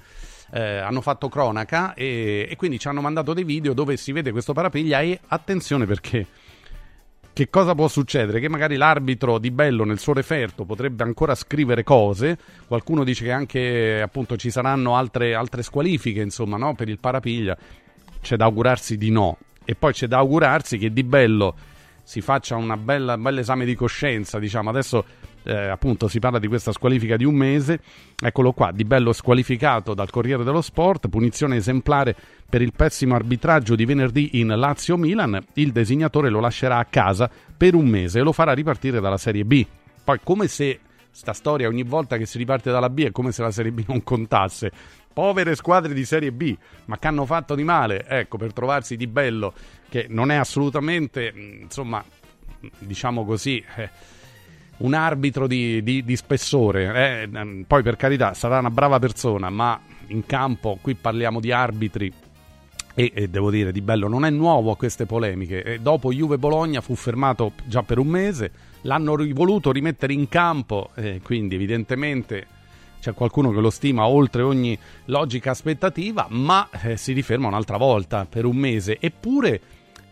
Eh, 0.52 0.78
hanno 0.78 1.02
fatto 1.02 1.30
cronaca 1.30 1.94
e, 1.96 2.48
e 2.50 2.56
quindi 2.56 2.80
ci 2.80 2.88
hanno 2.88 3.02
mandato 3.02 3.34
dei 3.34 3.44
video 3.44 3.74
dove 3.74 3.98
si 3.98 4.12
vede 4.12 4.32
questo 4.32 4.54
parapiglia 4.54 5.02
e 5.02 5.20
attenzione 5.28 5.86
perché 5.86 6.28
che 7.36 7.50
cosa 7.50 7.76
può 7.76 7.90
succedere? 7.90 8.40
Che 8.40 8.48
magari 8.48 8.78
l'arbitro 8.78 9.40
di 9.40 9.52
Bello 9.52 9.84
nel 9.84 10.00
suo 10.00 10.14
referto 10.14 10.64
potrebbe 10.64 11.04
ancora 11.04 11.36
scrivere 11.36 11.84
cose, 11.84 12.38
qualcuno 12.66 13.04
dice 13.04 13.26
che 13.26 13.32
anche 13.34 14.02
appunto 14.02 14.38
ci 14.38 14.50
saranno 14.50 14.96
altre, 14.96 15.36
altre 15.36 15.62
squalifiche 15.62 16.22
insomma 16.22 16.56
no? 16.56 16.76
per 16.76 16.88
il 16.88 16.98
parapiglia, 16.98 17.58
c'è 18.22 18.38
da 18.38 18.46
augurarsi 18.46 18.96
di 18.96 19.10
no 19.12 19.38
e 19.66 19.76
poi 19.76 19.92
c'è 19.92 20.08
da 20.08 20.20
augurarsi 20.20 20.78
che 20.78 20.94
di 20.94 21.04
Bello 21.04 21.56
si 22.04 22.22
faccia 22.22 22.56
un 22.56 22.74
bel 22.82 23.38
esame 23.38 23.66
di 23.66 23.76
coscienza, 23.76 24.40
diciamo 24.40 24.70
adesso 24.70 25.04
eh, 25.46 25.68
appunto 25.68 26.08
si 26.08 26.20
parla 26.20 26.40
di 26.40 26.48
questa 26.48 26.72
squalifica 26.72 27.16
di 27.16 27.24
un 27.24 27.36
mese, 27.36 27.80
eccolo 28.20 28.52
qua, 28.52 28.72
Di 28.72 28.84
Bello 28.84 29.14
squalificato 29.14 29.94
dal 29.94 30.10
Corriere 30.10 30.44
dello 30.44 30.62
Sport, 30.62 31.08
punizione 31.08 31.58
esemplare 31.58 32.16
per 32.50 32.62
il 32.62 32.74
pessimo 32.76 33.16
arbitraggio 33.16 33.76
di 33.76 33.86
venerdì 33.86 34.40
in 34.40 34.48
Lazio-Milan, 34.48 35.44
il 35.54 35.72
designatore 35.72 36.30
lo 36.30 36.40
lascerà 36.40 36.78
a 36.78 36.86
casa 36.86 37.30
per 37.56 37.76
un 37.76 37.88
mese 37.88 38.20
e 38.20 38.24
lo 38.24 38.32
farà 38.32 38.54
ripartire 38.54 39.00
dalla 39.00 39.18
Serie 39.18 39.46
B. 39.46 39.66
Poi 40.04 40.20
come 40.24 40.48
se 40.48 40.80
sta 41.12 41.32
storia 41.32 41.70
ogni 41.70 41.84
volta 41.84 42.18
che 42.18 42.26
si 42.26 42.38
riparte 42.38 42.72
dalla 42.72 42.90
B 42.90 43.06
è 43.06 43.12
come 43.12 43.32
se 43.32 43.42
la 43.42 43.52
Serie 43.52 43.72
B 43.72 43.84
non 43.88 44.04
contasse. 44.04 44.72
Povere 45.14 45.56
squadre 45.56 45.94
di 45.94 46.04
Serie 46.04 46.34
B, 46.34 46.54
ma 46.86 46.98
che 46.98 47.08
hanno 47.08 47.26
fatto 47.26 47.56
di 47.56 47.64
male, 47.64 48.06
ecco, 48.06 48.38
per 48.38 48.52
trovarsi 48.52 48.98
di 48.98 49.08
bello, 49.08 49.54
che 49.88 50.08
non 50.10 50.30
è 50.30 50.36
assolutamente, 50.36 51.32
insomma, 51.62 52.04
diciamo 52.80 53.24
così, 53.24 53.64
eh, 53.78 53.90
un 54.78 54.94
arbitro 54.94 55.48
di, 55.48 55.82
di, 55.84 56.04
di 56.04 56.16
spessore. 56.16 57.24
Eh, 57.24 57.64
poi 57.68 57.84
per 57.84 57.96
carità 57.96 58.34
sarà 58.34 58.60
una 58.60 58.70
brava 58.70 59.00
persona, 59.00 59.50
ma 59.50 59.80
in 60.08 60.26
campo 60.26 60.78
qui 60.82 60.96
parliamo 60.96 61.40
di 61.40 61.52
arbitri 61.52 62.12
e, 62.96 63.12
e, 63.14 63.28
devo 63.28 63.52
dire 63.52 63.72
di 63.72 63.82
bello 63.82 64.08
non 64.08 64.26
è 64.26 64.30
nuovo 64.30 64.72
a 64.72 64.78
queste 64.78 65.06
polemiche 65.06 65.62
e 65.64 65.80
dopo 65.80 66.14
Juve 66.14 66.38
Bologna 66.38 66.80
fu 66.80 66.96
fermato 66.96 67.52
già 67.66 67.84
per 67.84 68.00
un 68.00 68.08
mese 68.08 68.52
l'hanno 68.82 69.16
voluto 69.34 69.72
rimettere 69.72 70.14
in 70.14 70.30
campo 70.30 70.92
e 70.96 71.20
quindi 71.22 71.56
evidentemente 71.56 72.48
c'è 73.02 73.14
qualcuno 73.14 73.52
che 73.52 73.60
lo 73.60 73.70
stima 73.70 74.08
oltre 74.08 74.44
ogni 74.44 74.78
logica 75.06 75.52
aspettativa 75.52 76.28
ma 76.30 76.70
eh, 76.84 76.96
si 76.96 77.12
riferma 77.12 77.48
un'altra 77.48 77.78
volta 77.78 78.26
per 78.26 78.46
un 78.46 78.56
mese 78.56 78.98
eppure 79.00 79.62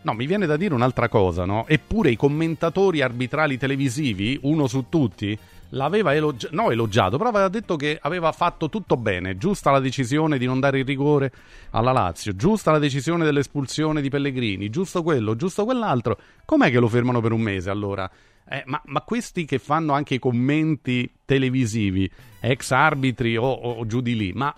No, 0.04 0.12
mi 0.12 0.26
viene 0.26 0.44
da 0.44 0.58
dire 0.58 0.74
un'altra 0.74 1.08
cosa, 1.08 1.46
no? 1.46 1.66
Eppure 1.66 2.10
i 2.10 2.16
commentatori 2.16 3.00
arbitrali 3.00 3.56
televisivi, 3.56 4.38
uno 4.42 4.66
su 4.66 4.86
tutti, 4.90 5.36
l'aveva 5.70 6.14
elogi- 6.14 6.48
no, 6.50 6.70
elogiato, 6.70 7.16
però 7.16 7.30
aveva 7.30 7.48
detto 7.48 7.76
che 7.76 7.98
aveva 8.00 8.30
fatto 8.32 8.68
tutto 8.68 8.98
bene. 8.98 9.38
Giusta 9.38 9.70
la 9.70 9.80
decisione 9.80 10.36
di 10.36 10.44
non 10.44 10.60
dare 10.60 10.80
il 10.80 10.84
rigore 10.84 11.32
alla 11.70 11.92
Lazio, 11.92 12.36
giusta 12.36 12.70
la 12.70 12.78
decisione 12.78 13.24
dell'espulsione 13.24 14.02
di 14.02 14.10
Pellegrini, 14.10 14.68
giusto 14.68 15.02
quello, 15.02 15.36
giusto 15.36 15.64
quell'altro. 15.64 16.18
Com'è 16.44 16.70
che 16.70 16.80
lo 16.80 16.88
fermano 16.88 17.22
per 17.22 17.32
un 17.32 17.40
mese 17.40 17.70
allora? 17.70 18.10
Eh, 18.46 18.62
ma, 18.66 18.80
ma, 18.84 19.00
questi 19.00 19.46
che 19.46 19.58
fanno 19.58 19.94
anche 19.94 20.14
i 20.14 20.18
commenti 20.18 21.10
televisivi, 21.24 22.10
ex 22.40 22.72
arbitri 22.72 23.38
o, 23.38 23.44
o, 23.44 23.70
o 23.78 23.86
giù 23.86 24.02
di 24.02 24.14
lì, 24.14 24.32
ma 24.34 24.54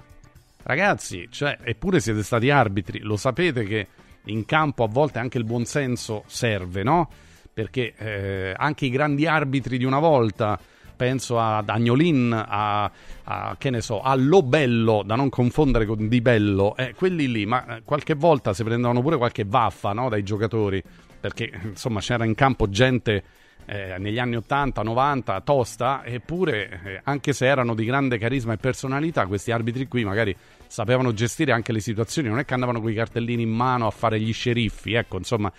ragazzi, 0.64 1.28
cioè, 1.30 1.56
eppure 1.62 2.00
siete 2.00 2.24
stati 2.24 2.50
arbitri, 2.50 2.98
lo 2.98 3.16
sapete 3.16 3.62
che 3.62 3.86
in 4.26 4.44
campo 4.44 4.84
a 4.84 4.88
volte 4.88 5.18
anche 5.18 5.38
il 5.38 5.44
buonsenso 5.44 6.24
serve, 6.26 6.82
no? 6.82 7.08
Perché 7.52 7.94
eh, 7.96 8.54
anche 8.56 8.86
i 8.86 8.90
grandi 8.90 9.26
arbitri 9.26 9.78
di 9.78 9.84
una 9.84 9.98
volta, 9.98 10.58
penso 10.94 11.38
a 11.38 11.62
Dagnolin, 11.62 12.32
a, 12.32 12.90
a 13.24 13.56
che 13.58 13.70
ne 13.70 13.80
so, 13.80 14.02
a 14.02 14.14
Lobello, 14.14 15.02
da 15.04 15.14
non 15.14 15.28
confondere 15.28 15.86
con 15.86 16.08
Di 16.08 16.20
Bello, 16.20 16.76
eh, 16.76 16.94
quelli 16.94 17.30
lì, 17.30 17.46
ma 17.46 17.76
eh, 17.76 17.82
qualche 17.84 18.14
volta 18.14 18.52
si 18.52 18.62
prendevano 18.64 19.00
pure 19.00 19.16
qualche 19.16 19.44
vaffa 19.44 19.92
no, 19.92 20.08
dai 20.08 20.22
giocatori, 20.22 20.82
perché 21.20 21.50
insomma 21.62 22.00
c'era 22.00 22.24
in 22.24 22.34
campo 22.34 22.68
gente 22.68 23.22
eh, 23.66 23.96
negli 23.98 24.18
anni 24.18 24.36
80, 24.36 24.82
90 24.82 25.40
tosta, 25.40 26.04
eppure 26.04 26.80
eh, 26.84 27.00
anche 27.04 27.32
se 27.32 27.46
erano 27.46 27.74
di 27.74 27.84
grande 27.84 28.18
carisma 28.18 28.52
e 28.52 28.56
personalità, 28.56 29.26
questi 29.26 29.50
arbitri 29.50 29.88
qui 29.88 30.04
magari 30.04 30.34
sapevano 30.76 31.14
gestire 31.14 31.52
anche 31.52 31.72
le 31.72 31.80
situazioni, 31.80 32.28
non 32.28 32.38
è 32.38 32.44
che 32.44 32.52
andavano 32.52 32.82
con 32.82 32.90
i 32.90 32.94
cartellini 32.94 33.44
in 33.44 33.48
mano 33.48 33.86
a 33.86 33.90
fare 33.90 34.20
gli 34.20 34.30
sceriffi, 34.30 34.92
ecco, 34.92 35.16
insomma. 35.16 35.50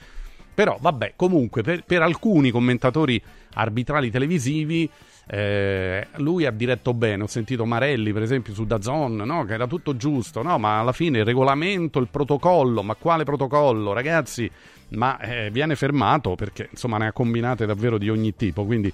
Però 0.53 0.77
vabbè, 0.80 1.14
comunque 1.15 1.64
per, 1.64 1.84
per 1.85 2.03
alcuni 2.03 2.52
commentatori 2.52 3.19
arbitrali 3.56 4.11
televisivi 4.11 4.88
eh, 5.26 6.06
lui 6.18 6.45
ha 6.45 6.52
diretto 6.52 6.94
bene, 6.94 7.23
ho 7.23 7.27
sentito 7.27 7.65
Marelli 7.65 8.14
per 8.14 8.22
esempio 8.22 8.53
su 8.53 8.65
Dazon, 8.65 9.15
no? 9.15 9.44
che 9.45 9.53
era 9.53 9.65
tutto 9.65 9.98
giusto, 9.98 10.44
no? 10.44 10.60
ma 10.60 10.80
alla 10.80 10.91
fine 10.91 11.18
il 11.18 11.26
regolamento, 11.26 11.98
il 11.98 12.10
protocollo, 12.11 12.84
ma 12.84 12.94
quale 12.94 13.23
protocollo 13.23 13.94
ragazzi? 13.94 14.49
Ma 14.89 15.19
eh, 15.19 15.49
viene 15.49 15.76
fermato 15.76 16.35
perché 16.35 16.69
insomma 16.69 16.99
ne 16.99 17.07
ha 17.07 17.11
combinate 17.11 17.65
davvero 17.65 17.98
di 17.98 18.10
ogni 18.10 18.35
tipo, 18.35 18.65
quindi 18.65 18.94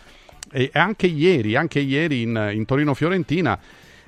e 0.52 0.70
anche 0.72 1.08
ieri, 1.08 1.58
anche 1.58 1.80
ieri 1.80 2.22
in, 2.22 2.52
in 2.54 2.64
Torino-Fiorentina 2.64 3.60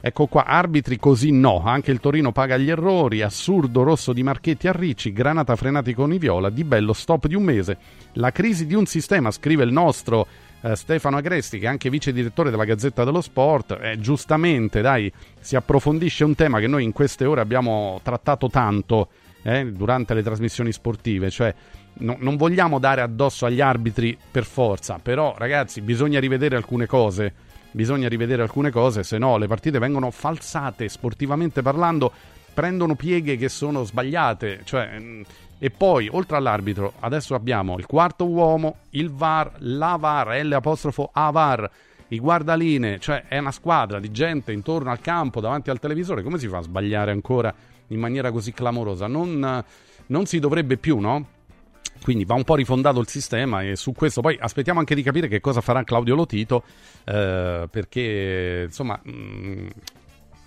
Ecco 0.07 0.27
qua, 0.27 0.45
arbitri 0.45 0.99
così 0.99 1.31
no, 1.31 1.63
anche 1.65 1.89
il 1.89 1.99
Torino 1.99 2.31
paga 2.31 2.57
gli 2.57 2.69
errori, 2.69 3.23
assurdo 3.23 3.81
rosso 3.81 4.13
di 4.13 4.21
Marchetti 4.21 4.67
a 4.67 4.71
Ricci, 4.71 5.11
granata 5.11 5.55
frenati 5.55 5.95
con 5.95 6.13
i 6.13 6.19
viola, 6.19 6.51
di 6.51 6.63
bello 6.63 6.93
stop 6.93 7.25
di 7.25 7.33
un 7.33 7.41
mese, 7.41 7.77
la 8.13 8.31
crisi 8.31 8.67
di 8.67 8.75
un 8.75 8.85
sistema, 8.85 9.31
scrive 9.31 9.63
il 9.63 9.71
nostro 9.71 10.27
eh, 10.61 10.75
Stefano 10.75 11.17
Agresti, 11.17 11.57
che 11.57 11.65
è 11.65 11.69
anche 11.69 11.89
vice 11.89 12.13
direttore 12.13 12.51
della 12.51 12.65
Gazzetta 12.65 13.03
dello 13.03 13.19
Sport, 13.19 13.79
eh, 13.81 13.97
giustamente 13.97 14.81
dai, 14.81 15.11
si 15.39 15.55
approfondisce 15.55 16.23
un 16.23 16.35
tema 16.35 16.59
che 16.59 16.67
noi 16.67 16.83
in 16.83 16.91
queste 16.91 17.25
ore 17.25 17.41
abbiamo 17.41 17.99
trattato 18.03 18.47
tanto 18.47 19.07
eh, 19.41 19.71
durante 19.71 20.13
le 20.13 20.21
trasmissioni 20.21 20.71
sportive, 20.71 21.31
cioè 21.31 21.51
no- 21.93 22.17
non 22.19 22.35
vogliamo 22.35 22.77
dare 22.77 23.01
addosso 23.01 23.47
agli 23.47 23.59
arbitri 23.59 24.15
per 24.29 24.43
forza, 24.43 24.99
però 25.01 25.33
ragazzi 25.35 25.81
bisogna 25.81 26.19
rivedere 26.19 26.55
alcune 26.55 26.85
cose, 26.85 27.33
bisogna 27.75 28.07
rivedere 28.07 28.41
alcune 28.41 28.71
cose, 28.71 29.03
se 29.03 29.17
no 29.17 29.37
le 29.37 29.47
partite 29.47 29.79
vengono 29.79 30.09
falsate 30.09 30.87
sportivamente 30.87 31.61
parlando, 31.61 32.11
prendono 32.53 32.95
pieghe 32.95 33.35
che 33.37 33.49
sono 33.49 33.83
sbagliate, 33.83 34.61
cioè... 34.63 34.97
mh, 34.97 35.23
e 35.57 35.69
poi, 35.69 36.09
oltre 36.11 36.35
all'arbitro, 36.35 36.93
adesso 36.99 37.33
abbiamo 37.33 37.77
il 37.77 37.85
quarto 37.85 38.27
uomo, 38.27 38.79
il 38.91 39.09
VAR, 39.09 39.53
la 39.59 39.95
VAR, 39.97 40.43
L 40.43 40.51
apostrofo 40.51 41.09
A 41.13 41.31
VAR, 41.31 41.71
i 42.09 42.19
guardaline, 42.19 42.99
cioè 42.99 43.23
è 43.27 43.37
una 43.37 43.53
squadra 43.53 44.01
di 44.01 44.11
gente 44.11 44.51
intorno 44.51 44.91
al 44.91 44.99
campo, 44.99 45.39
davanti 45.39 45.69
al 45.69 45.79
televisore. 45.79 46.23
Come 46.23 46.39
si 46.39 46.49
fa 46.49 46.57
a 46.57 46.61
sbagliare 46.61 47.11
ancora 47.11 47.53
in 47.87 47.99
maniera 47.99 48.31
così 48.31 48.51
clamorosa? 48.51 49.07
Non, 49.07 49.63
non 50.07 50.25
si 50.25 50.39
dovrebbe 50.39 50.75
più, 50.75 50.99
no? 50.99 51.25
Quindi 52.05 52.23
va 52.23 52.35
un 52.35 52.43
po' 52.43 52.53
rifondato 52.53 52.99
il 52.99 53.07
sistema 53.07 53.63
e 53.63 53.75
su 53.75 53.91
questo 53.91 54.21
poi 54.21 54.37
aspettiamo 54.39 54.77
anche 54.77 54.93
di 54.93 55.01
capire 55.01 55.27
che 55.27 55.39
cosa 55.39 55.59
farà 55.59 55.83
Claudio 55.83 56.13
Lotito, 56.13 56.61
eh, 57.03 57.67
perché 57.67 58.65
insomma 58.65 59.01
mh, 59.03 59.67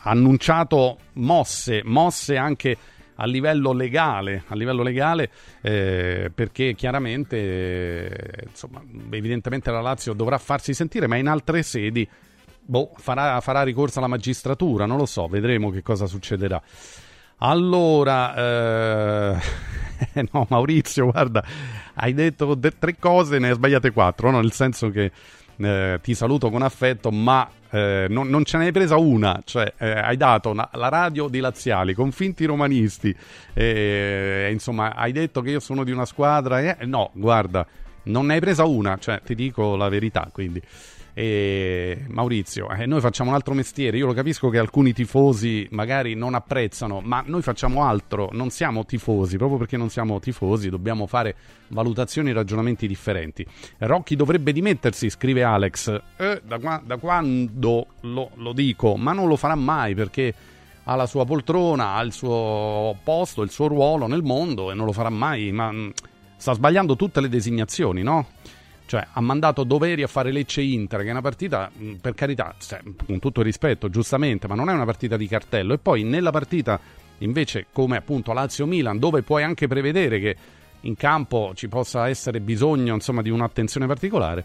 ha 0.02 0.10
annunciato 0.10 0.98
mosse, 1.14 1.82
mosse 1.85 2.36
anche 2.36 2.76
a 3.16 3.26
livello 3.26 3.72
legale, 3.72 4.44
a 4.47 4.55
livello 4.55 4.85
legale 4.85 5.32
eh, 5.60 6.30
perché 6.32 6.76
chiaramente, 6.76 7.36
eh, 7.36 8.44
insomma, 8.48 8.80
evidentemente 9.10 9.72
la 9.72 9.80
Lazio 9.80 10.12
dovrà 10.12 10.39
farsi 10.39 10.72
sentire, 10.72 11.09
ma 11.09 11.16
in 11.16 11.26
altre 11.26 11.64
sedi 11.64 12.09
boh, 12.60 12.93
farà, 12.98 13.40
farà 13.40 13.64
ricorso 13.64 13.98
alla 13.98 14.06
magistratura, 14.06 14.86
non 14.86 14.97
lo 14.97 15.06
so, 15.06 15.26
vedremo 15.26 15.70
che 15.70 15.82
cosa 15.82 16.06
succederà. 16.06 16.62
Allora, 17.40 18.35
eh, 19.35 19.36
no, 20.32 20.47
Maurizio, 20.51 21.10
guarda, 21.10 21.44
hai 21.94 22.12
detto 22.12 22.55
de- 22.55 22.77
tre 22.78 22.97
cose, 22.98 23.39
ne 23.39 23.48
hai 23.51 23.55
sbagliate 23.55 23.93
quattro, 23.93 24.31
no? 24.31 24.40
nel 24.40 24.52
senso 24.52 24.90
che 24.90 25.12
eh, 25.56 25.98
ti 26.02 26.15
saluto 26.15 26.51
con 26.51 26.62
affetto, 26.62 27.10
ma 27.12 27.48
eh, 27.70 28.06
non, 28.09 28.28
non 28.28 28.44
ce 28.44 28.59
ne 28.59 28.66
hai 28.66 28.73
presa 28.73 28.97
una, 28.97 29.40
cioè 29.44 29.73
eh, 29.78 29.90
hai 29.90 30.16
dato 30.16 30.51
una- 30.51 30.69
la 30.73 30.89
radio 30.89 31.28
di 31.28 31.39
Laziali 31.39 31.94
con 31.94 32.10
finti 32.10 32.44
romanisti, 32.44 33.15
eh, 33.55 34.48
insomma, 34.51 34.94
hai 34.97 35.12
detto 35.12 35.40
che 35.40 35.51
io 35.51 35.60
sono 35.60 35.85
di 35.85 35.93
una 35.93 36.06
squadra, 36.06 36.60
eh, 36.60 36.85
no, 36.86 37.10
guarda, 37.15 37.65
non 38.05 38.27
ne 38.27 38.35
hai 38.35 38.40
presa 38.40 38.65
una, 38.65 38.97
cioè 38.98 39.20
ti 39.24 39.35
dico 39.36 39.77
la 39.77 39.89
verità, 39.89 40.28
quindi. 40.32 40.60
E 41.19 42.05
Maurizio, 42.11 42.70
eh, 42.70 42.86
noi 42.86 43.01
facciamo 43.01 43.31
un 43.31 43.35
altro 43.35 43.53
mestiere. 43.53 43.97
Io 43.97 44.07
lo 44.07 44.12
capisco 44.12 44.51
che 44.51 44.59
alcuni 44.59 44.93
tifosi 44.93 45.66
magari 45.73 46.15
non 46.15 46.35
apprezzano, 46.35 47.01
ma 47.01 47.24
noi 47.27 47.43
facciamo 47.43 47.82
altro. 47.82 48.28
Non 48.31 48.51
siamo 48.51 48.85
tifosi, 48.86 49.36
proprio 49.36 49.59
perché 49.59 49.77
non 49.77 49.89
siamo 49.89 50.20
tifosi, 50.20 50.69
dobbiamo 50.69 51.09
fare 51.09 51.35
valutazioni 51.70 52.31
e 52.31 52.35
ragionamenti 52.35 52.86
differenti. 52.86 53.45
Rocchi 53.78 54.15
dovrebbe 54.15 54.53
dimettersi, 54.53 55.11
scrive 55.11 55.43
Alex. 55.43 56.01
Eh, 56.19 56.40
da, 56.47 56.61
qua- 56.61 56.81
da 56.86 56.99
quando 56.99 57.86
lo, 58.03 58.31
lo 58.35 58.53
dico, 58.53 58.95
ma 58.95 59.12
non 59.12 59.27
lo 59.27 59.35
farà 59.35 59.57
mai 59.57 59.97
perché 59.97 60.32
ha 60.85 60.95
la 60.95 61.07
sua 61.07 61.24
poltrona, 61.24 61.95
ha 61.95 62.01
il 62.03 62.12
suo 62.12 62.97
posto, 63.03 63.43
il 63.43 63.51
suo 63.51 63.66
ruolo 63.66 64.07
nel 64.07 64.23
mondo 64.23 64.70
e 64.70 64.74
non 64.74 64.86
lo 64.86 64.93
farà 64.93 65.11
mai. 65.11 65.51
Ma 65.51 65.73
mh, 65.73 65.93
sta 66.36 66.53
sbagliando 66.53 66.95
tutte 66.95 67.20
le 67.20 67.28
designazioni, 67.28 68.05
no? 68.05 68.27
Cioè, 68.89 69.06
ha 69.12 69.20
mandato 69.20 69.65
Doveri 69.65 70.02
a 70.02 70.06
fare 70.06 70.32
Lecce 70.32 70.62
Inter, 70.62 71.02
che 71.02 71.09
è 71.09 71.10
una 71.10 71.20
partita, 71.20 71.70
per 72.01 72.15
carità, 72.15 72.55
con 73.05 73.19
tutto 73.19 73.40
il 73.40 73.44
rispetto, 73.44 73.90
giustamente, 73.90 74.48
ma 74.48 74.55
non 74.55 74.70
è 74.70 74.73
una 74.73 74.86
partita 74.86 75.19
di 75.19 75.28
cartello. 75.28 75.74
E 75.74 75.78
poi 75.78 76.05
nella 76.05 76.31
partita, 76.31 76.81
invece, 77.19 77.66
come 77.70 77.98
appunto 77.98 78.32
Lazio-Milan, 78.32 78.98
dove 78.98 79.20
puoi 79.20 79.43
anche 79.43 79.66
prevedere 79.66 80.19
che 80.19 80.36
in 80.81 80.97
campo 80.97 81.52
ci 81.55 81.69
possa 81.69 82.09
essere 82.09 82.40
bisogno, 82.40 82.94
insomma, 82.94 83.20
di 83.20 83.28
un'attenzione 83.28 83.86
particolare, 83.86 84.44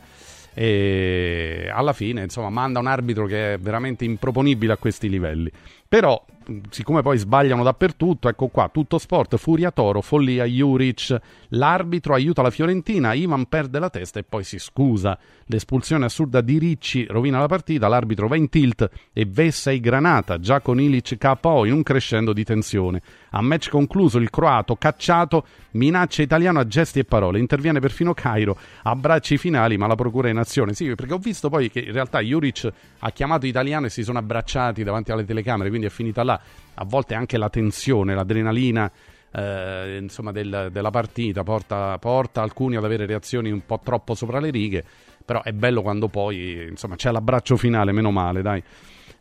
e 0.53 1.71
alla 1.73 1.93
fine, 1.93 2.23
insomma, 2.23 2.49
manda 2.49 2.79
un 2.79 2.87
arbitro 2.87 3.25
che 3.25 3.53
è 3.53 3.57
veramente 3.57 4.03
improponibile 4.03 4.73
a 4.73 4.77
questi 4.77 5.07
livelli. 5.07 5.49
Però, 5.93 6.25
siccome 6.71 7.03
poi 7.03 7.19
sbagliano 7.19 7.61
dappertutto, 7.61 8.27
ecco 8.27 8.47
qua, 8.47 8.67
tutto 8.73 8.97
sport, 8.97 9.37
Furia 9.37 9.69
Toro, 9.69 10.01
follia, 10.01 10.43
Juric, 10.43 11.15
l'arbitro 11.49 12.15
aiuta 12.15 12.41
la 12.41 12.49
Fiorentina, 12.49 13.13
Ivan 13.13 13.45
perde 13.45 13.77
la 13.77 13.91
testa 13.91 14.17
e 14.17 14.23
poi 14.23 14.43
si 14.43 14.57
scusa. 14.57 15.15
L'espulsione 15.45 16.05
assurda 16.05 16.41
di 16.41 16.57
Ricci 16.57 17.05
rovina 17.07 17.37
la 17.37 17.45
partita, 17.45 17.87
l'arbitro 17.87 18.27
va 18.27 18.35
in 18.35 18.49
tilt 18.49 18.89
e 19.13 19.25
vessa 19.25 19.69
i 19.69 19.79
Granata, 19.79 20.39
già 20.39 20.61
con 20.61 20.81
Ilic 20.81 21.15
KO 21.17 21.65
in 21.65 21.73
un 21.73 21.83
crescendo 21.83 22.33
di 22.33 22.43
tensione. 22.43 23.01
A 23.31 23.41
match 23.41 23.69
concluso 23.69 24.17
il 24.17 24.31
croato 24.31 24.75
cacciato 24.75 25.45
minaccia 25.73 26.21
italiano 26.21 26.59
a 26.59 26.67
gesti 26.67 26.99
e 26.99 27.03
parole, 27.03 27.39
interviene 27.39 27.79
perfino 27.79 28.13
Cairo, 28.13 28.57
abbracci 28.83 29.37
finali 29.37 29.77
ma 29.77 29.87
la 29.87 29.95
procura 29.95 30.29
in 30.29 30.37
azione. 30.37 30.73
Sì, 30.73 30.93
perché 30.95 31.13
ho 31.13 31.19
visto 31.19 31.49
poi 31.49 31.69
che 31.69 31.79
in 31.79 31.91
realtà 31.91 32.19
Juric 32.19 32.71
ha 32.99 33.11
chiamato 33.11 33.45
italiano 33.45 33.85
e 33.85 33.89
si 33.89 34.03
sono 34.03 34.17
abbracciati 34.17 34.83
davanti 34.83 35.11
alle 35.11 35.25
telecamere, 35.25 35.69
quindi 35.69 35.82
è 35.85 35.89
finita 35.89 36.23
là. 36.23 36.39
A 36.75 36.85
volte 36.85 37.13
anche 37.15 37.37
la 37.37 37.49
tensione, 37.49 38.15
l'adrenalina 38.15 38.91
eh, 39.35 39.97
insomma, 39.99 40.31
del- 40.31 40.69
della 40.71 40.91
partita 40.91 41.43
porta, 41.43 41.97
porta 41.97 42.41
alcuni 42.41 42.75
ad 42.75 42.85
avere 42.85 43.05
reazioni 43.05 43.51
un 43.51 43.65
po' 43.65 43.79
troppo 43.83 44.13
sopra 44.13 44.39
le 44.39 44.51
righe, 44.51 44.83
però 45.25 45.41
è 45.41 45.51
bello 45.51 45.81
quando 45.81 46.07
poi 46.07 46.67
insomma, 46.69 46.95
c'è 46.95 47.11
l'abbraccio 47.11 47.57
finale, 47.57 47.91
meno 47.91 48.11
male, 48.11 48.41
dai. 48.41 48.63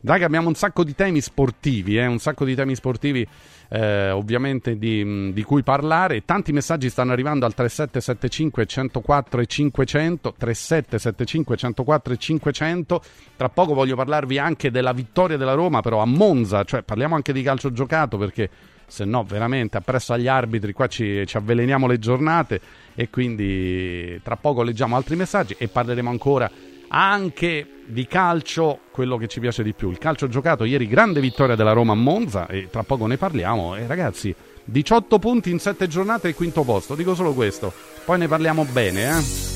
Che 0.05 0.23
abbiamo 0.23 0.49
un 0.49 0.55
sacco 0.55 0.83
di 0.83 0.93
temi 0.95 1.21
sportivi, 1.21 1.97
eh, 1.97 2.05
un 2.05 2.19
sacco 2.19 2.43
di 2.43 2.55
temi 2.55 2.75
sportivi 2.75 3.25
eh, 3.69 4.11
ovviamente 4.11 4.77
di, 4.77 5.31
di 5.31 5.43
cui 5.43 5.63
parlare. 5.63 6.25
Tanti 6.25 6.51
messaggi 6.51 6.89
stanno 6.89 7.13
arrivando 7.13 7.45
al 7.45 7.53
3775 7.53 8.65
104 8.65 9.41
e 9.41 9.45
500, 9.45 10.35
3775 10.37 11.55
104 11.55 12.13
e 12.13 12.17
500. 12.17 13.03
Tra 13.37 13.47
poco 13.47 13.73
voglio 13.73 13.95
parlarvi 13.95 14.37
anche 14.37 14.71
della 14.71 14.91
vittoria 14.91 15.37
della 15.37 15.53
Roma 15.53 15.79
però 15.79 15.99
a 15.99 16.05
Monza, 16.05 16.65
cioè 16.65 16.81
parliamo 16.81 17.15
anche 17.15 17.31
di 17.31 17.41
calcio 17.41 17.71
giocato 17.71 18.17
perché 18.17 18.49
se 18.85 19.05
no 19.05 19.23
veramente 19.23 19.77
appresso 19.77 20.11
agli 20.11 20.27
arbitri 20.27 20.73
qua 20.73 20.87
ci, 20.87 21.25
ci 21.25 21.37
avveleniamo 21.37 21.87
le 21.87 21.97
giornate 21.97 22.59
e 22.93 23.09
quindi 23.09 24.19
tra 24.21 24.35
poco 24.35 24.61
leggiamo 24.63 24.97
altri 24.97 25.15
messaggi 25.15 25.55
e 25.57 25.69
parleremo 25.69 26.09
ancora 26.09 26.51
anche 26.95 27.67
di 27.85 28.05
calcio, 28.07 28.81
quello 28.91 29.17
che 29.17 29.27
ci 29.27 29.39
piace 29.39 29.63
di 29.63 29.73
più. 29.73 29.89
Il 29.89 29.97
calcio 29.97 30.27
giocato 30.27 30.63
ieri, 30.63 30.87
grande 30.87 31.19
vittoria 31.19 31.55
della 31.55 31.73
Roma 31.73 31.93
a 31.93 31.95
Monza 31.95 32.47
e 32.47 32.69
tra 32.69 32.83
poco 32.83 33.07
ne 33.07 33.17
parliamo. 33.17 33.75
E 33.75 33.87
ragazzi, 33.87 34.33
18 34.63 35.19
punti 35.19 35.49
in 35.49 35.59
7 35.59 35.87
giornate 35.87 36.29
e 36.29 36.33
quinto 36.33 36.63
posto, 36.63 36.95
dico 36.95 37.15
solo 37.15 37.33
questo. 37.33 37.73
Poi 38.05 38.19
ne 38.19 38.27
parliamo 38.27 38.65
bene, 38.65 39.17
eh. 39.17 39.51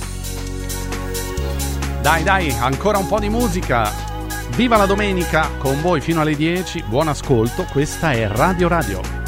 Dai, 2.01 2.23
dai, 2.23 2.49
ancora 2.59 2.97
un 2.97 3.07
po' 3.07 3.19
di 3.19 3.29
musica. 3.29 3.91
Viva 4.55 4.77
la 4.77 4.85
domenica 4.85 5.49
con 5.57 5.81
voi 5.81 6.01
fino 6.01 6.21
alle 6.21 6.35
10. 6.35 6.85
Buon 6.87 7.07
ascolto, 7.07 7.65
questa 7.71 8.11
è 8.11 8.27
Radio 8.27 8.67
Radio. 8.67 9.26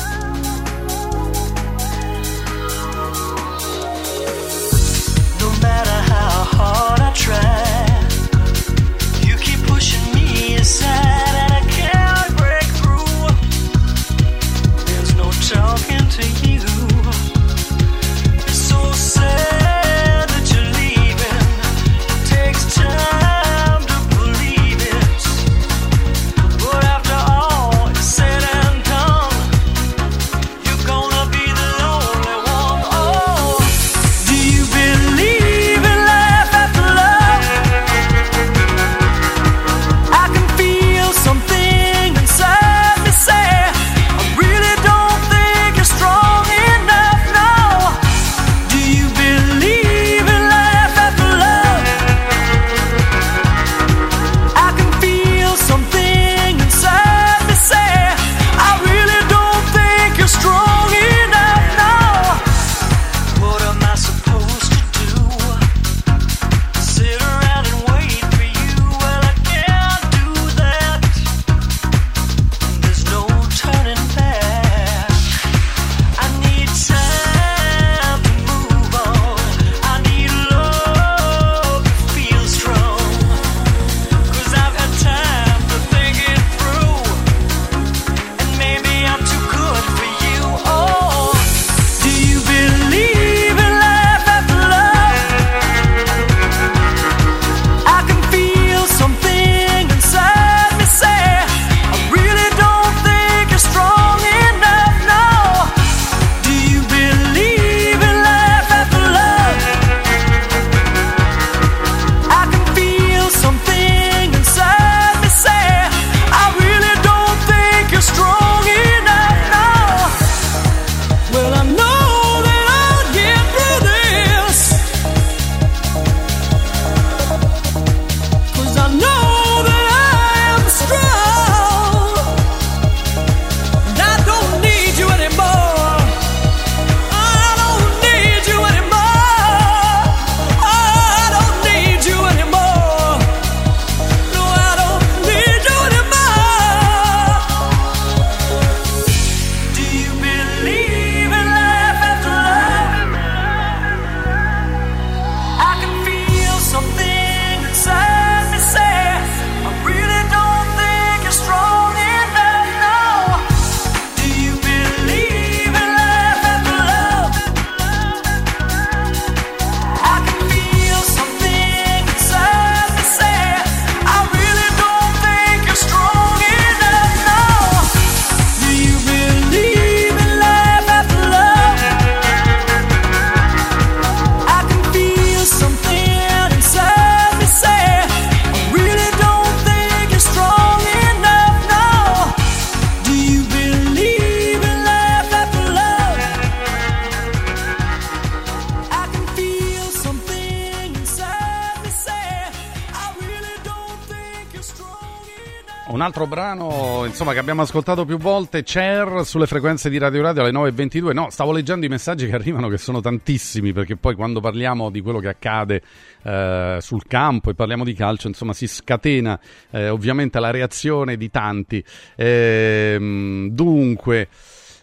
Brano, 207.49 207.61
insomma, 207.61 207.61
che 207.61 207.61
abbiamo 207.61 207.61
ascoltato 207.61 208.05
più 208.05 208.17
volte, 208.17 208.63
Cher 208.63 209.25
sulle 209.25 209.47
frequenze 209.47 209.89
di 209.89 209.97
Radio 209.97 210.21
Radio 210.21 210.43
alle 210.43 210.51
9.22. 210.51 211.13
No, 211.13 211.29
stavo 211.29 211.51
leggendo 211.51 211.85
i 211.85 211.89
messaggi 211.89 212.27
che 212.27 212.35
arrivano, 212.35 212.67
che 212.67 212.77
sono 212.77 213.01
tantissimi, 213.01 213.73
perché 213.73 213.95
poi 213.95 214.15
quando 214.15 214.39
parliamo 214.39 214.89
di 214.89 215.01
quello 215.01 215.19
che 215.19 215.29
accade 215.29 215.81
eh, 216.23 216.77
sul 216.79 217.05
campo 217.07 217.49
e 217.49 217.55
parliamo 217.55 217.83
di 217.83 217.93
calcio, 217.93 218.27
insomma, 218.27 218.53
si 218.53 218.67
scatena 218.67 219.39
eh, 219.71 219.89
ovviamente 219.89 220.39
la 220.39 220.51
reazione 220.51 221.17
di 221.17 221.29
tanti. 221.29 221.83
Ehm, 222.15 223.49
dunque. 223.49 224.27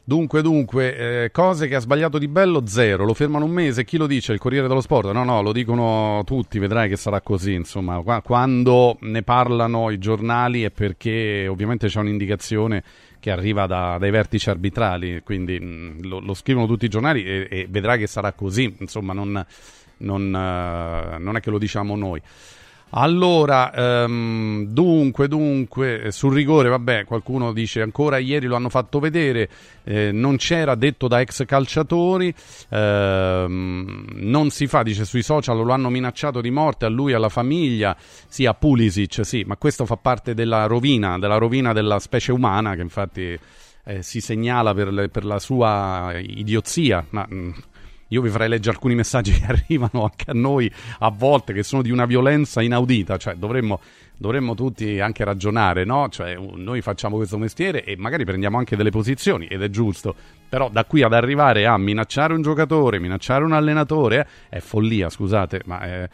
Dunque, 0.09 0.41
dunque, 0.41 1.25
eh, 1.25 1.31
cose 1.33 1.67
che 1.67 1.75
ha 1.75 1.81
sbagliato 1.81 2.19
di 2.19 2.29
bello, 2.29 2.65
zero. 2.65 3.05
Lo 3.05 3.13
fermano 3.13 3.45
un 3.45 3.51
mese, 3.51 3.85
chi 3.85 3.97
lo 3.97 4.07
dice? 4.07 4.33
Il 4.33 4.39
Corriere 4.39 4.69
dello 4.69 4.81
Sport? 4.81 5.11
No, 5.11 5.25
no, 5.25 5.43
lo 5.43 5.51
dicono 5.51 6.23
tutti, 6.25 6.61
vedrai 6.61 6.89
che 6.89 6.95
sarà 6.95 7.21
così, 7.21 7.55
insomma. 7.55 8.01
Qua- 8.03 8.23
quando 8.23 8.99
ne 9.01 9.23
parlano 9.25 9.91
i 9.91 9.99
giornali 9.99 10.63
è 10.63 10.71
perché 10.71 11.49
ovviamente 11.49 11.89
c'è 11.89 11.99
un'indicazione 11.99 12.85
che 13.19 13.33
arriva 13.33 13.67
da- 13.67 13.97
dai 13.99 14.13
vertici 14.13 14.49
arbitrali, 14.49 15.23
quindi 15.25 15.59
mh, 15.59 16.07
lo, 16.07 16.21
lo 16.21 16.35
scrivono 16.35 16.69
tutti 16.69 16.85
i 16.85 16.89
giornali 16.89 17.25
e, 17.25 17.49
e 17.51 17.67
vedrai 17.69 17.99
che 17.99 18.07
sarà 18.07 18.31
così, 18.31 18.77
insomma, 18.79 19.13
non, 19.13 19.45
non, 19.97 20.23
eh, 20.23 21.19
non 21.19 21.35
è 21.35 21.41
che 21.41 21.51
lo 21.51 21.59
diciamo 21.59 21.97
noi. 21.97 22.23
Allora, 22.91 23.73
ehm, 23.75 24.67
dunque, 24.69 25.27
dunque, 25.29 26.03
eh, 26.05 26.11
sul 26.13 26.33
rigore, 26.33 26.69
vabbè, 26.69 27.05
qualcuno 27.05 27.53
dice 27.53 27.83
ancora 27.83 28.17
ieri 28.19 28.47
lo 28.47 28.55
hanno 28.57 28.71
fatto 28.71 29.01
vedere, 29.01 29.51
eh, 29.85 30.13
non 30.13 30.37
c'era 30.37 30.75
detto 30.77 31.09
da 31.09 31.21
ex 31.21 31.45
calciatori, 31.45 32.33
ehm, 32.71 34.07
non 34.13 34.51
si 34.51 34.67
fa, 34.67 34.83
dice 34.83 35.05
sui 35.05 35.23
social 35.23 35.57
lo 35.63 35.73
hanno 35.73 35.91
minacciato 35.91 36.41
di 36.41 36.51
morte 36.51 36.87
a 36.87 36.89
lui 36.89 37.13
alla 37.13 37.29
famiglia, 37.29 37.95
sì, 38.29 38.47
a 38.47 38.55
Pulisic, 38.55 39.27
sì, 39.27 39.43
ma 39.47 39.57
questo 39.57 39.85
fa 39.85 39.97
parte 39.97 40.33
della 40.33 40.67
rovina, 40.67 41.19
della 41.19 41.37
rovina 41.39 41.73
della 41.75 41.99
specie 41.99 42.33
umana 42.33 42.77
che 42.77 42.83
infatti 42.83 43.39
eh, 43.85 44.03
si 44.03 44.21
segnala 44.21 44.73
per, 44.73 44.93
le- 44.93 45.09
per 45.09 45.25
la 45.25 45.39
sua 45.41 46.13
idiozia, 46.19 47.05
ma... 47.11 47.27
mm, 47.31 47.51
io 48.09 48.21
vi 48.21 48.29
farei 48.29 48.49
leggere 48.49 48.75
alcuni 48.75 48.95
messaggi 48.95 49.33
che 49.39 49.47
arrivano 49.47 50.05
anche 50.05 50.31
a 50.31 50.35
noi 50.35 50.71
a 51.01 51.11
volte, 51.11 51.53
che 51.53 51.63
sono 51.63 51.83
di 51.83 51.91
una 51.91 52.07
violenza 52.07 52.63
inaudita, 52.63 53.17
cioè 53.17 53.35
dovremmo, 53.35 53.81
dovremmo 54.17 54.55
tutti 54.55 55.01
anche 55.01 55.25
ragionare, 55.25 55.85
no? 55.85 56.09
Cioè 56.09 56.37
noi 56.37 56.81
facciamo 56.81 57.17
questo 57.17 57.39
mestiere 57.39 57.85
e 57.85 57.97
magari 57.97 58.25
prendiamo 58.25 58.59
anche 58.59 58.77
delle 58.77 58.91
posizioni 58.91 59.47
ed 59.47 59.63
è 59.63 59.69
giusto, 59.71 60.15
però 60.49 60.69
da 60.69 60.85
qui 60.85 61.03
ad 61.03 61.13
arrivare 61.13 61.67
a 61.67 61.77
minacciare 61.77 62.33
un 62.33 62.43
giocatore, 62.43 62.99
minacciare 62.99 63.45
un 63.45 63.53
allenatore, 63.53 64.29
eh, 64.49 64.59
è 64.59 64.61
follia, 64.61 65.09
scusate, 65.09 65.63
ma... 65.65 65.83
eh, 65.83 66.09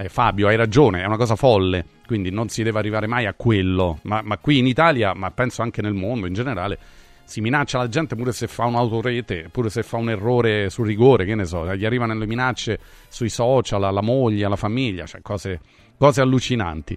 eh, 0.00 0.08
Fabio, 0.08 0.46
hai 0.46 0.54
ragione, 0.54 1.02
è 1.02 1.06
una 1.06 1.16
cosa 1.16 1.34
folle, 1.34 1.84
quindi 2.06 2.30
non 2.30 2.48
si 2.48 2.62
deve 2.62 2.78
arrivare 2.78 3.08
mai 3.08 3.26
a 3.26 3.34
quello, 3.34 3.98
ma, 4.02 4.22
ma 4.22 4.38
qui 4.38 4.58
in 4.58 4.66
Italia, 4.68 5.12
ma 5.12 5.32
penso 5.32 5.62
anche 5.62 5.82
nel 5.82 5.94
mondo 5.94 6.28
in 6.28 6.34
generale, 6.34 6.78
si 7.28 7.42
minaccia 7.42 7.76
la 7.76 7.88
gente 7.88 8.16
pure 8.16 8.32
se 8.32 8.46
fa 8.46 8.64
un'autorete, 8.64 9.50
pure 9.52 9.68
se 9.68 9.82
fa 9.82 9.98
un 9.98 10.08
errore 10.08 10.70
sul 10.70 10.86
rigore, 10.86 11.26
che 11.26 11.34
ne 11.34 11.44
so, 11.44 11.76
gli 11.76 11.84
arrivano 11.84 12.14
le 12.14 12.26
minacce 12.26 12.78
sui 13.08 13.28
social, 13.28 13.84
alla 13.84 14.00
moglie, 14.00 14.46
alla 14.46 14.56
famiglia, 14.56 15.04
cioè 15.04 15.20
cose, 15.20 15.60
cose 15.98 16.22
allucinanti. 16.22 16.96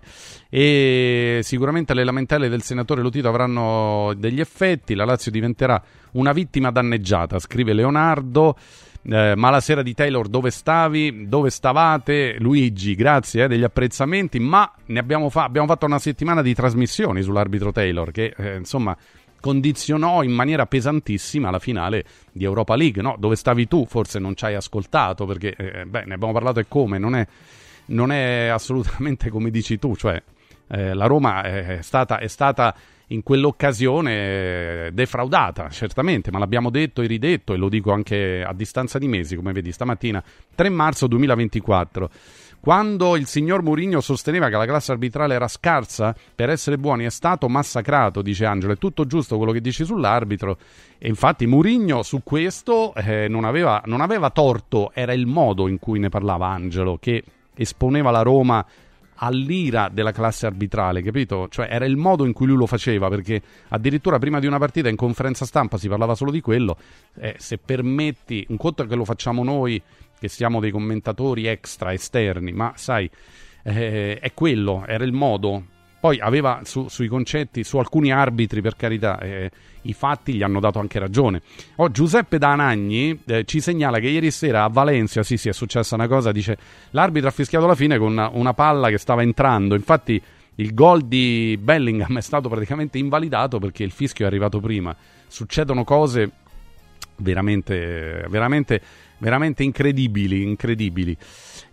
E 0.50 1.42
sicuramente 1.44 1.94
le 1.94 2.06
lamentele 2.06 2.48
del 2.48 2.62
senatore 2.62 3.02
Lotito 3.02 3.28
avranno 3.28 4.14
degli 4.16 4.40
effetti, 4.40 4.96
la 4.96 5.04
Lazio 5.04 5.32
diventerà 5.32 5.84
una 6.12 6.32
vittima 6.32 6.72
danneggiata, 6.72 7.38
scrive 7.38 7.74
Leonardo. 7.74 8.56
Eh, 9.04 9.34
ma 9.36 9.50
la 9.50 9.60
sera 9.62 9.82
di 9.82 9.96
Taylor 9.96 10.28
dove 10.28 10.52
stavi? 10.52 11.28
Dove 11.28 11.50
stavate? 11.50 12.36
Luigi, 12.38 12.94
grazie 12.94 13.46
eh, 13.46 13.48
degli 13.48 13.64
apprezzamenti, 13.64 14.40
ma 14.40 14.72
abbiamo, 14.96 15.30
fa- 15.30 15.46
abbiamo 15.46 15.66
fatto 15.66 15.88
una 15.88 15.98
settimana 15.98 16.44
di 16.44 16.54
trasmissioni 16.54 17.24
sull'arbitro 17.24 17.72
Taylor 17.72 18.12
che 18.12 18.36
eh, 18.38 18.58
insomma 18.58 18.96
condizionò 19.42 20.24
in 20.24 20.32
maniera 20.32 20.66
pesantissima 20.66 21.50
la 21.50 21.60
finale 21.60 22.06
di 22.32 22.46
Europa 22.46 22.76
League, 22.78 23.02
no? 23.02 23.18
dove 23.20 23.36
stavi 23.36 23.68
tu, 23.68 23.86
forse 23.86 24.20
non 24.20 24.38
ci 24.38 24.46
hai 24.46 24.56
ascoltato 24.56 25.26
perché 25.26 25.54
eh, 25.58 25.86
beh, 25.86 26.06
ne 26.06 26.14
abbiamo 26.14 26.32
parlato 26.32 26.62
e 26.62 26.66
come, 26.70 26.98
non 26.98 27.16
è, 27.16 27.28
non 27.88 28.14
è 28.14 28.48
assolutamente 28.48 29.30
come 29.30 29.50
dici 29.50 29.78
tu, 29.78 29.98
cioè 29.98 30.22
eh, 30.70 30.94
la 30.94 31.06
Roma 31.08 31.42
è 31.44 31.80
stata, 31.82 32.20
è 32.20 32.28
stata 32.28 32.74
in 33.08 33.24
quell'occasione 33.24 34.14
eh, 34.14 34.90
defraudata, 34.94 35.70
certamente, 35.70 36.32
ma 36.32 36.40
l'abbiamo 36.40 36.70
detto 36.70 37.02
e 37.02 37.08
ridetto 37.08 37.54
e 37.54 37.58
lo 37.58 37.68
dico 37.68 37.92
anche 37.92 38.44
a 38.44 38.54
distanza 38.54 38.98
di 38.98 39.08
mesi, 39.08 39.36
come 39.36 39.52
vedi 39.52 39.72
stamattina, 39.72 40.24
3 40.56 40.70
marzo 40.70 41.08
2024. 41.08 42.10
Quando 42.62 43.16
il 43.16 43.26
signor 43.26 43.64
Mourinho 43.64 44.02
sosteneva 44.02 44.48
che 44.48 44.56
la 44.56 44.68
classe 44.68 44.92
arbitrale 44.92 45.34
era 45.34 45.48
scarsa, 45.48 46.16
per 46.36 46.52
essere 46.52 46.78
buoni 46.78 47.06
è 47.06 47.10
stato 47.10 47.50
massacrato, 47.50 48.22
dice 48.22 48.46
Angelo. 48.46 48.74
È 48.74 48.78
tutto 48.78 49.08
giusto 49.08 49.38
quello 49.38 49.52
che 49.52 49.62
dici 49.62 49.84
sull'arbitro. 49.84 50.58
E 51.00 51.08
infatti 51.08 51.48
Mourinho 51.48 52.04
su 52.04 52.22
questo 52.24 52.94
eh, 52.94 53.28
non, 53.28 53.46
aveva, 53.46 53.82
non 53.86 54.00
aveva 54.00 54.30
torto, 54.30 54.92
era 54.94 55.12
il 55.12 55.26
modo 55.26 55.68
in 55.68 55.80
cui 55.80 55.98
ne 55.98 56.10
parlava 56.10 56.50
Angelo, 56.50 57.00
che 57.02 57.24
esponeva 57.56 58.12
la 58.12 58.22
Roma 58.22 58.64
all'ira 59.24 59.90
della 59.90 60.12
classe 60.12 60.48
arbitrale, 60.48 61.02
capito? 61.02 61.48
Cioè 61.48 61.68
era 61.70 61.86
il 61.86 61.96
modo 61.96 62.26
in 62.26 62.34
cui 62.34 62.48
lui 62.48 62.58
lo 62.58 62.66
faceva, 62.66 63.08
perché 63.08 63.42
addirittura 63.70 64.18
prima 64.18 64.40
di 64.40 64.48
una 64.48 64.58
partita 64.58 64.90
in 64.90 64.96
conferenza 64.96 65.46
stampa 65.46 65.78
si 65.78 65.88
parlava 65.88 66.16
solo 66.16 66.32
di 66.32 66.42
quello. 66.42 66.78
Eh, 67.20 67.36
se 67.38 67.58
permetti, 67.58 68.46
un 68.50 68.58
conto 68.58 68.84
è 68.84 68.88
che 68.88 68.96
lo 68.96 69.06
facciamo 69.06 69.44
noi, 69.44 69.82
che 70.20 70.28
siamo 70.28 70.60
dei 70.60 70.72
commentatori 70.72 71.46
extra, 71.46 71.94
esterni, 71.94 72.52
ma 72.52 72.74
sai, 72.76 73.10
eh, 73.64 74.18
è 74.20 74.34
quello, 74.34 74.84
era 74.88 75.04
il 75.04 75.14
modo. 75.14 75.66
Poi 76.02 76.20
aveva 76.20 76.62
su- 76.64 76.88
sui 76.88 77.08
concetti, 77.08 77.64
su 77.64 77.78
alcuni 77.78 78.12
arbitri, 78.12 78.60
per 78.60 78.76
carità, 78.76 79.20
eh, 79.20 79.52
i 79.84 79.94
fatti 79.94 80.34
gli 80.34 80.42
hanno 80.42 80.60
dato 80.60 80.80
anche 80.80 80.98
ragione. 80.98 81.44
Oh, 81.76 81.92
Giuseppe 81.92 82.40
Danagni 82.40 83.22
eh, 83.28 83.46
ci 83.46 83.62
segnala 83.62 84.00
che 84.00 84.08
ieri 84.08 84.32
sera 84.32 84.64
a 84.64 84.68
Valencia, 84.68 85.22
sì, 85.22 85.38
sì, 85.38 85.50
è 85.50 85.54
successa 85.54 85.94
una 85.94 86.08
cosa, 86.08 86.32
dice 86.32 86.58
l'arbitro 86.90 87.30
ha 87.30 87.32
fischiato 87.32 87.68
la 87.68 87.76
fine 87.76 88.00
con 88.00 88.14
una, 88.14 88.30
una 88.34 88.54
palla 88.56 88.90
che 88.90 88.98
stava 88.98 89.22
entrando. 89.22 89.76
Infatti 89.76 90.20
il 90.56 90.74
gol 90.74 91.04
di 91.04 91.56
Bellingham 91.62 92.18
è 92.18 92.22
stato 92.22 92.50
praticamente 92.50 92.98
invalidato 92.98 93.60
perché 93.60 93.84
il 93.84 93.92
fischio 93.92 94.26
è 94.26 94.28
arrivato 94.28 94.60
prima. 94.60 94.96
Succedono 95.28 95.84
cose 95.84 96.32
veramente, 97.18 98.26
veramente, 98.28 98.82
veramente 99.20 99.62
incredibili, 99.62 100.42
incredibili. 100.42 101.16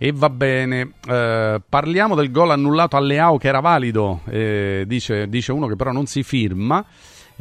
E 0.01 0.13
va 0.13 0.31
bene, 0.31 0.93
eh, 1.09 1.61
parliamo 1.69 2.15
del 2.15 2.31
gol 2.31 2.53
annullato 2.53 2.97
a 2.97 3.01
Leao 3.01 3.37
che 3.37 3.49
era 3.49 3.59
valido, 3.59 4.21
eh, 4.29 4.85
dice, 4.87 5.29
dice 5.29 5.51
uno 5.51 5.67
che 5.67 5.75
però 5.75 5.91
non 5.91 6.07
si 6.07 6.23
firma. 6.23 6.85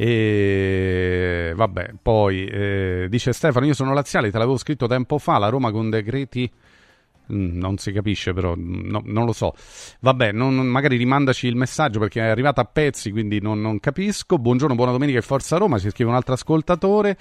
E 0.00 1.52
vabbè, 1.54 1.94
poi 2.02 2.46
eh, 2.46 3.06
dice 3.08 3.32
Stefano: 3.32 3.66
Io 3.66 3.74
sono 3.74 3.92
laziale, 3.94 4.30
te 4.30 4.38
l'avevo 4.38 4.56
scritto 4.56 4.86
tempo 4.86 5.18
fa. 5.18 5.38
La 5.38 5.48
Roma 5.48 5.70
con 5.70 5.88
decreti. 5.90 6.50
mm, 7.32 7.58
Non 7.58 7.78
si 7.78 7.92
capisce, 7.92 8.32
però 8.32 8.54
mm, 8.56 8.88
no- 8.90 9.02
non 9.04 9.24
lo 9.24 9.32
so. 9.32 9.54
Vabbè, 10.00 10.32
non- 10.32 10.54
magari 10.66 10.96
rimandaci 10.96 11.46
il 11.46 11.56
messaggio 11.56 11.98
perché 12.00 12.20
è 12.20 12.28
arrivato 12.28 12.60
a 12.60 12.64
pezzi, 12.64 13.10
quindi 13.12 13.40
non, 13.40 13.60
non 13.60 13.78
capisco. 13.80 14.36
Buongiorno, 14.38 14.74
buona 14.76 14.92
domenica 14.92 15.18
e 15.18 15.22
forza 15.22 15.56
Roma. 15.58 15.78
Ci 15.78 15.90
scrive 15.90 16.10
un 16.10 16.16
altro 16.16 16.34
ascoltatore. 16.34 17.16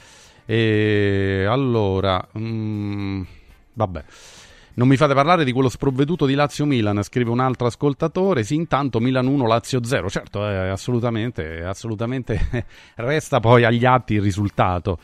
E 0.45 1.45
allora, 1.47 2.27
mm, 2.37 3.21
vabbè. 3.73 4.03
Non 4.77 4.87
mi 4.87 4.95
fate 4.95 5.15
parlare 5.15 5.43
di 5.43 5.51
quello 5.53 5.69
sprovveduto 5.69 6.27
di 6.27 6.35
Lazio-Milan, 6.35 7.01
scrive 7.01 7.31
un 7.31 7.39
altro 7.39 7.65
ascoltatore. 7.65 8.43
Sì, 8.43 8.53
intanto 8.53 8.99
Milan 8.99 9.25
1, 9.25 9.47
Lazio 9.47 9.83
0. 9.83 10.07
Certo, 10.07 10.47
eh, 10.47 10.69
assolutamente, 10.69 11.63
assolutamente 11.63 12.65
resta 12.97 13.39
poi 13.39 13.63
agli 13.63 13.85
atti 13.85 14.13
il 14.13 14.21
risultato. 14.21 14.99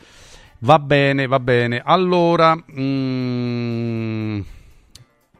Va 0.60 0.78
bene, 0.78 1.26
va 1.26 1.40
bene. 1.40 1.82
Allora, 1.84 2.54
mm, 2.54 4.40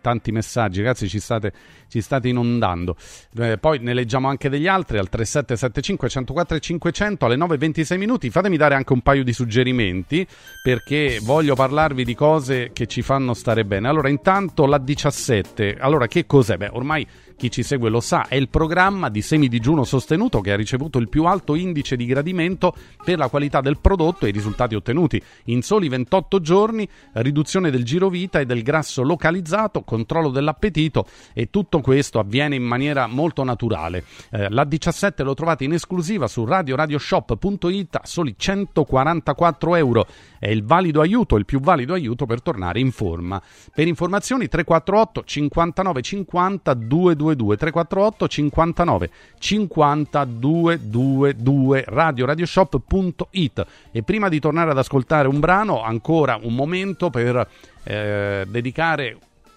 tanti 0.05 0.33
messaggi, 0.33 0.83
ragazzi, 0.83 1.09
ci 1.09 1.19
state, 1.19 1.51
ci 1.89 2.03
state 2.03 2.29
inondando. 2.29 2.95
Eh, 3.39 3.57
poi 3.57 3.79
ne 3.79 3.95
leggiamo 3.95 4.29
anche 4.29 4.51
degli 4.51 4.67
altri 4.67 4.99
al 4.99 5.09
3775 5.09 6.11
104 6.11 6.57
e 6.59 6.61
500 6.61 7.25
alle 7.25 7.37
9.26 7.37 7.97
minuti. 7.97 8.29
Fatemi 8.29 8.59
dare 8.59 8.75
anche 8.75 8.93
un 8.93 9.01
paio 9.01 9.25
di 9.25 9.33
suggerimenti 9.33 10.27
perché 10.63 11.21
voglio 11.23 11.55
parlarvi 11.55 12.05
di 12.05 12.15
cose 12.15 12.71
che 12.75 12.87
ci 12.87 13.01
fanno 13.01 13.33
stare 13.33 13.65
bene. 13.65 13.89
Allora, 13.89 14.11
intanto 14.11 14.67
la 14.67 14.77
17. 14.77 15.79
Allora, 15.81 16.07
che 16.07 16.27
cos'è? 16.27 16.59
Beh, 16.59 16.69
ormai 16.73 17.07
chi 17.37 17.51
ci 17.51 17.63
segue 17.63 17.91
lo 17.91 18.01
sa, 18.01 18.27
è 18.29 18.37
il 18.37 18.49
programma 18.49 19.09
di 19.09 19.23
semidigiuno 19.23 19.85
sostenuto 19.85 20.41
che 20.41 20.53
ha 20.53 20.57
ricevuto 20.57 20.99
il 20.99 21.09
più 21.09 21.25
alto 21.25 21.55
indice 21.55 21.97
di 21.97 22.07
gradimento 22.07 22.75
per 23.05 23.19
la 23.19 23.29
qualità 23.29 23.61
del 23.61 23.79
prodotto 23.79 24.27
e 24.27 24.29
i 24.29 24.33
risultati 24.33 24.75
ottenuti. 24.75 25.21
In 25.45 25.63
soli 25.63 25.89
28 25.89 26.41
giorni, 26.41 26.89
riduzione 27.15 27.71
del 27.71 27.85
giro 27.85 28.09
vita 28.09 28.41
e 28.41 28.47
del 28.47 28.63
grasso 28.63 29.03
localizzato, 29.03 29.83
controllo 29.83 30.31
dell'appetito 30.31 31.07
e 31.33 31.51
tutto 31.51 31.81
questo 31.81 32.19
avviene 32.19 32.55
in 32.55 32.63
maniera 32.63 33.07
molto 33.07 33.43
naturale. 33.43 34.05
Eh, 34.31 34.49
la 34.51 34.65
17 34.65 35.23
lo 35.23 35.35
trovate 35.35 35.65
in 35.65 35.73
esclusiva 35.73 36.27
su 36.29 36.45
radioradioshop.it 36.45 37.97
a 37.97 38.03
soli 38.05 38.35
144 38.37 39.77
euro. 39.77 40.07
È 40.39 40.49
il 40.49 40.65
valido 40.65 41.01
aiuto, 41.01 41.37
il 41.37 41.45
più 41.45 41.61
valido 41.61 41.95
aiuto 41.95 42.27
per 42.27 42.43
tornare 42.43 42.81
in 42.81 42.93
forma. 42.93 43.41
Per 43.73 43.87
informazioni 43.87 44.47
348 44.47 45.25
59 45.25 46.03
50 46.03 46.75
222 46.75 47.24
222 47.25 47.57
348 47.57 48.29
59 48.29 49.11
50 49.39 50.25
222 50.25 51.85
radio 51.87 52.27
radioshop.it 52.27 53.67
e 53.91 54.03
prima 54.03 54.29
di 54.29 54.39
tornare 54.41 54.71
ad 54.71 54.79
ascoltare 54.79 55.29
un 55.29 55.41
brano 55.41 55.83
ancora 55.83 56.39
un 56.43 56.55
momento 56.55 57.11
per 57.11 57.49
eh, 57.85 58.45
dedicare 58.49 59.17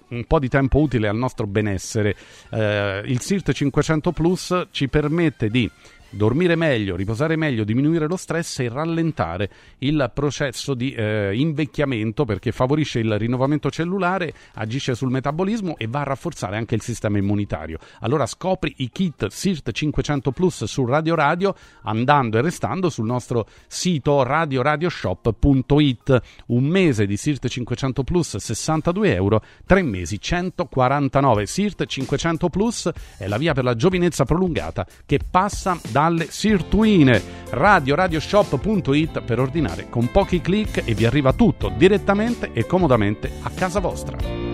un 0.10 0.24
po' 0.26 0.40
di 0.40 0.48
tempo 0.48 0.80
utile 0.80 1.10
al 1.10 1.18
nostro 1.18 1.48
benessere. 1.48 2.16
Eh, 2.50 3.02
il 3.06 3.20
SIRT 3.20 3.52
500 3.52 4.12
Plus 4.12 4.68
ci 4.72 4.88
permette 4.88 5.50
di 5.50 5.70
dormire 6.10 6.56
meglio, 6.56 6.96
riposare 6.96 7.36
meglio, 7.36 7.64
diminuire 7.64 8.08
lo 8.08 8.18
stress 8.18 8.60
e 8.60 8.70
rallentare 8.70 9.50
il 9.80 10.12
processo 10.14 10.74
di 10.74 10.92
eh, 10.92 11.32
invecchiamento 11.36 12.26
perché 12.26 12.52
favorisce 12.52 13.00
il 13.00 13.18
rinnovamento 13.18 13.70
cellulare, 13.70 14.34
agisce 14.54 14.96
sul 14.96 15.10
metabolismo 15.10 15.78
e 15.78 15.88
va 15.88 16.02
a 16.02 16.04
rafforzare 16.04 16.58
anche 16.58 16.76
il 16.76 16.82
sistema 16.82 17.18
immunitario. 17.18 17.80
Allora 18.02 18.26
scopri 18.26 18.74
i 18.78 18.90
kit 18.90 19.28
SIRT 19.28 19.72
500 19.72 20.32
Plus 20.32 20.64
su 20.66 20.86
Radio 20.86 21.16
Radio 21.16 21.56
andando 21.84 22.38
e 22.38 22.42
restando 22.42 22.90
sul 22.90 23.06
nostro 23.06 23.48
sito 23.68 24.24
radioradioshop.it. 24.24 26.22
Un 26.48 26.64
mese 26.66 27.06
di 27.06 27.18
SIRT 27.18 27.48
500 27.48 28.04
Plus 28.04 28.38
62 28.38 29.14
euro, 29.14 29.44
tre 29.66 29.82
mesi 29.82 30.20
149. 30.20 31.46
SIRT 31.46 31.86
500 31.86 32.50
Plus 32.50 32.90
è 33.18 33.28
la 33.28 33.38
via 33.38 33.54
per 33.54 33.64
la 33.64 33.76
giovinezza 33.76 34.26
prolungata 34.26 34.86
che 35.06 35.20
passa 35.30 35.80
dalle 35.98 36.28
sirtuine. 36.30 37.20
RadioRadioShop.it 37.50 39.22
per 39.22 39.40
ordinare 39.40 39.90
con 39.90 40.12
pochi 40.12 40.42
clic 40.42 40.84
e 40.86 40.94
vi 40.94 41.06
arriva 41.06 41.34
tutto 41.34 41.74
direttamente 41.76 42.52
e 42.54 42.68
comodamente 42.68 43.32
a 43.42 43.50
casa 43.50 43.80
vostra. 43.80 44.47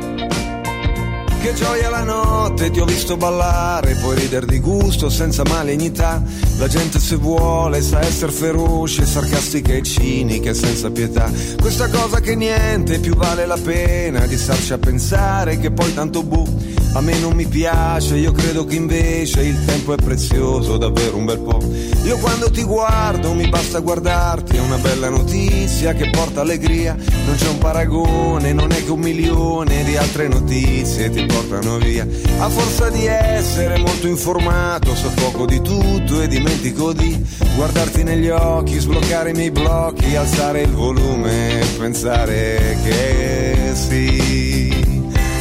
Che 1.44 1.54
gioia 1.56 1.90
la 1.90 2.04
notte, 2.04 2.72
ti 2.72 2.80
ho 2.80 2.86
visto 2.86 3.18
ballare, 3.18 3.96
puoi 3.96 4.16
ridere 4.16 4.46
di 4.46 4.60
gusto 4.60 5.10
senza 5.10 5.44
malignità. 5.44 6.24
La 6.58 6.70
gente 6.70 7.00
se 7.00 7.18
vuole 7.18 7.82
sa 7.82 8.00
essere 8.00 8.32
feroce, 8.32 9.06
sarcastica 9.06 9.74
e 9.74 9.82
cinica 9.82 10.52
e 10.52 10.54
senza 10.54 10.90
pietà. 10.90 11.30
Questa 11.60 11.90
cosa 11.90 12.22
che 12.22 12.36
niente 12.36 13.00
più 13.00 13.14
vale 13.16 13.46
la 13.46 13.58
pena 13.62 14.26
di 14.26 14.38
starci 14.38 14.72
a 14.72 14.78
pensare 14.78 15.60
che 15.60 15.70
poi 15.70 15.94
tanto 15.94 16.24
bu. 16.24 16.48
A 16.96 17.02
me 17.02 17.18
non 17.20 17.34
mi 17.34 17.48
piace, 17.48 18.16
io 18.16 18.32
credo 18.32 18.66
che 18.66 18.76
invece 18.76 19.42
il 19.42 19.66
tempo 19.66 19.94
è 19.94 19.96
prezioso, 19.98 20.78
davvero 20.78 21.18
un 21.18 21.26
bel 21.26 21.40
po'. 21.40 21.60
Io 22.04 22.18
quando 22.20 22.52
ti 22.52 22.64
guardo 22.64 23.34
mi 23.34 23.50
basta 23.50 23.80
guardarti, 23.80 24.58
è 24.58 24.60
una 24.60 24.78
bella 24.78 25.10
notizia 25.10 25.94
che 25.94 26.10
porta 26.12 26.42
allegria. 26.42 26.96
Non 27.26 27.36
c'è 27.36 27.48
un 27.48 27.58
paragone, 27.58 28.54
non 28.54 28.72
è 28.72 28.84
che 28.84 28.92
un 28.92 29.00
milione 29.00 29.84
di 29.84 29.98
altre 29.98 30.28
notizie 30.28 31.10
ti 31.10 31.26
portano 31.34 31.78
via. 31.78 32.08
A 32.40 32.50
forza 32.50 32.90
di 32.90 33.06
essere 33.06 33.78
molto 33.80 34.08
informato, 34.08 34.96
so 34.96 35.10
poco 35.16 35.46
di 35.46 35.62
tutto 35.62 36.22
e 36.22 36.28
dimentico 36.28 36.94
di 36.94 37.20
guardarti 37.56 38.04
negli 38.04 38.30
occhi, 38.30 38.80
sbloccare 38.80 39.32
i 39.32 39.34
miei 39.34 39.52
blocchi, 39.52 40.16
alzare 40.16 40.62
il 40.62 40.72
volume 40.72 41.62
e 41.62 41.66
pensare 41.78 42.78
che 42.84 43.72
sì. 43.74 44.72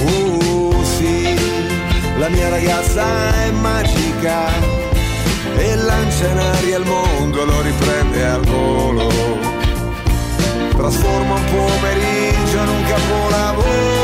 Uh, 0.04 0.74
sì, 0.96 1.34
la 2.18 2.28
mia 2.28 2.48
ragazza 2.48 3.04
è 3.44 3.50
magica 3.50 4.48
e 5.56 5.76
lancia 5.76 6.26
in 6.26 6.38
aria 6.38 6.78
il 6.78 6.84
mondo, 6.84 7.44
lo 7.44 7.60
riprende 7.60 8.26
al 8.26 8.44
volo. 8.44 9.10
Trasforma 10.76 11.34
un 11.34 11.44
pomeriggio 11.44 12.56
in 12.56 12.68
un 12.68 12.84
capolavoro 12.88 14.01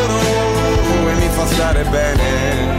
e 1.07 1.15
mi 1.15 1.29
fa 1.31 1.47
stare 1.47 1.85
bene. 1.85 2.77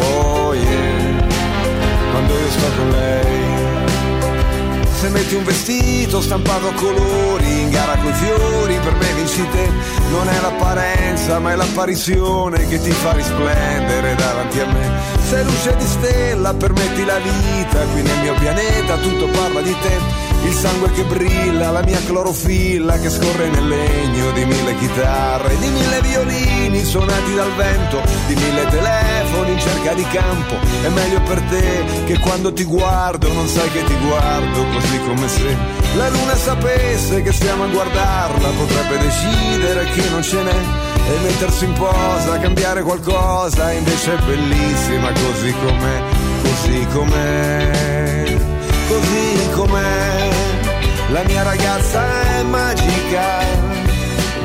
Oh 0.00 0.54
yeah, 0.54 1.26
quando 2.10 2.32
io 2.32 2.50
sto 2.50 2.66
con 2.76 2.88
lei. 2.90 3.36
Se 4.98 5.08
metti 5.10 5.34
un 5.36 5.44
vestito 5.44 6.20
stampato 6.20 6.68
a 6.68 6.72
colori 6.72 7.60
in 7.60 7.70
gara 7.70 7.96
coi 7.98 8.12
fiori, 8.14 8.74
per 8.82 8.94
me 8.94 9.12
vinci 9.14 9.48
te. 9.48 9.70
Non 10.10 10.28
è 10.28 10.40
l'apparenza, 10.40 11.38
ma 11.38 11.52
è 11.52 11.54
l'apparizione 11.54 12.66
che 12.66 12.80
ti 12.80 12.90
fa 12.90 13.12
risplendere 13.12 14.16
davanti 14.16 14.58
a 14.58 14.66
me. 14.66 14.90
Sei 15.28 15.44
luce 15.44 15.76
di 15.76 15.86
stella, 15.86 16.52
permetti 16.52 17.04
la 17.04 17.18
vita, 17.18 17.78
qui 17.92 18.02
nel 18.02 18.18
mio 18.22 18.34
pianeta 18.34 18.96
tutto 18.96 19.28
parla 19.28 19.60
di 19.60 19.76
te. 19.80 20.36
Il 20.44 20.54
sangue 20.54 20.90
che 20.92 21.04
brilla, 21.04 21.70
la 21.70 21.82
mia 21.82 22.00
clorofilla 22.06 22.98
che 22.98 23.10
scorre 23.10 23.48
nel 23.48 23.68
legno 23.68 24.30
di 24.32 24.44
mille 24.44 24.76
chitarre, 24.78 25.56
di 25.58 25.68
mille 25.68 26.00
violini 26.00 26.84
suonati 26.84 27.34
dal 27.34 27.52
vento, 27.54 28.00
di 28.26 28.34
mille 28.34 28.66
telefoni 28.66 29.52
in 29.52 29.58
cerca 29.58 29.94
di 29.94 30.06
campo. 30.08 30.54
È 30.82 30.88
meglio 30.88 31.20
per 31.22 31.40
te 31.42 31.84
che 32.06 32.18
quando 32.20 32.52
ti 32.52 32.64
guardo 32.64 33.32
non 33.32 33.46
sai 33.46 33.70
che 33.72 33.84
ti 33.84 33.96
guardo 34.06 34.64
così 34.72 35.00
come 35.06 35.28
se 35.28 35.56
la 35.96 36.08
luna 36.10 36.36
sapesse 36.36 37.22
che 37.22 37.32
stiamo 37.32 37.64
a 37.64 37.66
guardarla, 37.68 38.48
potrebbe 38.50 38.98
decidere 38.98 39.84
che 39.84 40.08
non 40.10 40.22
ce 40.22 40.42
n'è 40.42 40.56
e 41.08 41.18
mettersi 41.22 41.64
in 41.64 41.72
posa, 41.72 42.38
cambiare 42.38 42.82
qualcosa, 42.82 43.72
invece 43.72 44.14
è 44.14 44.22
bellissima 44.22 45.10
così 45.12 45.54
com'è, 45.64 46.02
così 46.42 46.86
com'è, 46.92 48.36
così 48.88 49.50
com'è. 49.54 50.27
La 51.10 51.22
mia 51.24 51.42
ragazza 51.42 52.22
è 52.38 52.42
magica 52.42 53.40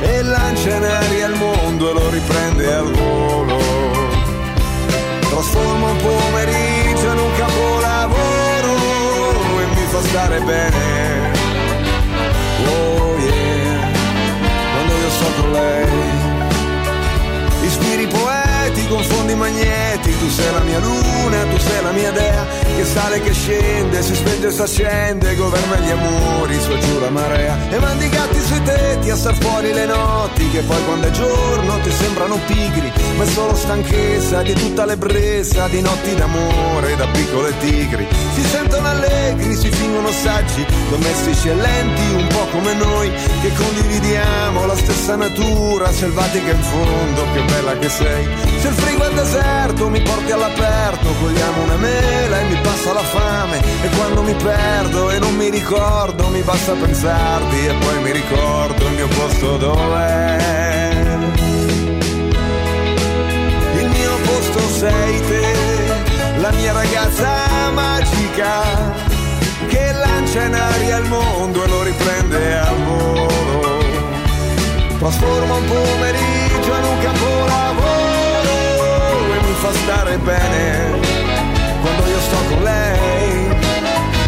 e 0.01 0.21
lancia 0.21 0.75
in 0.75 0.83
aria 0.83 1.27
il 1.27 1.35
mondo 1.35 1.89
e 1.89 1.93
lo 1.93 2.09
riprende 2.09 2.73
al 2.73 2.89
volo. 2.89 3.59
Trasforma 5.29 5.89
un 5.89 5.97
pomeriggio 5.97 7.11
in 7.11 7.17
un 7.17 7.31
capolavoro 7.35 8.75
e 9.59 9.65
mi 9.75 9.85
fa 9.89 10.01
stare 10.03 10.39
bene. 10.39 11.31
Oh 12.65 13.17
yeah, 13.17 13.91
quando 14.73 14.93
io 14.93 15.09
sto 15.09 15.41
con 15.41 15.51
lei. 15.51 15.87
Ispiri 17.63 18.07
poeti, 18.07 18.87
confondi 18.87 19.35
magneti, 19.35 20.17
tu 20.17 20.29
sei 20.29 20.53
la 20.53 20.59
mia 20.61 20.79
luna, 20.79 21.43
tu 21.43 21.57
sei 21.57 21.83
la 21.83 21.91
mia 21.91 22.11
dea, 22.11 22.45
che 22.75 22.85
sale, 22.85 23.21
che 23.21 23.33
scende, 23.33 24.01
si 24.01 24.15
spenge 24.15 24.47
e 24.47 24.51
si 24.51 24.61
accende, 24.61 25.35
governa 25.35 25.75
gli 25.77 25.89
amori, 25.89 26.59
su 26.59 26.77
giù 26.77 26.99
la 26.99 27.09
marea, 27.09 27.57
e 27.69 27.79
mandi 27.79 28.05
i 28.05 28.09
gatti 28.09 28.39
sui 28.39 28.61
tetti 28.63 29.09
a 29.09 29.15
star 29.15 29.35
fuori 29.39 29.73
le 29.73 29.85
notti, 29.85 30.49
che 30.49 30.61
poi 30.61 30.83
quando 30.85 31.07
è 31.07 31.11
giorno 31.11 31.79
ti 31.79 31.91
sembrano 31.91 32.39
pigri, 32.47 32.91
ma 33.17 33.23
è 33.23 33.27
solo 33.27 33.55
stanchezza 33.55 34.41
di 34.41 34.53
tutta 34.53 34.85
l'ebbrezza, 34.85 35.67
di 35.67 35.81
notti 35.81 36.15
d'amore, 36.15 36.95
da 36.95 37.07
piccole 37.07 37.57
tigri, 37.59 38.07
si 38.33 38.41
sentono 38.43 38.87
allegri, 38.87 39.55
si 39.55 39.69
fingono 39.69 40.11
saggi, 40.11 40.65
domestici 40.89 41.49
e 41.49 41.55
lenti, 41.55 42.13
un 42.15 42.27
po' 42.27 42.47
come 42.51 42.73
noi, 42.73 43.11
che 43.41 43.51
condividiamo 43.53 44.65
la 44.65 44.75
stessa 44.75 45.15
natura, 45.15 45.91
selvatica 45.91 46.51
in 46.51 46.61
fondo, 46.61 47.25
che 47.33 47.41
bella 47.41 47.77
che 47.77 47.89
sei. 47.89 48.27
Se 48.59 48.67
il 48.67 48.73
frigo 48.73 49.03
è 49.03 49.13
deserto 49.13 49.89
mi 49.89 50.01
porti 50.01 50.31
all'aperto, 50.31 51.07
cogliamo 51.19 51.63
una 51.63 51.75
mela 51.75 52.39
e 52.39 52.43
mi 52.45 52.57
passa 52.63 52.93
la 52.93 53.03
fame. 53.03 53.61
E 53.83 53.89
quando 53.95 54.23
mi 54.23 54.33
perdo 54.33 55.11
e 55.11 55.19
non 55.19 55.35
mi 55.35 55.49
ricordo, 55.49 56.27
mi 56.29 56.41
basta 56.41 56.73
pensarti 56.73 57.67
e 57.67 57.73
poi 57.73 58.01
mi 58.01 58.11
ricordo 58.11 58.85
il 58.87 58.93
mio 58.93 59.07
posto 59.07 59.57
dov'è. 59.57 61.17
Il 63.75 63.87
mio 63.89 64.15
posto 64.25 64.59
sei 64.69 65.21
te, 65.27 65.55
la 66.37 66.51
mia 66.51 66.71
ragazza 66.73 67.69
magica, 67.73 68.93
che 69.67 69.91
lancia 69.93 70.43
in 70.43 70.53
aria 70.55 70.97
il 70.97 71.05
mondo 71.05 71.63
e 71.63 71.67
lo 71.67 71.83
riprende 71.83 72.57
al 72.57 72.75
volo. 72.83 73.31
Trasforma 74.97 75.55
un 75.55 75.65
pomeriggio 75.65 76.75
in 76.75 76.83
un 76.83 76.97
capolavoro 77.01 78.51
e 79.33 79.39
mi 79.45 79.53
fa 79.59 79.73
stare 79.73 80.17
bene 80.17 81.02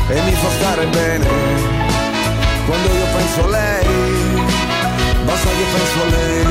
e 0.09 0.21
mi 0.21 0.31
fa 0.31 0.49
stare 0.49 0.85
bene 0.87 1.27
quando 2.65 2.87
io 2.87 3.05
penso 3.15 3.43
a 3.43 3.49
lei 3.49 3.85
basta 5.25 5.49
che 5.49 5.63
penso 5.71 6.01
a 6.01 6.09
lei 6.09 6.45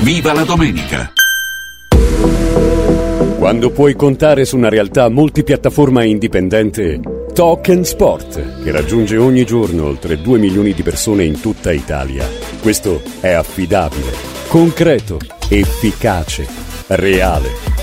Viva 0.00 0.32
la 0.32 0.44
domenica! 0.44 1.12
Quando 3.36 3.70
puoi 3.70 3.94
contare 3.94 4.44
su 4.44 4.56
una 4.56 4.68
realtà 4.68 5.08
multipiattaforma 5.08 6.02
e 6.02 6.08
indipendente, 6.08 7.00
Talk 7.34 7.84
Sport, 7.84 8.62
che 8.62 8.70
raggiunge 8.70 9.16
ogni 9.16 9.44
giorno 9.44 9.86
oltre 9.86 10.20
2 10.20 10.38
milioni 10.38 10.72
di 10.72 10.82
persone 10.82 11.24
in 11.24 11.40
tutta 11.40 11.72
Italia. 11.72 12.26
Questo 12.62 13.02
è 13.20 13.32
affidabile, 13.32 14.12
concreto, 14.48 15.18
efficace, 15.48 16.46
reale. 16.86 17.77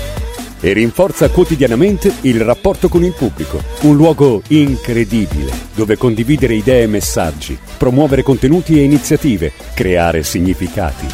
E 0.66 0.72
rinforza 0.72 1.30
quotidianamente 1.30 2.12
il 2.22 2.40
rapporto 2.40 2.88
con 2.88 3.04
il 3.04 3.12
pubblico. 3.12 3.62
Un 3.82 3.94
luogo 3.94 4.42
incredibile, 4.48 5.52
dove 5.76 5.96
condividere 5.96 6.54
idee 6.54 6.82
e 6.82 6.86
messaggi, 6.88 7.56
promuovere 7.78 8.24
contenuti 8.24 8.76
e 8.76 8.82
iniziative, 8.82 9.52
creare 9.74 10.24
significati. 10.24 11.06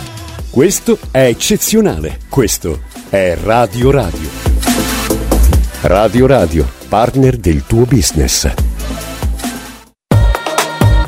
Questo 0.49 0.99
è 1.11 1.27
eccezionale. 1.27 2.21
Questo 2.31 2.81
è 3.11 3.37
Radio 3.43 3.91
Radio. 3.91 4.31
Radio 5.83 6.27
Radio, 6.27 6.67
partner 6.89 7.37
del 7.37 7.67
tuo 7.67 7.85
business. 7.85 8.72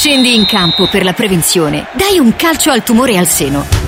Scendi 0.00 0.32
in 0.32 0.46
campo 0.46 0.86
per 0.86 1.02
la 1.02 1.12
prevenzione. 1.12 1.88
Dai 1.92 2.20
un 2.20 2.36
calcio 2.36 2.70
al 2.70 2.84
tumore 2.84 3.18
al 3.18 3.26
seno. 3.26 3.87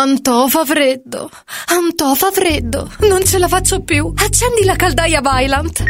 Antò 0.00 0.46
fa 0.46 0.64
freddo, 0.64 1.28
Antò 1.66 2.14
fa 2.14 2.30
freddo, 2.30 2.88
non 3.08 3.24
ce 3.24 3.38
la 3.38 3.48
faccio 3.48 3.80
più. 3.82 4.12
Accendi 4.14 4.62
la 4.62 4.76
caldaia 4.76 5.20
Vylant. 5.20 5.82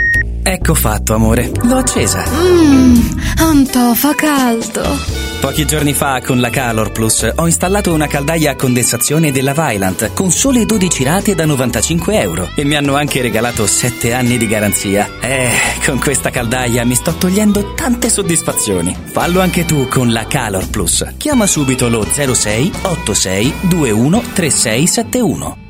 Ecco 0.43 0.73
fatto, 0.73 1.13
amore. 1.13 1.53
L'ho 1.65 1.77
accesa. 1.77 2.25
Mmm, 2.27 3.21
Antò 3.41 3.93
fa 3.93 4.15
caldo. 4.15 5.29
Pochi 5.41 5.65
giorni 5.67 5.95
fa 5.95 6.21
con 6.21 6.39
la 6.39 6.51
Calor 6.51 6.93
Plus 6.93 7.33
ho 7.35 7.47
installato 7.47 7.95
una 7.95 8.07
caldaia 8.07 8.51
a 8.51 8.57
condensazione 8.57 9.33
della 9.33 9.55
Vylant 9.55 10.13
con 10.13 10.31
sole 10.31 10.67
12 10.67 11.03
rate 11.05 11.35
da 11.35 11.47
95 11.47 12.21
euro 12.21 12.51
e 12.55 12.65
mi 12.65 12.77
hanno 12.77 12.95
anche 12.95 13.23
regalato 13.23 13.67
7 13.67 14.13
anni 14.13 14.37
di 14.37 14.47
garanzia. 14.47 15.09
Eh, 15.19 15.51
con 15.87 15.99
questa 15.99 16.29
caldaia 16.29 16.85
mi 16.85 16.95
sto 16.95 17.15
togliendo 17.15 17.73
tante 17.73 18.11
soddisfazioni. 18.11 18.95
Fallo 19.05 19.41
anche 19.41 19.65
tu 19.65 19.89
con 19.89 20.13
la 20.13 20.27
Calor 20.27 20.69
Plus. 20.69 21.07
Chiama 21.17 21.47
subito 21.47 21.89
lo 21.89 22.07
06 22.13 22.73
86 22.83 23.55
21 23.63 23.90
3671. 23.93 25.70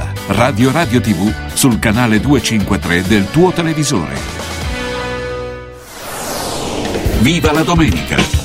Radio 0.31 0.71
Radio 0.71 1.01
TV 1.01 1.33
sul 1.53 1.77
canale 1.79 2.19
253 2.19 3.01
del 3.03 3.29
tuo 3.29 3.51
televisore. 3.51 4.15
Viva 7.19 7.51
la 7.51 7.63
domenica! 7.63 8.40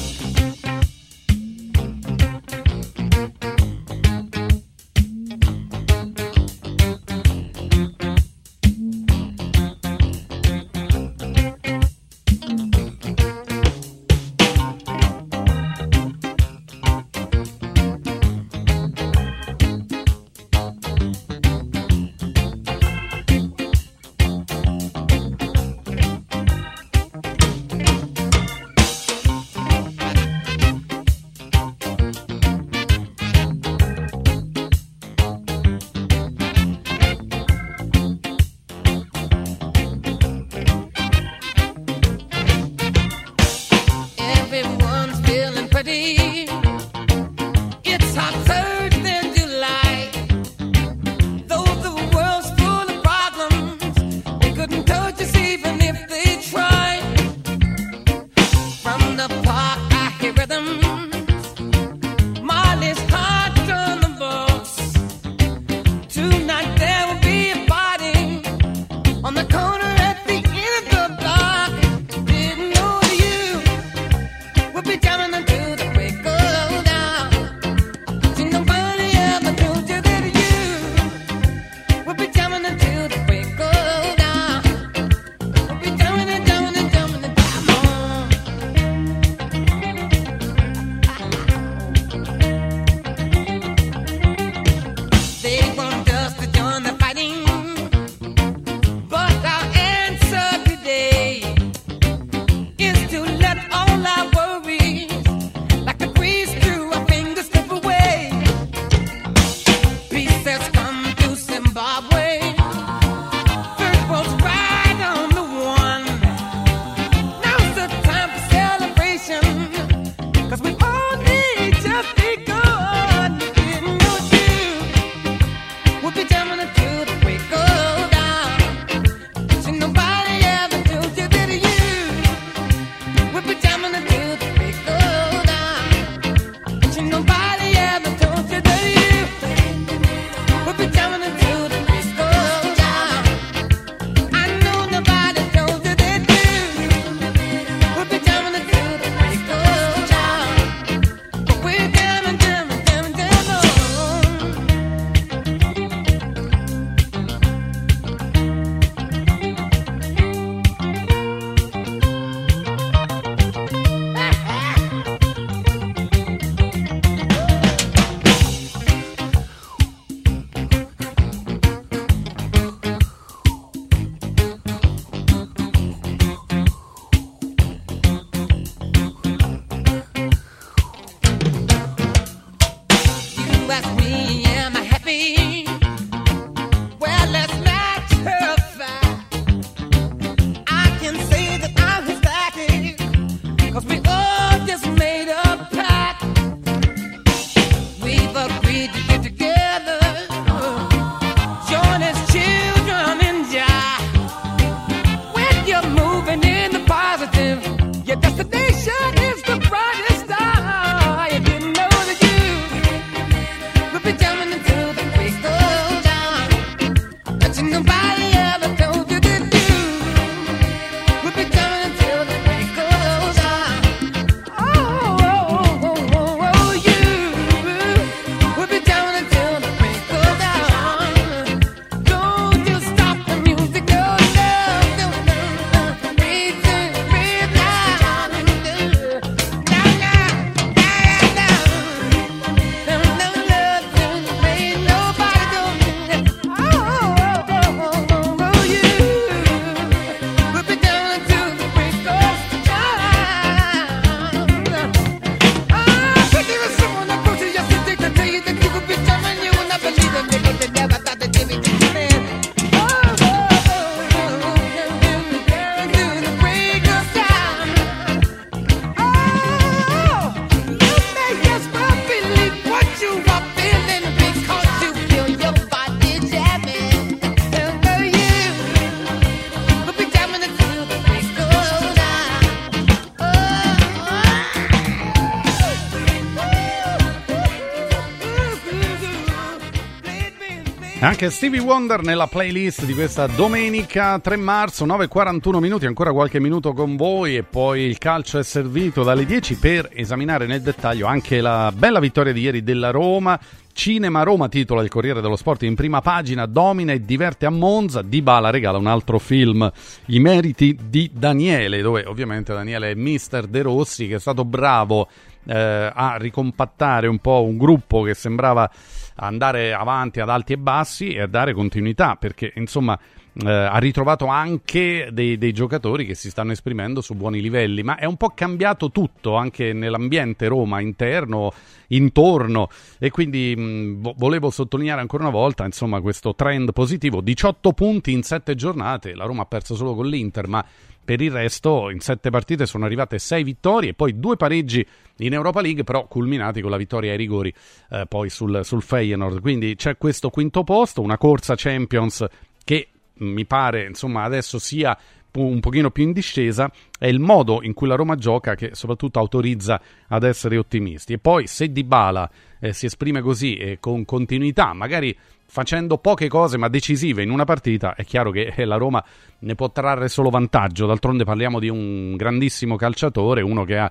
Anche 291.06 291.30
Stevie 291.30 291.60
Wonder 291.60 292.02
nella 292.02 292.26
playlist 292.26 292.84
di 292.84 292.92
questa 292.92 293.28
domenica 293.28 294.18
3 294.18 294.34
marzo, 294.34 294.84
9.41 294.84 295.60
minuti, 295.60 295.86
ancora 295.86 296.10
qualche 296.10 296.40
minuto 296.40 296.72
con 296.72 296.96
voi 296.96 297.36
e 297.36 297.44
poi 297.44 297.82
il 297.82 297.96
calcio 297.96 298.40
è 298.40 298.42
servito 298.42 299.04
dalle 299.04 299.24
10 299.24 299.54
per 299.54 299.88
esaminare 299.92 300.46
nel 300.46 300.62
dettaglio 300.62 301.06
anche 301.06 301.40
la 301.40 301.72
bella 301.72 302.00
vittoria 302.00 302.32
di 302.32 302.40
ieri 302.40 302.64
della 302.64 302.90
Roma. 302.90 303.38
Cinema 303.72 304.24
Roma 304.24 304.48
titola 304.48 304.82
il 304.82 304.88
Corriere 304.88 305.20
dello 305.20 305.36
Sport 305.36 305.62
in 305.62 305.76
prima 305.76 306.00
pagina, 306.00 306.44
domina 306.44 306.90
e 306.90 307.00
diverte 307.00 307.46
a 307.46 307.50
Monza, 307.50 308.02
Dybala 308.02 308.50
regala 308.50 308.78
un 308.78 308.88
altro 308.88 309.20
film, 309.20 309.70
I 310.06 310.18
meriti 310.18 310.76
di 310.88 311.08
Daniele, 311.14 311.82
dove 311.82 312.04
ovviamente 312.04 312.52
Daniele 312.52 312.90
è 312.90 312.94
mister 312.94 313.46
De 313.46 313.62
Rossi 313.62 314.08
che 314.08 314.16
è 314.16 314.18
stato 314.18 314.44
bravo 314.44 315.06
eh, 315.46 315.92
a 315.94 316.16
ricompattare 316.18 317.06
un 317.06 317.18
po' 317.18 317.44
un 317.44 317.56
gruppo 317.56 318.02
che 318.02 318.14
sembrava 318.14 318.68
andare 319.16 319.72
avanti 319.72 320.20
ad 320.20 320.28
alti 320.28 320.54
e 320.54 320.58
bassi 320.58 321.12
e 321.12 321.22
a 321.22 321.26
dare 321.26 321.52
continuità 321.52 322.16
perché 322.16 322.52
insomma 322.56 322.98
eh, 323.38 323.50
ha 323.50 323.76
ritrovato 323.78 324.26
anche 324.26 325.08
dei, 325.12 325.36
dei 325.36 325.52
giocatori 325.52 326.06
che 326.06 326.14
si 326.14 326.30
stanno 326.30 326.52
esprimendo 326.52 327.00
su 327.00 327.14
buoni 327.14 327.40
livelli 327.40 327.82
ma 327.82 327.96
è 327.96 328.06
un 328.06 328.16
po' 328.16 328.30
cambiato 328.30 328.90
tutto 328.90 329.36
anche 329.36 329.72
nell'ambiente 329.72 330.48
Roma 330.48 330.80
interno 330.80 331.52
intorno. 331.88 332.68
E 332.98 333.10
quindi 333.10 333.54
mh, 333.56 334.00
vo- 334.00 334.14
volevo 334.16 334.50
sottolineare 334.50 335.00
ancora 335.00 335.24
una 335.24 335.32
volta 335.32 335.64
insomma 335.64 336.00
questo 336.00 336.34
trend 336.34 336.72
positivo. 336.72 337.20
18 337.20 337.72
punti 337.72 338.12
in 338.12 338.22
7 338.22 338.54
giornate 338.54 339.14
la 339.14 339.24
Roma 339.24 339.42
ha 339.42 339.46
perso 339.46 339.74
solo 339.74 339.94
con 339.94 340.06
l'Inter 340.06 340.48
ma 340.48 340.64
per 341.06 341.20
il 341.20 341.30
resto 341.30 341.88
in 341.88 342.00
sette 342.00 342.30
partite 342.30 342.66
sono 342.66 342.84
arrivate 342.84 343.18
sei 343.18 343.44
vittorie 343.44 343.90
e 343.90 343.94
poi 343.94 344.18
due 344.18 344.36
pareggi 344.36 344.84
in 345.18 345.32
Europa 345.32 345.60
League, 345.62 345.84
però 345.84 346.06
culminati 346.06 346.60
con 346.60 346.70
la 346.70 346.76
vittoria 346.76 347.12
ai 347.12 347.16
rigori 347.16 347.54
eh, 347.90 348.04
poi 348.06 348.28
sul, 348.28 348.60
sul 348.64 348.82
Feyenoord. 348.82 349.40
Quindi 349.40 349.76
c'è 349.76 349.96
questo 349.96 350.30
quinto 350.30 350.64
posto, 350.64 351.00
una 351.00 351.16
corsa 351.16 351.54
Champions 351.56 352.26
che 352.64 352.88
mh, 353.14 353.24
mi 353.24 353.46
pare 353.46 353.86
insomma 353.86 354.24
adesso 354.24 354.58
sia 354.58 354.98
un 355.36 355.60
pochino 355.60 355.90
più 355.90 356.02
in 356.02 356.12
discesa 356.12 356.70
è 356.98 357.06
il 357.06 357.20
modo 357.20 357.62
in 357.62 357.74
cui 357.74 357.86
la 357.86 357.94
Roma 357.94 358.16
gioca 358.16 358.54
che 358.54 358.70
soprattutto 358.72 359.18
autorizza 359.18 359.78
ad 360.08 360.22
essere 360.22 360.56
ottimisti 360.56 361.12
e 361.12 361.18
poi 361.18 361.46
se 361.46 361.70
Dybala 361.70 362.30
eh, 362.58 362.72
si 362.72 362.86
esprime 362.86 363.20
così 363.20 363.56
e 363.56 363.76
con 363.78 364.06
continuità 364.06 364.72
magari 364.72 365.14
facendo 365.46 365.98
poche 365.98 366.28
cose 366.28 366.58
ma 366.58 366.68
decisive 366.68 367.22
in 367.22 367.30
una 367.30 367.44
partita 367.44 367.94
è 367.94 368.04
chiaro 368.04 368.30
che 368.30 368.52
eh, 368.54 368.64
la 368.64 368.76
Roma 368.76 369.02
ne 369.38 369.54
può 369.54 369.70
trarre 369.70 370.08
solo 370.08 370.28
vantaggio 370.28 370.86
d'altronde 370.86 371.24
parliamo 371.24 371.58
di 371.58 371.68
un 371.68 372.16
grandissimo 372.16 372.76
calciatore 372.76 373.42
uno 373.42 373.64
che 373.64 373.78
ha 373.78 373.90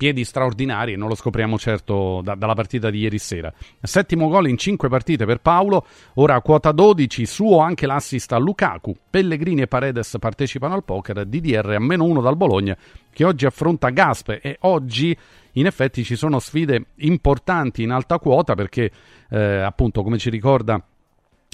piedi 0.00 0.24
straordinari 0.24 0.94
e 0.94 0.96
non 0.96 1.08
lo 1.08 1.14
scopriamo 1.14 1.58
certo 1.58 2.22
da- 2.24 2.34
dalla 2.34 2.54
partita 2.54 2.88
di 2.88 3.00
ieri 3.00 3.18
sera. 3.18 3.52
Settimo 3.82 4.28
gol 4.28 4.48
in 4.48 4.56
5 4.56 4.88
partite 4.88 5.26
per 5.26 5.42
Paolo, 5.42 5.84
ora 6.14 6.36
a 6.36 6.40
quota 6.40 6.72
12, 6.72 7.26
suo 7.26 7.58
anche 7.58 7.84
l'assist 7.84 8.32
a 8.32 8.38
Lukaku. 8.38 8.96
Pellegrini 9.10 9.60
e 9.60 9.66
Paredes 9.66 10.16
partecipano 10.18 10.72
al 10.72 10.84
poker, 10.84 11.26
DDR 11.26 11.72
a 11.72 11.80
meno 11.80 12.04
1 12.04 12.22
dal 12.22 12.34
Bologna 12.34 12.74
che 13.12 13.24
oggi 13.24 13.44
affronta 13.44 13.90
Gaspe 13.90 14.40
e 14.40 14.56
oggi 14.60 15.14
in 15.54 15.66
effetti 15.66 16.02
ci 16.02 16.16
sono 16.16 16.38
sfide 16.38 16.86
importanti 16.96 17.82
in 17.82 17.90
alta 17.90 18.18
quota 18.18 18.54
perché 18.54 18.90
eh, 19.28 19.60
appunto 19.60 20.02
come 20.02 20.16
ci 20.16 20.30
ricorda 20.30 20.82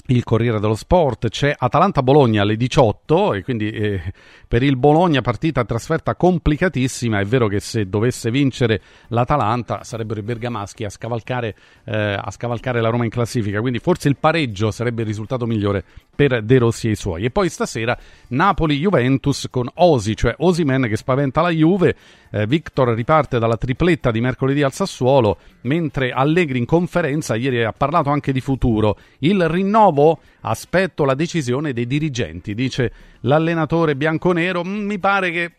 il 0.07 0.23
Corriere 0.23 0.59
dello 0.59 0.75
Sport, 0.75 1.29
c'è 1.29 1.53
Atalanta-Bologna 1.57 2.41
alle 2.41 2.55
18 2.55 3.33
e 3.33 3.43
quindi 3.43 3.69
eh, 3.69 4.01
per 4.47 4.63
il 4.63 4.77
Bologna 4.77 5.21
partita 5.21 5.65
trasferta 5.65 6.15
complicatissima, 6.15 7.19
è 7.19 7.25
vero 7.25 7.47
che 7.47 7.59
se 7.59 7.89
dovesse 7.89 8.31
vincere 8.31 8.81
l'Atalanta 9.09 9.83
sarebbero 9.83 10.19
i 10.19 10.23
bergamaschi 10.23 10.85
a 10.85 10.89
scavalcare, 10.89 11.55
eh, 11.83 12.13
a 12.13 12.31
scavalcare 12.31 12.79
la 12.79 12.89
Roma 12.89 13.03
in 13.03 13.09
classifica, 13.09 13.59
quindi 13.59 13.79
forse 13.79 14.07
il 14.07 14.15
pareggio 14.15 14.71
sarebbe 14.71 15.01
il 15.01 15.07
risultato 15.07 15.45
migliore 15.45 15.83
per 16.15 16.41
De 16.41 16.57
Rossi 16.57 16.87
e 16.87 16.91
i 16.91 16.95
suoi. 16.95 17.25
E 17.25 17.29
poi 17.29 17.49
stasera 17.49 17.97
Napoli-Juventus 18.29 19.47
con 19.51 19.69
Osi, 19.75 20.15
cioè 20.15 20.35
Osimen 20.37 20.83
che 20.83 20.95
spaventa 20.95 21.41
la 21.41 21.49
Juve, 21.49 21.95
eh, 22.31 22.47
Victor 22.47 22.89
riparte 22.89 23.39
dalla 23.39 23.57
tripletta 23.57 24.11
di 24.11 24.21
mercoledì 24.21 24.63
al 24.63 24.73
Sassuolo, 24.73 25.37
mentre 25.61 26.11
Allegri 26.11 26.59
in 26.59 26.65
conferenza 26.65 27.35
ieri 27.35 27.63
ha 27.63 27.73
parlato 27.73 28.09
anche 28.09 28.31
di 28.31 28.39
futuro. 28.39 28.97
Il 29.19 29.47
rinnovo 29.49 29.96
aspetto 30.41 31.05
la 31.05 31.13
decisione 31.15 31.73
dei 31.73 31.87
dirigenti, 31.87 32.53
dice 32.53 32.91
l'allenatore 33.21 33.95
bianconero. 33.95 34.63
"Mm, 34.63 34.85
Mi 34.85 34.99
pare 34.99 35.31
che 35.31 35.51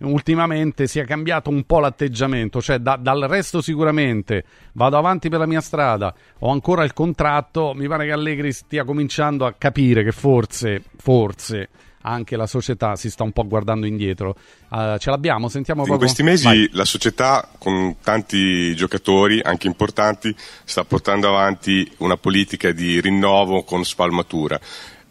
ultimamente 0.00 0.86
sia 0.86 1.04
cambiato 1.04 1.50
un 1.50 1.64
po' 1.64 1.80
l'atteggiamento, 1.80 2.60
cioè 2.62 2.78
da- 2.78 2.96
dal 2.96 3.22
resto 3.22 3.60
sicuramente 3.60 4.44
vado 4.74 4.96
avanti 4.96 5.28
per 5.28 5.40
la 5.40 5.46
mia 5.46 5.60
strada, 5.60 6.14
ho 6.38 6.50
ancora 6.52 6.84
il 6.84 6.92
contratto, 6.92 7.72
mi 7.74 7.88
pare 7.88 8.06
che 8.06 8.12
Allegri 8.12 8.52
stia 8.52 8.84
cominciando 8.84 9.44
a 9.44 9.54
capire 9.58 10.04
che 10.04 10.12
forse, 10.12 10.82
forse 10.96 11.68
anche 12.02 12.36
la 12.36 12.46
società 12.46 12.96
si 12.96 13.10
sta 13.10 13.22
un 13.24 13.32
po' 13.32 13.46
guardando 13.46 13.86
indietro. 13.86 14.36
Eh, 14.72 14.96
ce 14.98 15.10
l'abbiamo? 15.10 15.48
Sentiamo 15.48 15.80
In 15.82 15.86
proprio. 15.86 16.06
questi 16.06 16.22
mesi 16.22 16.44
Vai. 16.44 16.68
la 16.72 16.84
società, 16.84 17.48
con 17.58 17.96
tanti 18.02 18.74
giocatori, 18.76 19.40
anche 19.42 19.66
importanti, 19.66 20.34
sta 20.64 20.84
portando 20.84 21.28
avanti 21.28 21.90
una 21.98 22.16
politica 22.16 22.70
di 22.72 23.00
rinnovo 23.00 23.62
con 23.64 23.84
spalmatura. 23.84 24.58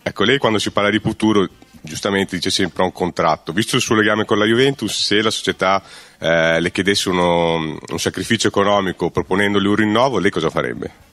Ecco, 0.02 0.24
lei 0.24 0.38
quando 0.38 0.58
si 0.60 0.72
parla 0.72 0.90
di 0.90 1.00
futuro, 1.00 1.48
giustamente 1.82 2.36
dice 2.36 2.50
sempre 2.50 2.84
un 2.84 2.92
contratto. 2.92 3.52
Visto 3.52 3.76
il 3.76 3.82
suo 3.82 3.96
legame 3.96 4.26
con 4.26 4.38
la 4.38 4.46
Juventus, 4.46 4.98
se 5.04 5.22
la 5.22 5.32
società 5.32 5.82
eh, 6.20 6.60
le 6.60 6.72
chiedesse 6.72 7.10
uno- 7.10 7.78
un 7.90 8.00
sacrificio 8.00 8.48
economico 8.48 9.10
proponendole 9.12 9.68
un 9.68 9.76
rinnovo, 9.76 10.20
lei 10.20 10.32
cosa 10.32 10.50
farebbe? 10.50 11.06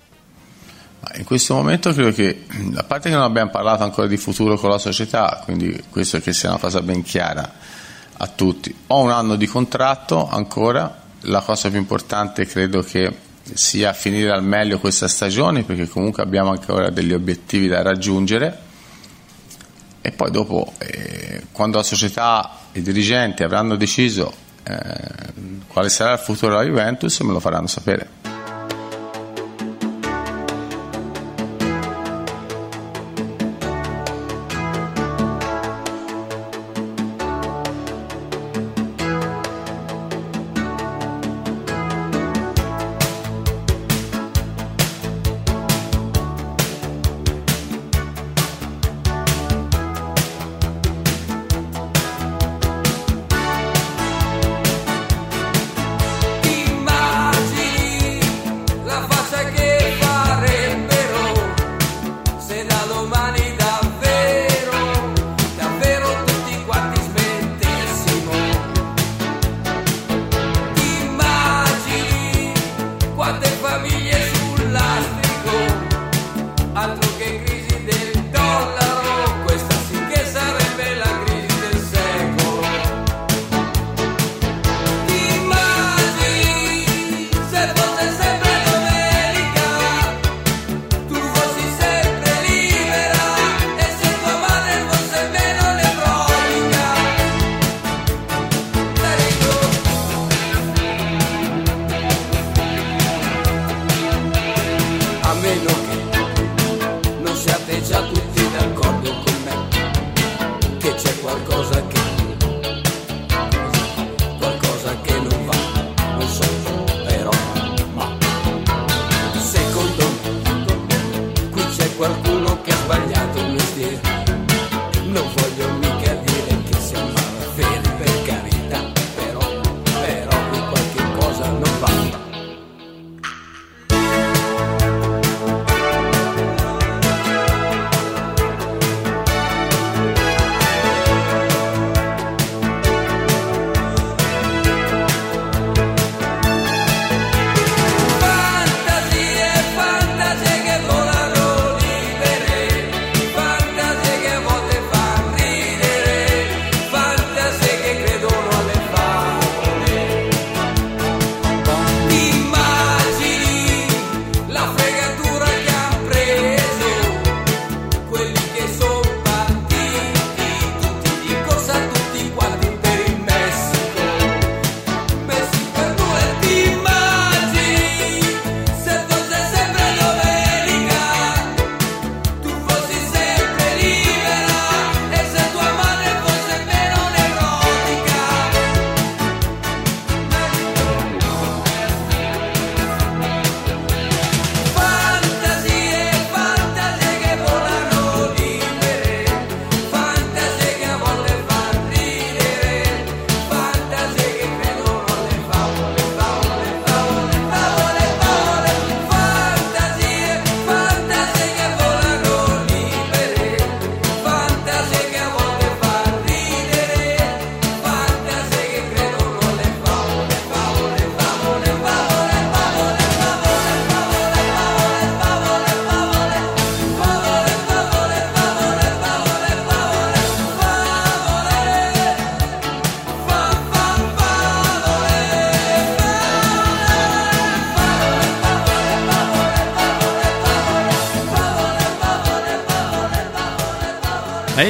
In 1.17 1.25
questo 1.25 1.55
momento 1.55 1.93
credo 1.93 2.11
che, 2.11 2.45
a 2.75 2.83
parte 2.83 3.09
che 3.09 3.15
non 3.15 3.25
abbiamo 3.25 3.51
parlato 3.51 3.85
ancora 3.85 4.09
di 4.09 4.17
futuro 4.17 4.57
con 4.57 4.71
la 4.71 4.79
società, 4.79 5.43
quindi 5.45 5.83
questo 5.89 6.17
è 6.17 6.21
che 6.21 6.33
sia 6.33 6.51
una 6.51 6.59
cosa 6.59 6.83
ben 6.83 7.03
chiara 7.03 7.53
a 8.17 8.27
tutti. 8.27 8.75
Ho 8.89 9.01
un 9.01 9.11
anno 9.11 9.37
di 9.37 9.47
contratto 9.47 10.29
ancora, 10.29 11.03
la 11.21 11.41
cosa 11.41 11.71
più 11.71 11.79
importante 11.79 12.47
credo 12.47 12.83
che 12.83 13.17
sia 13.53 13.93
finire 13.93 14.31
al 14.31 14.43
meglio 14.43 14.79
questa 14.79 15.07
stagione 15.07 15.63
perché 15.63 15.87
comunque 15.87 16.23
abbiamo 16.23 16.51
ancora 16.51 16.91
degli 16.91 17.13
obiettivi 17.13 17.69
da 17.69 17.83
raggiungere 17.83 18.59
e 20.01 20.11
poi 20.13 20.31
dopo 20.31 20.73
eh, 20.79 21.47
quando 21.53 21.77
la 21.77 21.83
società 21.83 22.59
e 22.73 22.79
i 22.79 22.83
dirigenti 22.83 23.43
avranno 23.43 23.77
deciso 23.77 24.33
eh, 24.63 24.83
quale 25.67 25.91
sarà 25.91 26.15
il 26.15 26.19
futuro 26.19 26.53
della 26.53 26.65
Juventus 26.65 27.21
me 27.21 27.33
lo 27.33 27.41
faranno 27.41 27.67
sapere. 27.67 28.34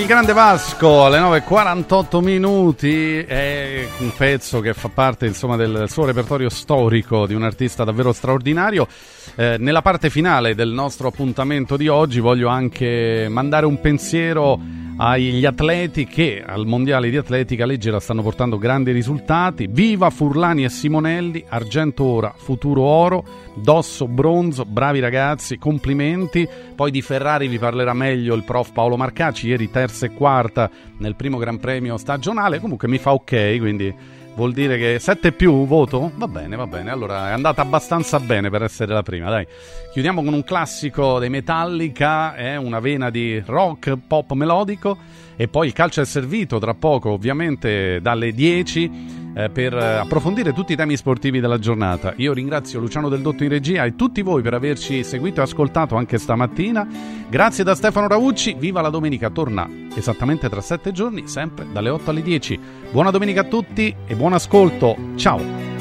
Il 0.04 0.10
grande 0.10 0.34
Vasco 0.34 1.06
alle 1.06 1.18
9.48 1.18 2.22
minuti, 2.22 3.20
è 3.20 3.88
un 4.00 4.12
pezzo 4.14 4.60
che 4.60 4.74
fa 4.74 4.90
parte 4.92 5.24
insomma, 5.24 5.56
del 5.56 5.86
suo 5.88 6.04
repertorio 6.04 6.50
storico 6.50 7.26
di 7.26 7.32
un 7.32 7.42
artista 7.42 7.84
davvero 7.84 8.12
straordinario. 8.12 8.86
Eh, 9.34 9.56
nella 9.58 9.80
parte 9.80 10.10
finale 10.10 10.54
del 10.54 10.68
nostro 10.68 11.08
appuntamento 11.08 11.78
di 11.78 11.88
oggi 11.88 12.20
voglio 12.20 12.48
anche 12.48 13.28
mandare 13.30 13.64
un 13.64 13.80
pensiero 13.80 14.60
agli 14.96 15.44
atleti 15.44 16.06
che 16.06 16.42
al 16.44 16.66
mondiale 16.66 17.10
di 17.10 17.16
atletica 17.16 17.66
leggera 17.66 17.98
stanno 17.98 18.22
portando 18.22 18.58
grandi 18.58 18.92
risultati. 18.92 19.66
Viva 19.68 20.10
Furlani 20.10 20.64
e 20.64 20.68
Simonelli, 20.68 21.44
argento 21.48 22.04
ora, 22.04 22.32
futuro 22.36 22.82
oro, 22.82 23.24
dosso 23.54 24.06
bronzo, 24.06 24.64
bravi 24.64 25.00
ragazzi, 25.00 25.58
complimenti. 25.58 26.46
Poi 26.74 26.90
di 26.90 27.02
Ferrari 27.02 27.48
vi 27.48 27.58
parlerà 27.58 27.92
meglio 27.92 28.34
il 28.34 28.44
prof 28.44 28.72
Paolo 28.72 28.96
Marcacci, 28.96 29.48
ieri 29.48 29.70
terza 29.94 30.06
e 30.06 30.12
quarta 30.12 30.68
nel 30.98 31.14
primo 31.14 31.38
Gran 31.38 31.58
Premio 31.58 31.96
stagionale. 31.96 32.58
Comunque 32.58 32.88
mi 32.88 32.98
fa 32.98 33.12
ok, 33.12 33.58
quindi 33.58 33.94
vuol 34.34 34.52
dire 34.52 34.76
che 34.76 34.98
7 34.98 35.32
più 35.32 35.64
voto? 35.66 36.10
Va 36.16 36.26
bene, 36.26 36.56
va 36.56 36.66
bene. 36.66 36.90
Allora 36.90 37.28
è 37.28 37.32
andata 37.32 37.62
abbastanza 37.62 38.18
bene 38.18 38.50
per 38.50 38.64
essere 38.64 38.92
la 38.92 39.02
prima, 39.02 39.30
dai. 39.30 39.46
Chiudiamo 39.92 40.22
con 40.24 40.34
un 40.34 40.42
classico 40.42 41.20
dei 41.20 41.30
Metallica, 41.30 42.34
è 42.34 42.56
una 42.56 42.80
vena 42.80 43.08
di 43.10 43.40
rock 43.46 43.96
pop 44.06 44.32
melodico 44.32 44.98
e 45.36 45.48
poi 45.48 45.68
il 45.68 45.72
calcio 45.72 46.00
è 46.00 46.04
servito 46.04 46.58
tra 46.58 46.74
poco, 46.74 47.10
ovviamente 47.10 48.00
dalle 48.00 48.32
10 48.32 49.22
eh, 49.34 49.50
per 49.50 49.74
eh, 49.74 49.96
approfondire 49.96 50.52
tutti 50.52 50.72
i 50.72 50.76
temi 50.76 50.96
sportivi 50.96 51.40
della 51.40 51.58
giornata. 51.58 52.14
Io 52.16 52.32
ringrazio 52.32 52.80
Luciano 52.80 53.08
Del 53.08 53.20
Dotto 53.20 53.42
in 53.42 53.50
regia 53.50 53.84
e 53.84 53.96
tutti 53.96 54.22
voi 54.22 54.42
per 54.42 54.54
averci 54.54 55.02
seguito 55.02 55.40
e 55.40 55.44
ascoltato 55.44 55.96
anche 55.96 56.18
stamattina. 56.18 56.86
Grazie 57.28 57.64
da 57.64 57.74
Stefano 57.74 58.06
Raucci, 58.06 58.54
viva 58.58 58.80
la 58.80 58.90
domenica, 58.90 59.30
torna 59.30 59.68
esattamente 59.94 60.48
tra 60.48 60.60
7 60.60 60.92
giorni, 60.92 61.26
sempre 61.26 61.66
dalle 61.72 61.90
8 61.90 62.10
alle 62.10 62.22
10. 62.22 62.60
Buona 62.90 63.10
domenica 63.10 63.40
a 63.40 63.44
tutti 63.44 63.94
e 64.06 64.14
buon 64.14 64.32
ascolto, 64.32 64.96
ciao! 65.16 65.73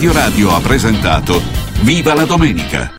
Radio 0.00 0.14
Radio 0.14 0.56
ha 0.56 0.60
presentato 0.60 1.42
Viva 1.82 2.14
la 2.14 2.24
domenica! 2.24 2.88